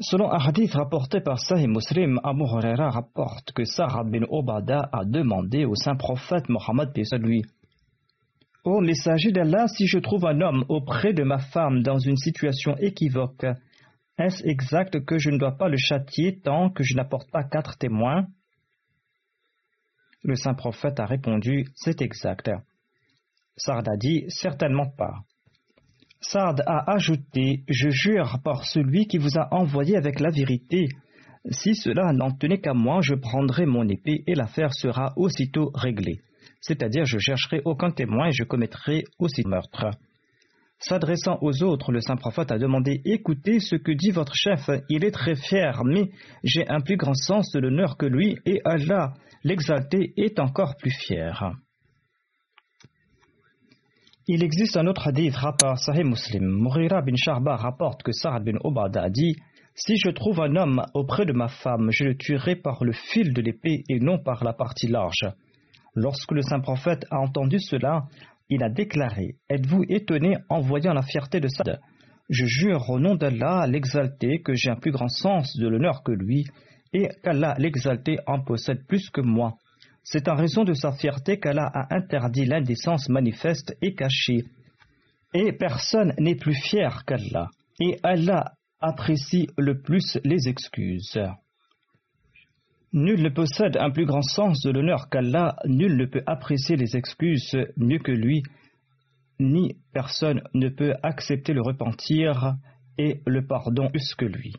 Selon 0.00 0.30
un 0.30 0.38
hadith 0.38 0.74
rapporté 0.74 1.20
par 1.20 1.38
Sahih 1.38 1.68
Muslim, 1.68 2.20
Abu 2.22 2.42
Huraira 2.42 2.90
rapporte 2.90 3.52
que 3.52 3.64
Sarah 3.64 4.04
bin 4.04 4.24
Obada 4.28 4.90
a 4.92 5.04
demandé 5.04 5.64
au 5.64 5.74
saint 5.74 5.96
prophète 5.96 6.48
Mohammed 6.48 6.90
lui 7.22 7.44
Ô 8.66 8.80
messager 8.80 9.30
d'Allah, 9.30 9.68
si 9.68 9.86
je 9.86 10.00
trouve 10.00 10.26
un 10.26 10.40
homme 10.40 10.64
auprès 10.68 11.12
de 11.12 11.22
ma 11.22 11.38
femme 11.38 11.84
dans 11.84 12.00
une 12.00 12.16
situation 12.16 12.76
équivoque, 12.78 13.46
est-ce 14.18 14.44
exact 14.44 15.04
que 15.04 15.18
je 15.18 15.30
ne 15.30 15.38
dois 15.38 15.56
pas 15.56 15.68
le 15.68 15.76
châtier 15.76 16.40
tant 16.40 16.70
que 16.70 16.82
je 16.82 16.96
n'apporte 16.96 17.30
pas 17.30 17.44
quatre 17.44 17.78
témoins? 17.78 18.26
Le 20.24 20.34
saint 20.34 20.54
prophète 20.54 20.98
a 20.98 21.06
répondu 21.06 21.68
C'est 21.76 22.02
exact. 22.02 22.50
Sarah 23.56 23.84
a 23.86 23.96
dit 23.96 24.24
Certainement 24.30 24.90
pas. 24.98 25.20
Sard 26.20 26.56
a 26.66 26.90
ajouté 26.90 27.62
Je 27.68 27.88
jure 27.90 28.40
par 28.42 28.64
celui 28.64 29.06
qui 29.06 29.18
vous 29.18 29.38
a 29.38 29.46
envoyé 29.54 29.96
avec 29.96 30.18
la 30.18 30.30
vérité. 30.30 30.88
Si 31.52 31.76
cela 31.76 32.12
n'en 32.12 32.32
tenait 32.32 32.58
qu'à 32.58 32.74
moi, 32.74 32.98
je 33.00 33.14
prendrai 33.14 33.64
mon 33.64 33.88
épée 33.88 34.24
et 34.26 34.34
l'affaire 34.34 34.74
sera 34.74 35.12
aussitôt 35.14 35.70
réglée. 35.72 36.20
C'est-à-dire, 36.60 37.04
je 37.04 37.18
chercherai 37.18 37.62
aucun 37.64 37.90
témoin 37.90 38.28
et 38.28 38.32
je 38.32 38.44
commettrai 38.44 39.04
aussi 39.18 39.42
meurtre. 39.46 39.90
S'adressant 40.78 41.38
aux 41.40 41.62
autres, 41.62 41.90
le 41.90 42.00
saint 42.00 42.16
prophète 42.16 42.52
a 42.52 42.58
demandé 42.58 43.00
Écoutez 43.04 43.60
ce 43.60 43.76
que 43.76 43.92
dit 43.92 44.10
votre 44.10 44.34
chef, 44.34 44.68
il 44.90 45.04
est 45.04 45.10
très 45.10 45.34
fier, 45.34 45.82
mais 45.84 46.10
j'ai 46.44 46.68
un 46.68 46.80
plus 46.80 46.96
grand 46.96 47.14
sens 47.14 47.50
de 47.52 47.60
l'honneur 47.60 47.96
que 47.96 48.06
lui, 48.06 48.36
et 48.44 48.60
Allah, 48.64 49.14
l'exalté, 49.42 50.12
est 50.16 50.38
encore 50.38 50.76
plus 50.76 50.90
fier. 50.90 51.50
Il 54.28 54.42
existe 54.42 54.76
un 54.76 54.86
autre 54.86 55.06
hadith 55.06 55.36
rapport 55.36 55.78
Sahih 55.78 56.02
Muslim. 56.02 56.44
Mourira 56.44 57.00
bin 57.00 57.14
Sharba 57.16 57.56
rapporte 57.56 58.02
que 58.02 58.10
Sa'ad 58.12 58.44
bin 58.44 58.58
Obada 58.64 59.04
a 59.04 59.08
dit 59.08 59.36
Si 59.76 59.96
je 59.96 60.10
trouve 60.10 60.40
un 60.40 60.56
homme 60.56 60.82
auprès 60.94 61.24
de 61.24 61.32
ma 61.32 61.46
femme, 61.46 61.90
je 61.90 62.04
le 62.04 62.16
tuerai 62.16 62.56
par 62.56 62.84
le 62.84 62.92
fil 62.92 63.32
de 63.32 63.40
l'épée 63.40 63.84
et 63.88 64.00
non 64.00 64.18
par 64.18 64.42
la 64.42 64.52
partie 64.52 64.88
large. 64.88 65.30
Lorsque 65.96 66.32
le 66.32 66.42
saint 66.42 66.60
prophète 66.60 67.06
a 67.10 67.18
entendu 67.18 67.58
cela, 67.58 68.04
il 68.50 68.62
a 68.62 68.68
déclaré 68.68 69.36
Êtes-vous 69.48 69.84
étonné 69.88 70.36
en 70.50 70.60
voyant 70.60 70.92
la 70.92 71.00
fierté 71.00 71.40
de 71.40 71.48
Sa'ad 71.48 71.80
Je 72.28 72.44
jure 72.44 72.90
au 72.90 73.00
nom 73.00 73.14
d'Allah 73.14 73.66
l'exalté 73.66 74.42
que 74.42 74.52
j'ai 74.54 74.70
un 74.70 74.76
plus 74.76 74.92
grand 74.92 75.08
sens 75.08 75.56
de 75.56 75.66
l'honneur 75.66 76.02
que 76.02 76.12
lui 76.12 76.44
et 76.92 77.08
qu'Allah 77.24 77.54
l'exalté 77.58 78.18
en 78.26 78.42
possède 78.42 78.86
plus 78.86 79.08
que 79.08 79.22
moi. 79.22 79.54
C'est 80.04 80.28
en 80.28 80.36
raison 80.36 80.64
de 80.64 80.74
sa 80.74 80.92
fierté 80.92 81.40
qu'Allah 81.40 81.70
a 81.72 81.94
interdit 81.96 82.44
l'indécence 82.44 83.08
manifeste 83.08 83.74
et 83.80 83.94
cachée. 83.94 84.44
Et 85.32 85.52
personne 85.52 86.12
n'est 86.18 86.36
plus 86.36 86.54
fier 86.54 87.04
qu'Allah. 87.06 87.48
Et 87.80 87.98
Allah 88.02 88.52
apprécie 88.80 89.48
le 89.56 89.80
plus 89.80 90.18
les 90.24 90.46
excuses. 90.48 91.18
Nul 92.92 93.22
ne 93.22 93.28
possède 93.28 93.76
un 93.76 93.90
plus 93.90 94.06
grand 94.06 94.22
sens 94.22 94.62
de 94.62 94.70
l'honneur 94.70 95.08
qu'Allah, 95.10 95.56
nul 95.66 95.96
ne 95.96 96.06
peut 96.06 96.22
apprécier 96.26 96.76
les 96.76 96.96
excuses 96.96 97.56
mieux 97.76 97.98
que 97.98 98.12
lui, 98.12 98.42
ni 99.38 99.76
personne 99.92 100.42
ne 100.54 100.68
peut 100.68 100.94
accepter 101.02 101.52
le 101.52 101.62
repentir 101.62 102.56
et 102.98 103.20
le 103.26 103.46
pardon 103.46 103.90
plus 103.90 104.14
que 104.14 104.24
lui. 104.24 104.54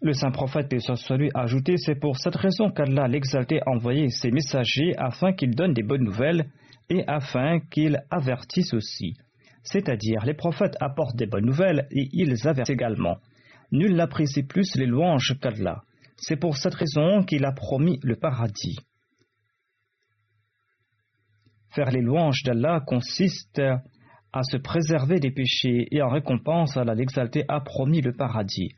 Le 0.00 0.14
saint 0.14 0.32
prophète, 0.32 0.72
et 0.72 0.80
soit 0.80 1.16
lui, 1.16 1.30
ajouté 1.34 1.76
C'est 1.76 1.94
pour 1.94 2.18
cette 2.18 2.34
raison 2.34 2.70
qu'Allah 2.70 3.06
l'exalté 3.06 3.60
a 3.60 3.70
envoyé 3.70 4.08
ses 4.08 4.32
messagers 4.32 4.96
afin 4.96 5.32
qu'ils 5.32 5.54
donnent 5.54 5.74
des 5.74 5.84
bonnes 5.84 6.02
nouvelles 6.02 6.50
et 6.90 7.04
afin 7.06 7.60
qu'ils 7.60 8.02
avertissent 8.10 8.74
aussi. 8.74 9.14
C'est-à-dire, 9.62 10.24
les 10.24 10.34
prophètes 10.34 10.76
apportent 10.80 11.16
des 11.16 11.26
bonnes 11.26 11.46
nouvelles 11.46 11.86
et 11.92 12.08
ils 12.12 12.48
avertissent 12.48 12.74
également. 12.74 13.18
Nul 13.72 13.96
n'apprécie 13.96 14.42
plus 14.42 14.76
les 14.76 14.86
louanges 14.86 15.38
qu'Allah. 15.40 15.82
C'est 16.16 16.36
pour 16.36 16.56
cette 16.56 16.74
raison 16.74 17.24
qu'il 17.24 17.44
a 17.44 17.52
promis 17.52 17.98
le 18.02 18.16
paradis. 18.16 18.78
Faire 21.70 21.90
les 21.90 22.02
louanges 22.02 22.42
d'Allah 22.44 22.80
consiste 22.86 23.60
à 24.32 24.42
se 24.42 24.58
préserver 24.58 25.20
des 25.20 25.30
péchés 25.30 25.88
et 25.90 26.02
en 26.02 26.10
récompense, 26.10 26.76
Allah 26.76 26.94
l'exalté 26.94 27.44
a 27.48 27.60
promis 27.60 28.02
le 28.02 28.12
paradis. 28.12 28.72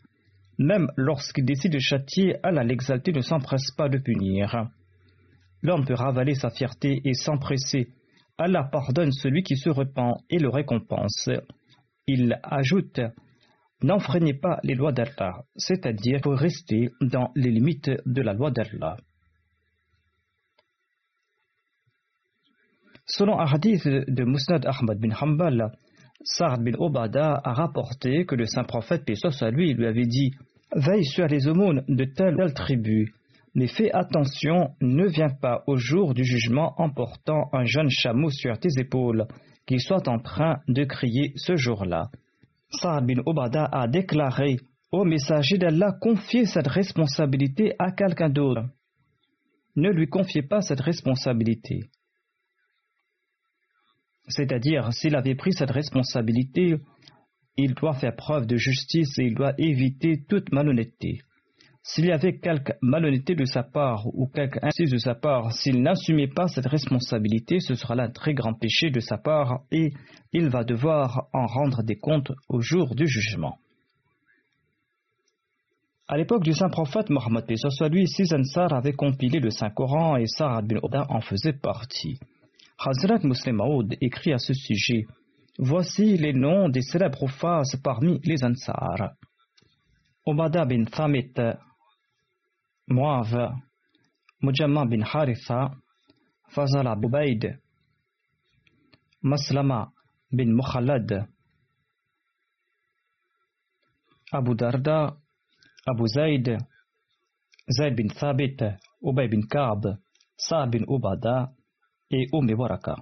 Même 0.58 0.88
lorsqu'il 0.96 1.44
décide 1.44 1.72
de 1.72 1.80
châtier, 1.80 2.36
Allah 2.44 2.62
l'exalté 2.62 3.12
ne 3.12 3.20
s'empresse 3.20 3.72
pas 3.72 3.88
de 3.88 3.98
punir. 3.98 4.68
L'homme 5.62 5.84
peut 5.84 5.94
ravaler 5.94 6.34
sa 6.34 6.50
fierté 6.50 7.00
et 7.04 7.14
s'empresser. 7.14 7.88
Allah 8.38 8.68
pardonne 8.70 9.12
celui 9.12 9.42
qui 9.42 9.56
se 9.56 9.70
repent 9.70 10.18
et 10.30 10.38
le 10.38 10.48
récompense. 10.48 11.30
Il 12.06 12.38
ajoute 12.42 13.00
N'enfreignez 13.84 14.32
pas 14.32 14.60
les 14.62 14.74
lois 14.74 14.92
d'Allah, 14.92 15.44
c'est-à-dire 15.56 16.22
pour 16.22 16.38
rester 16.38 16.88
dans 17.02 17.30
les 17.36 17.50
limites 17.50 17.90
de 18.06 18.22
la 18.22 18.32
loi 18.32 18.50
d'Allah. 18.50 18.96
Selon 23.04 23.38
un 23.38 23.44
hadith 23.44 23.86
de 23.86 24.24
Musnad 24.24 24.64
Ahmad 24.64 24.98
bin 24.98 25.10
Hanbal, 25.20 25.70
Sa'd 26.22 26.64
bin 26.64 26.72
Obada 26.78 27.38
a 27.44 27.52
rapporté 27.52 28.24
que 28.24 28.34
le 28.34 28.46
saint 28.46 28.64
prophète, 28.64 29.04
paix 29.04 29.16
soit 29.16 29.50
lui, 29.50 29.74
lui 29.74 29.86
avait 29.86 30.06
dit 30.06 30.30
Veille 30.74 31.04
sur 31.04 31.26
les 31.26 31.46
aumônes 31.46 31.84
de 31.86 32.04
telle 32.06 32.36
telle 32.36 32.54
tribu, 32.54 33.12
mais 33.54 33.66
fais 33.66 33.92
attention, 33.92 34.70
ne 34.80 35.06
viens 35.06 35.28
pas 35.28 35.62
au 35.66 35.76
jour 35.76 36.14
du 36.14 36.24
jugement 36.24 36.72
en 36.78 36.88
portant 36.88 37.50
un 37.52 37.66
jeune 37.66 37.90
chameau 37.90 38.30
sur 38.30 38.58
tes 38.58 38.80
épaules, 38.80 39.26
qu'il 39.66 39.80
soit 39.80 40.08
en 40.08 40.20
train 40.20 40.60
de 40.68 40.84
crier 40.84 41.34
ce 41.36 41.54
jour-là. 41.54 42.08
Sa'd 42.80 43.06
bin 43.06 43.22
Obada 43.26 43.68
a 43.70 43.88
déclaré 43.88 44.56
Ô 44.90 45.04
messager 45.04 45.58
d'Allah, 45.58 45.96
confiez 46.00 46.46
cette 46.46 46.68
responsabilité 46.68 47.74
à 47.80 47.90
quelqu'un 47.90 48.28
d'autre. 48.28 48.62
Ne 49.74 49.90
lui 49.90 50.08
confiez 50.08 50.42
pas 50.42 50.60
cette 50.60 50.80
responsabilité. 50.80 51.80
C'est-à-dire, 54.28 54.92
s'il 54.92 55.16
avait 55.16 55.34
pris 55.34 55.52
cette 55.52 55.72
responsabilité, 55.72 56.76
il 57.56 57.74
doit 57.74 57.94
faire 57.94 58.14
preuve 58.14 58.46
de 58.46 58.56
justice 58.56 59.18
et 59.18 59.24
il 59.24 59.34
doit 59.34 59.54
éviter 59.58 60.24
toute 60.28 60.52
malhonnêteté. 60.52 61.22
S'il 61.86 62.06
y 62.06 62.12
avait 62.12 62.38
quelque 62.38 62.72
malhonnêteté 62.80 63.34
de 63.34 63.44
sa 63.44 63.62
part 63.62 64.06
ou 64.06 64.26
quelque 64.26 64.58
injustice 64.62 64.90
de 64.90 64.96
sa 64.96 65.14
part, 65.14 65.52
s'il 65.52 65.82
n'assumait 65.82 66.28
pas 66.28 66.48
cette 66.48 66.66
responsabilité, 66.66 67.60
ce 67.60 67.74
sera 67.74 67.94
là 67.94 68.04
un 68.04 68.10
très 68.10 68.32
grand 68.32 68.54
péché 68.54 68.90
de 68.90 69.00
sa 69.00 69.18
part 69.18 69.60
et 69.70 69.92
il 70.32 70.48
va 70.48 70.64
devoir 70.64 71.28
en 71.34 71.44
rendre 71.44 71.82
des 71.82 71.96
comptes 71.96 72.32
au 72.48 72.62
jour 72.62 72.94
du 72.94 73.06
jugement. 73.06 73.58
À 76.08 76.16
l'époque 76.16 76.42
du 76.42 76.54
saint 76.54 76.70
prophète 76.70 77.10
Mohammed 77.10 77.44
soit 77.54 77.88
lui, 77.90 78.08
six 78.08 78.32
Ansar 78.32 78.72
avaient 78.72 78.94
compilé 78.94 79.38
le 79.38 79.50
Saint-Coran 79.50 80.16
et 80.16 80.26
Sarah 80.26 80.62
bin 80.62 80.78
Oda 80.82 81.04
en 81.10 81.20
faisait 81.20 81.52
partie. 81.52 82.18
Hazrat 82.78 83.20
Muslim 83.24 83.56
Maud 83.56 83.94
écrit 84.00 84.32
à 84.32 84.38
ce 84.38 84.54
sujet 84.54 85.04
Voici 85.58 86.16
les 86.16 86.32
noms 86.32 86.70
des 86.70 86.82
célèbres 86.82 87.28
phases 87.28 87.76
parmi 87.84 88.20
les 88.24 88.42
Ansar. 88.42 89.12
Obada 90.26 90.64
bin 90.64 90.84
Thamit, 90.84 91.34
Muav, 92.88 93.58
Mujamma 94.42 94.84
bin 94.86 95.02
Haritha, 95.02 95.74
Fazala 96.54 96.94
Bubaid, 96.96 97.58
Maslama 99.22 99.92
bin 100.30 100.52
Mukhalad, 100.54 101.26
Abu 104.32 104.54
Darda, 104.54 105.16
Abu 105.86 106.06
Zaid, 106.06 106.58
Zaid 107.70 107.96
bin 107.96 108.08
Thabit, 108.08 108.62
Ubay 109.02 109.28
bin 109.28 109.42
Ka'b, 109.48 109.96
Sa 110.36 110.66
bin 110.66 110.84
Ubada 110.88 111.52
et 112.10 112.26
Umm 112.32 112.54
Baraka. 112.54 112.96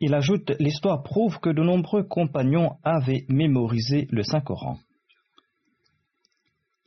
Il 0.00 0.14
ajoute 0.14 0.52
L'histoire 0.60 1.02
prouve 1.02 1.40
que 1.40 1.50
de 1.50 1.62
nombreux 1.62 2.04
compagnons 2.04 2.78
avaient 2.82 3.24
mémorisé 3.28 4.06
le 4.10 4.22
Saint-Coran. 4.22 4.78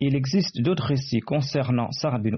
Il 0.01 0.15
existe 0.15 0.61
d'autres 0.61 0.87
récits 0.87 1.19
concernant 1.19 1.91
Sa'd 1.91 2.23
bin 2.23 2.37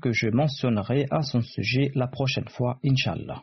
que 0.00 0.12
je 0.12 0.28
mentionnerai 0.28 1.06
à 1.10 1.22
son 1.22 1.40
sujet 1.40 1.90
la 1.96 2.06
prochaine 2.06 2.48
fois, 2.48 2.78
Inch'Allah. 2.84 3.42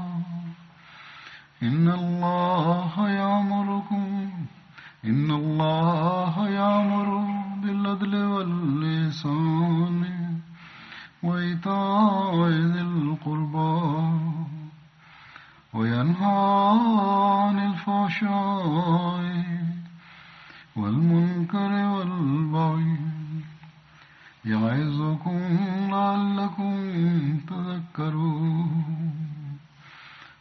إن 1.63 1.87
الله 1.87 3.09
يأمركم 3.09 4.29
إن 5.05 5.31
الله 5.31 6.49
يأمر 6.49 7.07
بالعدل 7.61 8.15
واللسان 8.15 10.01
وإيتاء 11.23 12.47
ذي 12.49 12.81
القربى 12.81 13.81
وينهى 15.73 16.79
عن 17.45 17.59
الفحشاء 17.69 19.21
والمنكر 20.75 21.71
والبغي 21.93 22.97
يعظكم 24.45 25.39
لعلكم 25.91 26.73
تذكرون. 27.49 29.20